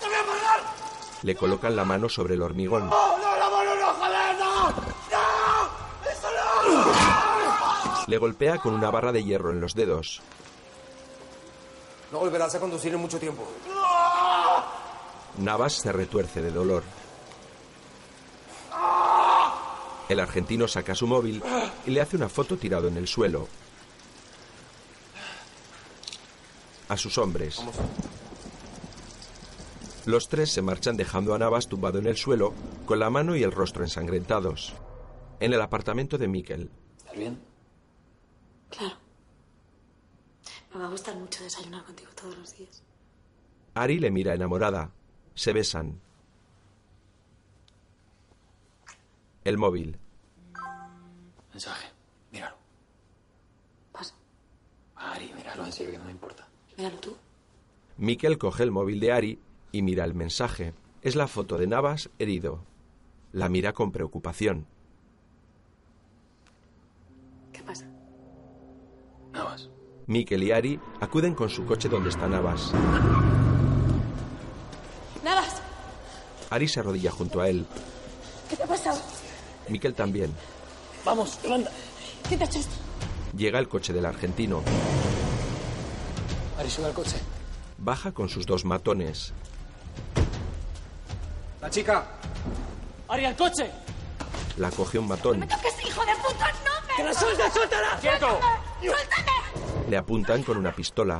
[0.00, 0.60] ¡Te voy a matar!
[1.22, 2.88] Le colocan la mano sobre el hormigón.
[2.90, 4.70] ¡No, no, la mano no, joder, no!
[4.70, 6.10] ¡No!
[6.10, 7.99] ¡Eso no!
[8.10, 10.20] Le golpea con una barra de hierro en los dedos.
[12.10, 13.46] No volverás a conducir en mucho tiempo.
[15.38, 16.82] Navas se retuerce de dolor.
[20.08, 21.40] El argentino saca su móvil
[21.86, 23.46] y le hace una foto tirado en el suelo.
[26.88, 27.62] A sus hombres.
[30.04, 32.54] Los tres se marchan dejando a Navas tumbado en el suelo,
[32.86, 34.74] con la mano y el rostro ensangrentados.
[35.38, 36.72] En el apartamento de Miquel.
[36.98, 37.49] ¿Estás bien?
[38.70, 38.96] Claro.
[40.72, 42.82] Me va a gustar mucho desayunar contigo todos los días.
[43.74, 44.90] Ari le mira enamorada.
[45.34, 46.00] Se besan.
[49.44, 49.98] El móvil.
[51.52, 51.88] Mensaje.
[52.30, 52.56] Míralo.
[53.92, 54.14] Pasa.
[54.96, 56.46] Ari, míralo, en serio que no me importa.
[56.76, 57.16] Míralo tú.
[57.96, 59.38] Miquel coge el móvil de Ari
[59.72, 60.74] y mira el mensaje.
[61.02, 62.64] Es la foto de Navas herido.
[63.32, 64.66] La mira con preocupación.
[70.10, 72.72] Miquel y Ari acuden con su coche donde está Navas.
[75.22, 75.62] ¡Navas!
[76.50, 77.64] Ari se arrodilla junto a él.
[78.48, 79.00] ¿Qué te ha pasado?
[79.68, 80.34] Miquel también.
[81.04, 81.70] Vamos, Yolanda.
[82.28, 82.74] ¿Qué te ha hecho esto?
[83.36, 84.64] Llega el coche del argentino.
[86.58, 87.16] Ari, sube al coche.
[87.78, 89.32] Baja con sus dos matones.
[91.60, 92.04] La chica.
[93.06, 93.70] ¡Ari, al coche!
[94.56, 95.40] La coge un matón.
[95.42, 96.50] ¡Que hijo de puta!
[96.64, 96.96] ¡No me!
[96.96, 97.96] ¡Que la sueltes, suéltala!
[98.00, 98.40] ¡Quieto!
[98.80, 99.39] ¡Suéltame!
[99.90, 101.18] Le apuntan con una pistola.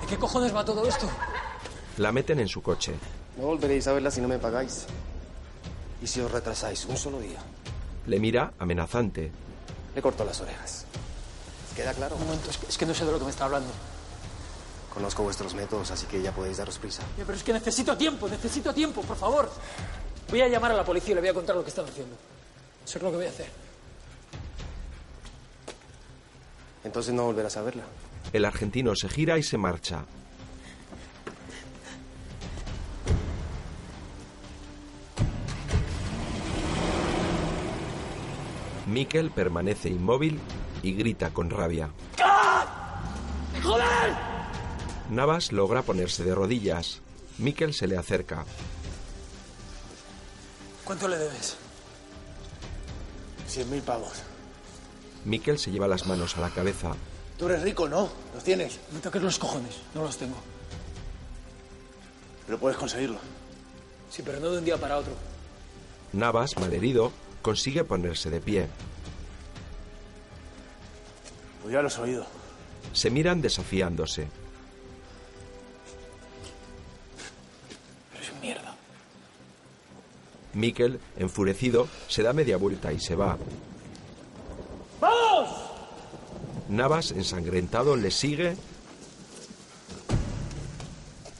[0.00, 1.06] ¿De qué cojones va todo esto?
[1.98, 2.94] La meten en su coche.
[3.36, 4.86] No volveréis a verla si no me pagáis.
[6.02, 7.38] Y si os retrasáis un solo día,
[8.06, 9.30] Le mira amenazante.
[9.94, 10.86] le corto las orejas.
[11.68, 12.16] ¿Os ¿Queda claro?
[12.16, 13.70] Un momento, es que, es que no sé de lo que me está hablando.
[14.94, 17.02] Conozco vuestros métodos, así que ya podéis daros prisa.
[17.18, 19.50] Pero es que necesito tiempo, necesito tiempo, por favor.
[20.30, 22.16] Voy a llamar a la policía y le voy a contar lo que están haciendo.
[22.82, 23.50] Eso es lo que voy a hacer.
[26.84, 27.84] Entonces no volverás a verla.
[28.32, 30.04] El argentino se gira y se marcha.
[38.86, 40.38] Miquel permanece inmóvil
[40.82, 41.90] y grita con rabia.
[43.62, 44.14] ¡Joder!
[45.10, 47.00] Navas logra ponerse de rodillas.
[47.38, 48.44] Miquel se le acerca.
[50.84, 51.56] ¿Cuánto le debes?
[53.46, 54.22] Cien mil pavos.
[55.24, 56.92] Miquel se lleva las manos a la cabeza.
[57.38, 58.08] Tú eres rico, ¿no?
[58.34, 58.78] Los tienes.
[58.92, 60.36] Me toques los cojones, no los tengo.
[62.46, 63.18] Pero puedes conseguirlo.
[64.10, 65.12] Sí, pero no de un día para otro.
[66.12, 68.68] Navas, malherido, consigue ponerse de pie.
[71.62, 72.26] Pues ya lo has oído.
[72.92, 74.28] Se miran desafiándose.
[78.14, 78.74] Eres un mierda.
[80.52, 83.38] Miquel, enfurecido, se da media vuelta y se va.
[85.02, 85.50] ¡Vamos!
[86.68, 88.54] Navas, ensangrentado, le sigue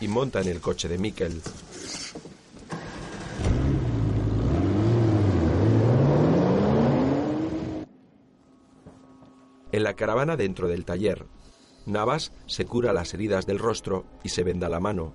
[0.00, 1.40] y monta en el coche de Miquel.
[9.70, 11.26] En la caravana dentro del taller,
[11.86, 15.14] Navas se cura las heridas del rostro y se venda la mano.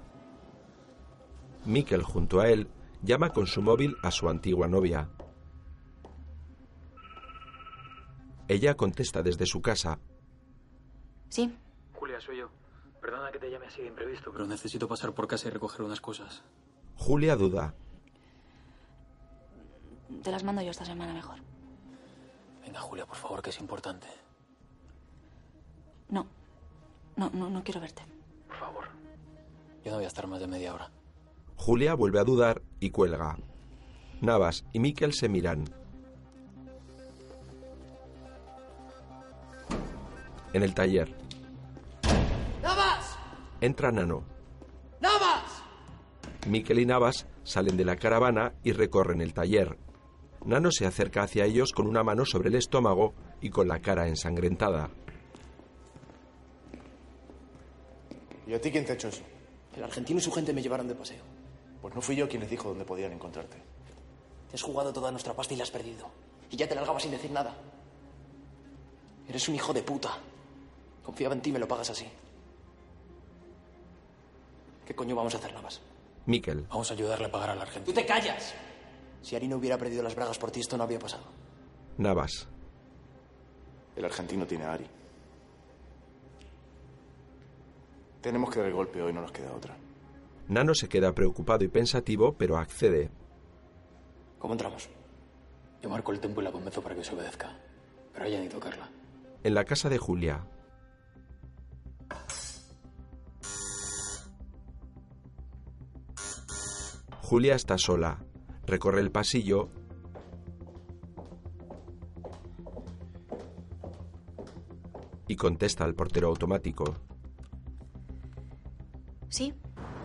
[1.66, 2.70] Miquel, junto a él,
[3.04, 5.10] llama con su móvil a su antigua novia.
[8.48, 10.00] Ella contesta desde su casa.
[11.30, 11.54] Sí,
[11.94, 12.50] Julia, soy yo.
[13.02, 16.02] Perdona que te llame así de imprevisto, pero necesito pasar por casa y recoger unas
[16.02, 16.44] cosas.
[16.96, 17.76] Julia duda.
[20.24, 21.38] te las mando yo esta semana mejor.
[22.66, 24.08] Venga, Julia, por favor, que es importante.
[26.10, 26.26] No,
[27.16, 28.02] no, no, no quiero verte.
[28.48, 28.86] Por favor.
[29.84, 30.90] Yo no voy a estar más de media hora.
[31.56, 33.38] Julia vuelve a dudar y cuelga.
[34.22, 35.66] Navas y Miquel se miran.
[40.58, 41.16] En el taller,
[42.64, 43.16] ¡Navas!
[43.62, 44.24] entra Nano.
[45.00, 45.62] ¡Navas!
[46.48, 49.78] Miquel y Navas salen de la caravana y recorren el taller.
[50.46, 54.08] Nano se acerca hacia ellos con una mano sobre el estómago y con la cara
[54.08, 54.90] ensangrentada.
[58.48, 59.22] ¿Y a ti quién te ha hecho eso?
[59.76, 61.24] El argentino y su gente me llevaron de paseo.
[61.84, 63.58] Pues no fui yo quien les dijo dónde podían encontrarte.
[64.50, 66.10] Te has jugado toda nuestra pasta y la has perdido.
[66.50, 67.54] Y ya te largabas sin decir nada.
[69.30, 70.18] Eres un hijo de puta.
[71.08, 72.06] Confiaba en ti y me lo pagas así.
[74.86, 75.80] ¿Qué coño vamos a hacer, Navas?
[76.26, 76.66] Miquel.
[76.68, 77.86] Vamos a ayudarle a pagar a la Argentina.
[77.86, 78.54] ¡Tú te callas!
[79.22, 81.24] Si Ari no hubiera perdido las bragas por ti, esto no habría pasado.
[81.98, 82.50] Navas.
[83.96, 84.86] El argentino tiene a Ari.
[88.20, 89.78] Tenemos que dar el golpe hoy, no nos queda otra.
[90.50, 93.12] Nano se queda preocupado y pensativo, pero accede.
[94.40, 94.90] ¿Cómo entramos?
[95.82, 97.58] Yo marco el tempo y la convenzo para que se obedezca.
[98.12, 98.90] Pero ella ni tocarla.
[99.46, 100.46] En la casa de Julia.
[107.30, 108.24] Julia está sola.
[108.66, 109.68] Recorre el pasillo.
[115.28, 116.86] Y contesta al portero automático.
[119.28, 119.54] ¿Sí?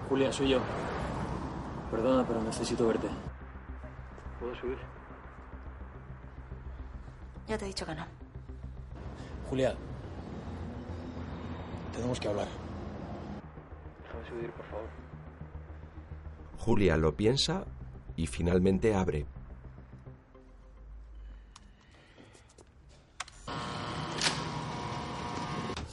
[0.08, 0.58] Julia, soy yo.
[1.92, 3.06] Perdona, pero necesito verte.
[4.40, 4.78] ¿Puedo subir?
[7.46, 8.04] Ya te he dicho que no.
[9.48, 9.76] Julia.
[11.94, 12.48] Tenemos que hablar.
[14.02, 15.01] Déjame subir, por favor.
[16.64, 17.64] Julia lo piensa
[18.14, 19.26] y finalmente abre.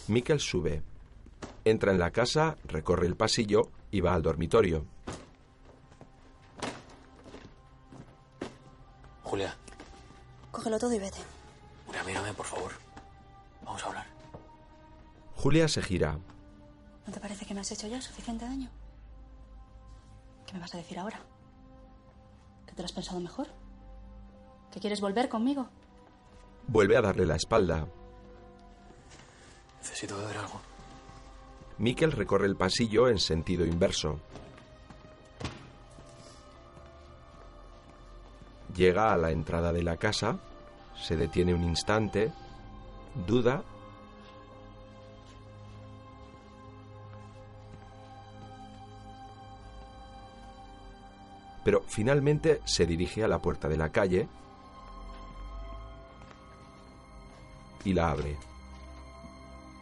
[0.08, 0.84] Miquel sube.
[1.66, 4.86] Entra en la casa, recorre el pasillo y va al dormitorio.
[9.24, 9.56] Julia,
[10.52, 11.18] Cógelo todo y vete.
[11.88, 12.72] Julia, mírame, por favor.
[13.66, 14.06] Vamos a hablar.
[15.36, 16.20] Julia se gira.
[17.08, 18.70] ¿No te parece que me has hecho ya suficiente daño?
[20.50, 21.20] ¿Qué me vas a decir ahora?
[22.66, 23.46] ¿Que te lo has pensado mejor?
[24.72, 25.70] ¿Que quieres volver conmigo?
[26.66, 27.88] Vuelve a darle la espalda.
[29.78, 30.60] Necesito beber algo.
[31.78, 34.20] Miquel recorre el pasillo en sentido inverso.
[38.76, 40.40] Llega a la entrada de la casa,
[41.00, 42.32] se detiene un instante,
[43.28, 43.64] duda
[51.64, 54.28] pero finalmente se dirige a la puerta de la calle
[57.84, 58.38] y la abre.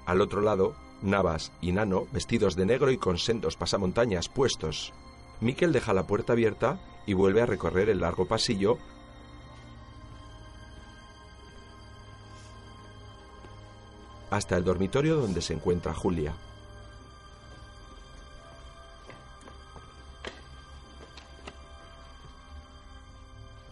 [0.06, 4.94] Al otro lado, Navas y Nano, vestidos de negro y con sendos pasamontañas puestos.
[5.42, 8.78] Miquel deja la puerta abierta y vuelve a recorrer el largo pasillo
[14.30, 16.34] hasta el dormitorio donde se encuentra Julia.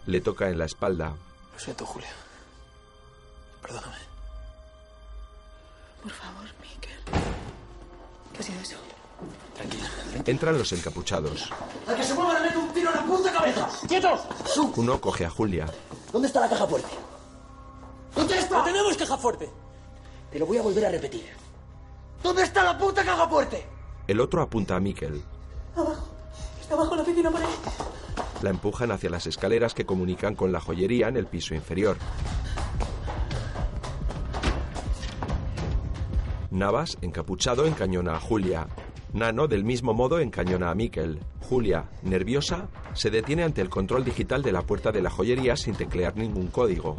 [0.06, 1.14] Le toca en la espalda.
[1.52, 2.08] Lo siento, Julia.
[3.60, 3.96] Perdóname.
[6.02, 6.96] Por favor, Miquel.
[8.32, 8.76] ¿Qué ha sido eso?
[9.54, 9.88] Tranquila.
[10.24, 11.50] Entran los encapuchados.
[11.88, 13.68] ¡Al que se mueva le meto un tiro en la puta cabeza!
[13.88, 14.20] ¡Quietos!
[14.76, 15.66] Uno coge a Julia.
[16.12, 16.88] ¿Dónde está la caja fuerte?
[18.14, 18.58] ¿Dónde está?
[18.58, 19.50] ¡No tenemos caja fuerte!
[20.30, 21.28] Te lo voy a volver a repetir.
[22.22, 23.66] ¿Dónde está la puta caja fuerte?
[24.06, 25.24] El otro apunta a Miquel.
[25.74, 26.08] Abajo.
[26.60, 27.48] Está abajo en la piscina por ahí.
[28.42, 31.96] La empujan hacia las escaleras que comunican con la joyería en el piso inferior.
[36.50, 38.66] Navas, encapuchado, encañona a Julia.
[39.12, 41.20] Nano, del mismo modo, encañona a Miquel.
[41.48, 45.74] Julia, nerviosa, se detiene ante el control digital de la puerta de la joyería sin
[45.74, 46.96] teclear ningún código.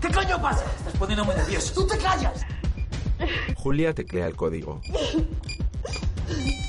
[0.00, 0.64] ¿Qué coño pasa?
[0.78, 1.74] Estás poniendo muy nervioso.
[1.74, 2.44] ¡Tú te callas!
[3.56, 4.80] Julia teclea el código.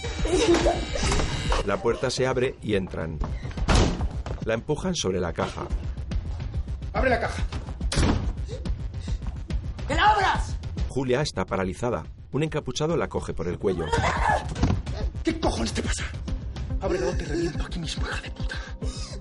[1.66, 3.20] La puerta se abre y entran.
[4.46, 5.68] La empujan sobre la caja.
[6.94, 7.44] ¡Abre la caja!
[9.88, 10.56] ¡Que la abras!
[10.88, 12.06] Julia está paralizada.
[12.32, 13.86] Un encapuchado la coge por el cuello.
[15.24, 16.04] ¿Qué cojones te pasa?
[16.82, 18.56] Ábrelo o te reviento aquí mismo, hija de puta.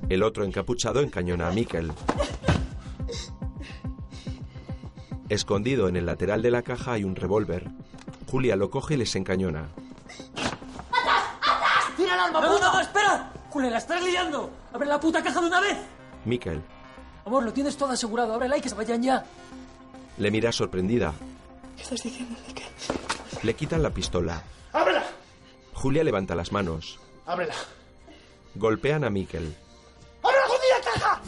[0.08, 1.92] El otro encapuchado encañona a Miquel.
[5.28, 7.68] Escondido en el lateral de la caja hay un revólver.
[8.30, 9.68] Julia lo coge y les encañona.
[12.18, 12.72] ¡Tira el arma, ¡No, no, puta!
[12.72, 13.32] no, espera!
[13.50, 14.50] Julia, la estás liando.
[14.72, 15.78] ¡Abre la puta caja de una vez!
[16.24, 16.60] Miquel
[17.24, 18.34] Amor, lo tienes todo asegurado.
[18.34, 19.24] Ábrela y que se vayan ya.
[20.16, 21.12] le mira sorprendida.
[21.76, 22.66] ¿Qué estás diciendo, Miquel?
[23.42, 24.42] Le quitan la pistola.
[24.72, 25.04] ¡Ábrela!
[25.74, 26.98] Julia levanta las manos.
[27.26, 27.54] ¡Ábrela!
[28.56, 29.54] Golpean a Miquel.
[30.22, 31.20] ¡Abre la jodida caja!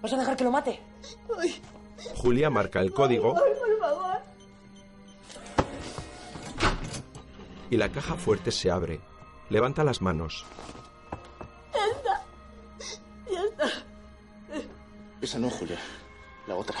[0.00, 0.80] ¿Vas a dejar que lo mate?
[2.16, 4.18] Julia marca el código Ay, por favor.
[7.70, 9.00] y la caja fuerte se abre.
[9.52, 10.46] Levanta las manos.
[11.74, 12.24] Ya está.
[13.30, 13.68] Ya está.
[15.20, 15.78] Esa no, Julia.
[16.46, 16.78] La otra.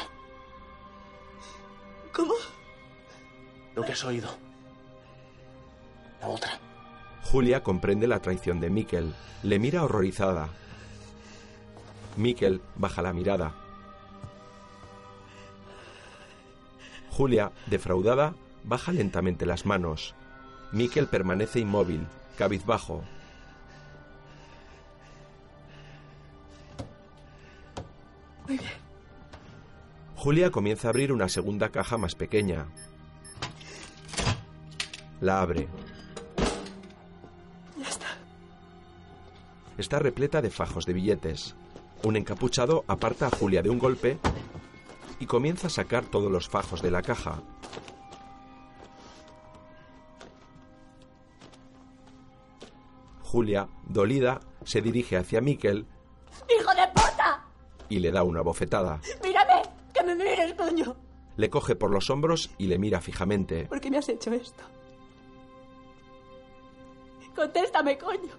[2.14, 2.32] ¿Cómo?
[3.74, 4.30] Lo que has oído.
[6.22, 6.58] La otra.
[7.24, 9.12] Julia comprende la traición de Mikkel.
[9.42, 10.48] Le mira horrorizada.
[12.16, 13.52] Mikkel baja la mirada.
[17.10, 18.34] Julia, defraudada,
[18.64, 20.14] baja lentamente las manos.
[20.72, 22.06] Mikkel permanece inmóvil,
[22.42, 23.04] cabizbajo.
[30.16, 32.66] Julia comienza a abrir una segunda caja más pequeña.
[35.20, 35.68] La abre.
[37.78, 38.08] Ya está.
[39.78, 41.54] Está repleta de fajos de billetes.
[42.02, 44.18] Un encapuchado aparta a Julia de un golpe
[45.20, 47.40] y comienza a sacar todos los fajos de la caja.
[53.32, 55.86] Julia, dolida, se dirige hacia Mikkel
[56.54, 57.42] ¡Hijo de puta!
[57.88, 59.00] y le da una bofetada.
[59.24, 59.62] ¡Mírame!
[59.94, 60.94] ¡Que me mires, coño!
[61.38, 63.64] Le coge por los hombros y le mira fijamente.
[63.64, 64.62] ¿Por qué me has hecho esto?
[67.34, 68.34] Contéstame, coño.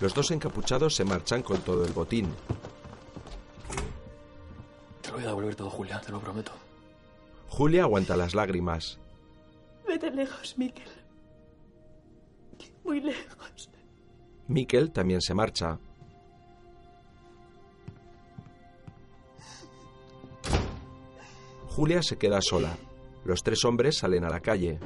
[0.00, 2.34] Los dos encapuchados se marchan con todo el botín.
[5.02, 6.50] Te lo voy a devolver todo, Julia, te lo prometo.
[7.48, 8.98] Julia aguanta las lágrimas.
[9.86, 10.95] Vete lejos, Miquel.
[12.86, 13.68] Muy lejos.
[14.92, 15.78] También se marcha.
[21.68, 22.76] Julia se queda sola.
[23.24, 24.78] Los tres hombres salen a la calle.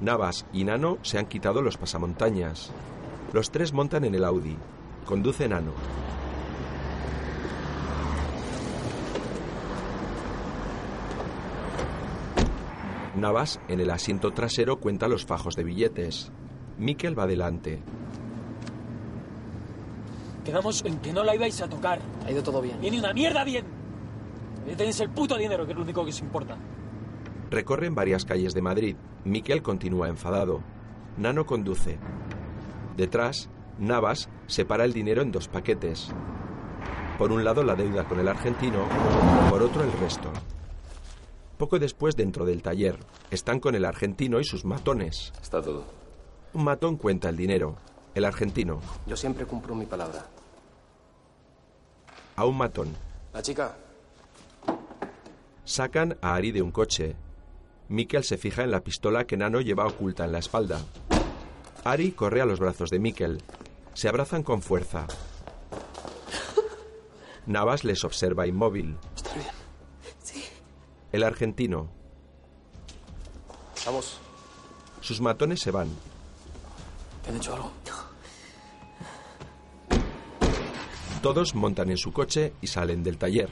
[0.00, 2.70] Navas y Nano se han quitado los pasamontañas.
[3.32, 4.56] Los tres montan en el Audi.
[5.04, 5.72] Conduce Nano.
[13.14, 16.32] Navas, en el asiento trasero, cuenta los fajos de billetes.
[16.78, 17.82] Mikkel va delante.
[20.44, 22.00] Quedamos en que no la ibais a tocar.
[22.26, 22.82] Ha ido todo bien.
[22.82, 23.64] Y ni una mierda bien.
[24.76, 26.56] Tenéis el puto dinero, que es lo único que os importa.
[27.50, 28.96] Recorren varias calles de Madrid.
[29.24, 30.62] Mikkel continúa enfadado.
[31.18, 31.98] Nano conduce.
[32.96, 36.12] Detrás, Navas separa el dinero en dos paquetes.
[37.18, 38.86] Por un lado la deuda con el argentino,
[39.50, 40.30] por otro el resto.
[41.62, 42.98] Poco después, dentro del taller,
[43.30, 45.32] están con el argentino y sus matones.
[45.40, 45.84] Está todo.
[46.54, 47.76] Un matón cuenta el dinero.
[48.16, 48.80] El argentino.
[49.06, 50.26] Yo siempre cumplo mi palabra.
[52.34, 52.88] A un matón.
[53.32, 53.76] La chica.
[55.64, 57.14] Sacan a Ari de un coche.
[57.88, 60.80] Mikkel se fija en la pistola que Nano lleva oculta en la espalda.
[61.84, 63.40] Ari corre a los brazos de Mikkel.
[63.94, 65.06] Se abrazan con fuerza.
[67.46, 68.96] Navas les observa inmóvil.
[69.14, 69.61] Está bien.
[71.12, 71.90] El argentino.
[73.84, 74.18] Vamos.
[75.00, 75.88] Sus matones se van.
[77.22, 77.70] ¿Te han hecho algo?
[81.20, 83.48] Todos montan en su coche y salen del taller.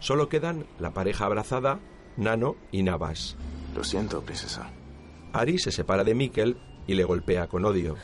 [0.00, 1.80] Solo quedan la pareja abrazada,
[2.16, 3.36] Nano y Navas.
[3.74, 4.70] Lo siento, princesa.
[5.32, 6.56] Ari se separa de Mikkel
[6.86, 7.96] y le golpea con odio.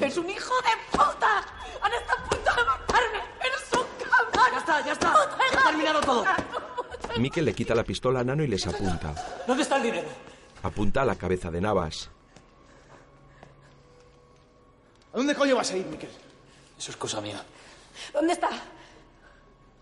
[0.00, 1.44] ¡Es un hijo de puta!
[1.82, 3.18] ¡Han estado a punto de matarme!
[3.40, 4.52] ¡Eres un cabrón!
[4.52, 5.29] ¡Ya está, ya está!
[5.70, 6.24] ¡Ya ha terminado todo!
[7.18, 9.14] Mikkel le quita la pistola a Nano y les apunta.
[9.46, 10.08] ¿Dónde está el dinero?
[10.62, 12.10] Apunta a la cabeza de Navas.
[15.12, 16.10] ¿A dónde coño vas a ir, Miquel?
[16.78, 17.42] Eso es cosa mía.
[18.12, 18.48] ¿Dónde está?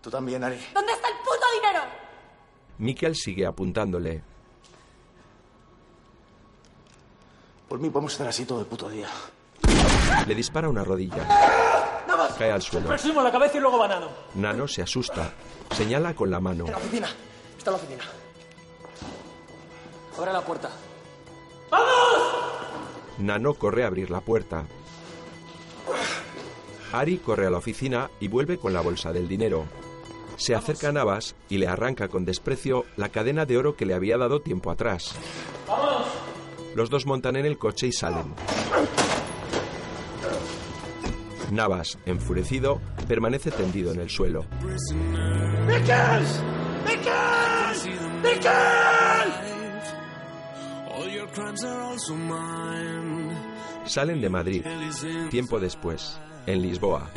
[0.01, 0.59] Tú también, Ari.
[0.73, 1.81] ¿Dónde está el puto dinero?
[2.79, 4.21] Mikkel sigue apuntándole.
[7.67, 9.07] Por mí podemos estar así todo el puto día.
[10.27, 11.68] Le dispara una rodilla.
[12.19, 12.37] ¡Navas!
[12.37, 12.87] Cae al suelo.
[12.87, 14.07] Presumo la cabeza y luego banano.
[14.35, 15.33] Nano se asusta.
[15.71, 16.65] Señala con la mano.
[16.65, 17.07] En la oficina.
[17.57, 18.03] Está en la oficina.
[20.17, 20.69] Abre la puerta.
[23.19, 24.65] Nano corre a abrir la puerta.
[26.91, 29.65] Ari corre a la oficina y vuelve con la bolsa del dinero.
[30.37, 33.93] Se acerca a Navas y le arranca con desprecio la cadena de oro que le
[33.93, 35.13] había dado tiempo atrás.
[36.75, 38.33] Los dos montan en el coche y salen.
[41.51, 44.45] Navas, enfurecido, permanece tendido en el suelo.
[53.85, 54.65] Salen de Madrid.
[55.29, 57.09] Tiempo después, en Lisboa.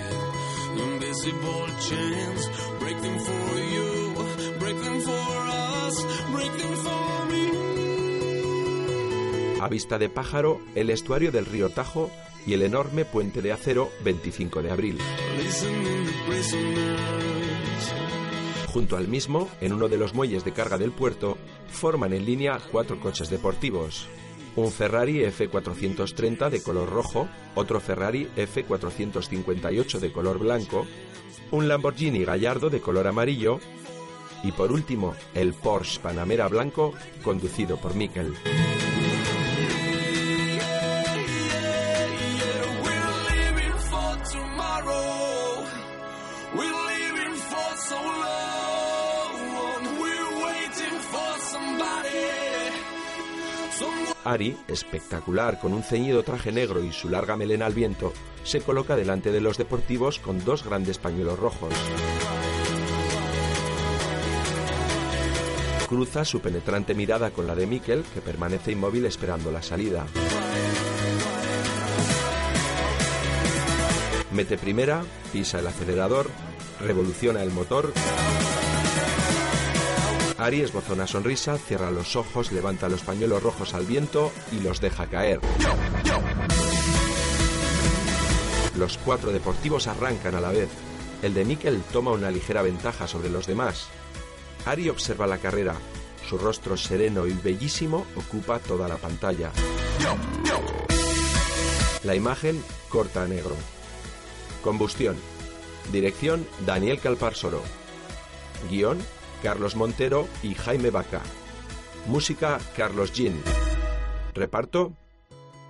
[9.60, 12.10] A vista de pájaro, el estuario del río Tajo
[12.46, 14.98] y el enorme puente de acero 25 de abril.
[18.72, 21.36] Junto al mismo, en uno de los muelles de carga del puerto,
[21.68, 24.08] forman en línea cuatro coches deportivos.
[24.56, 30.86] Un Ferrari F430 de color rojo, otro Ferrari F458 de color blanco,
[31.50, 33.60] un Lamborghini Gallardo de color amarillo
[34.42, 38.34] Y por último, el Porsche Panamera blanco conducido por Mikel.
[54.24, 58.12] Ari, espectacular con un ceñido traje negro y su larga melena al viento,
[58.44, 61.74] se coloca delante de los deportivos con dos grandes pañuelos rojos.
[65.88, 70.06] Cruza su penetrante mirada con la de Mikkel, que permanece inmóvil esperando la salida.
[74.32, 76.30] Mete primera, pisa el acelerador,
[76.80, 77.92] revoluciona el motor
[80.42, 84.80] Ari esboza una sonrisa, cierra los ojos, levanta los pañuelos rojos al viento y los
[84.80, 85.38] deja caer.
[88.76, 90.68] Los cuatro deportivos arrancan a la vez.
[91.22, 93.86] El de Mikkel toma una ligera ventaja sobre los demás.
[94.66, 95.76] Ari observa la carrera.
[96.28, 99.52] Su rostro sereno y bellísimo ocupa toda la pantalla.
[102.02, 103.54] La imagen corta a negro.
[104.64, 105.14] Combustión.
[105.92, 107.62] Dirección Daniel Calparsoro.
[108.68, 108.98] Guión
[109.42, 111.20] Carlos Montero y Jaime Vaca.
[112.06, 113.40] Música Carlos Gin.
[114.34, 114.92] Reparto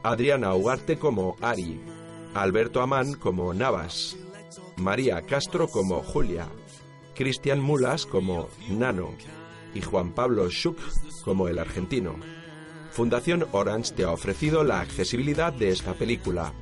[0.03, 1.81] Adriana Ugarte como Ari,
[2.35, 4.17] Alberto Amán como Navas,
[4.77, 6.49] María Castro como Julia,
[7.15, 9.15] Cristian Mulas como Nano
[9.75, 10.79] y Juan Pablo Schuck
[11.25, 12.17] como el argentino.
[12.91, 16.53] Fundación Orange te ha ofrecido la accesibilidad de esta película.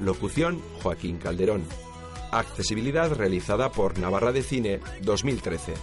[0.00, 1.64] Locución Joaquín Calderón.
[2.30, 5.74] Accesibilidad realizada por Navarra de Cine 2013.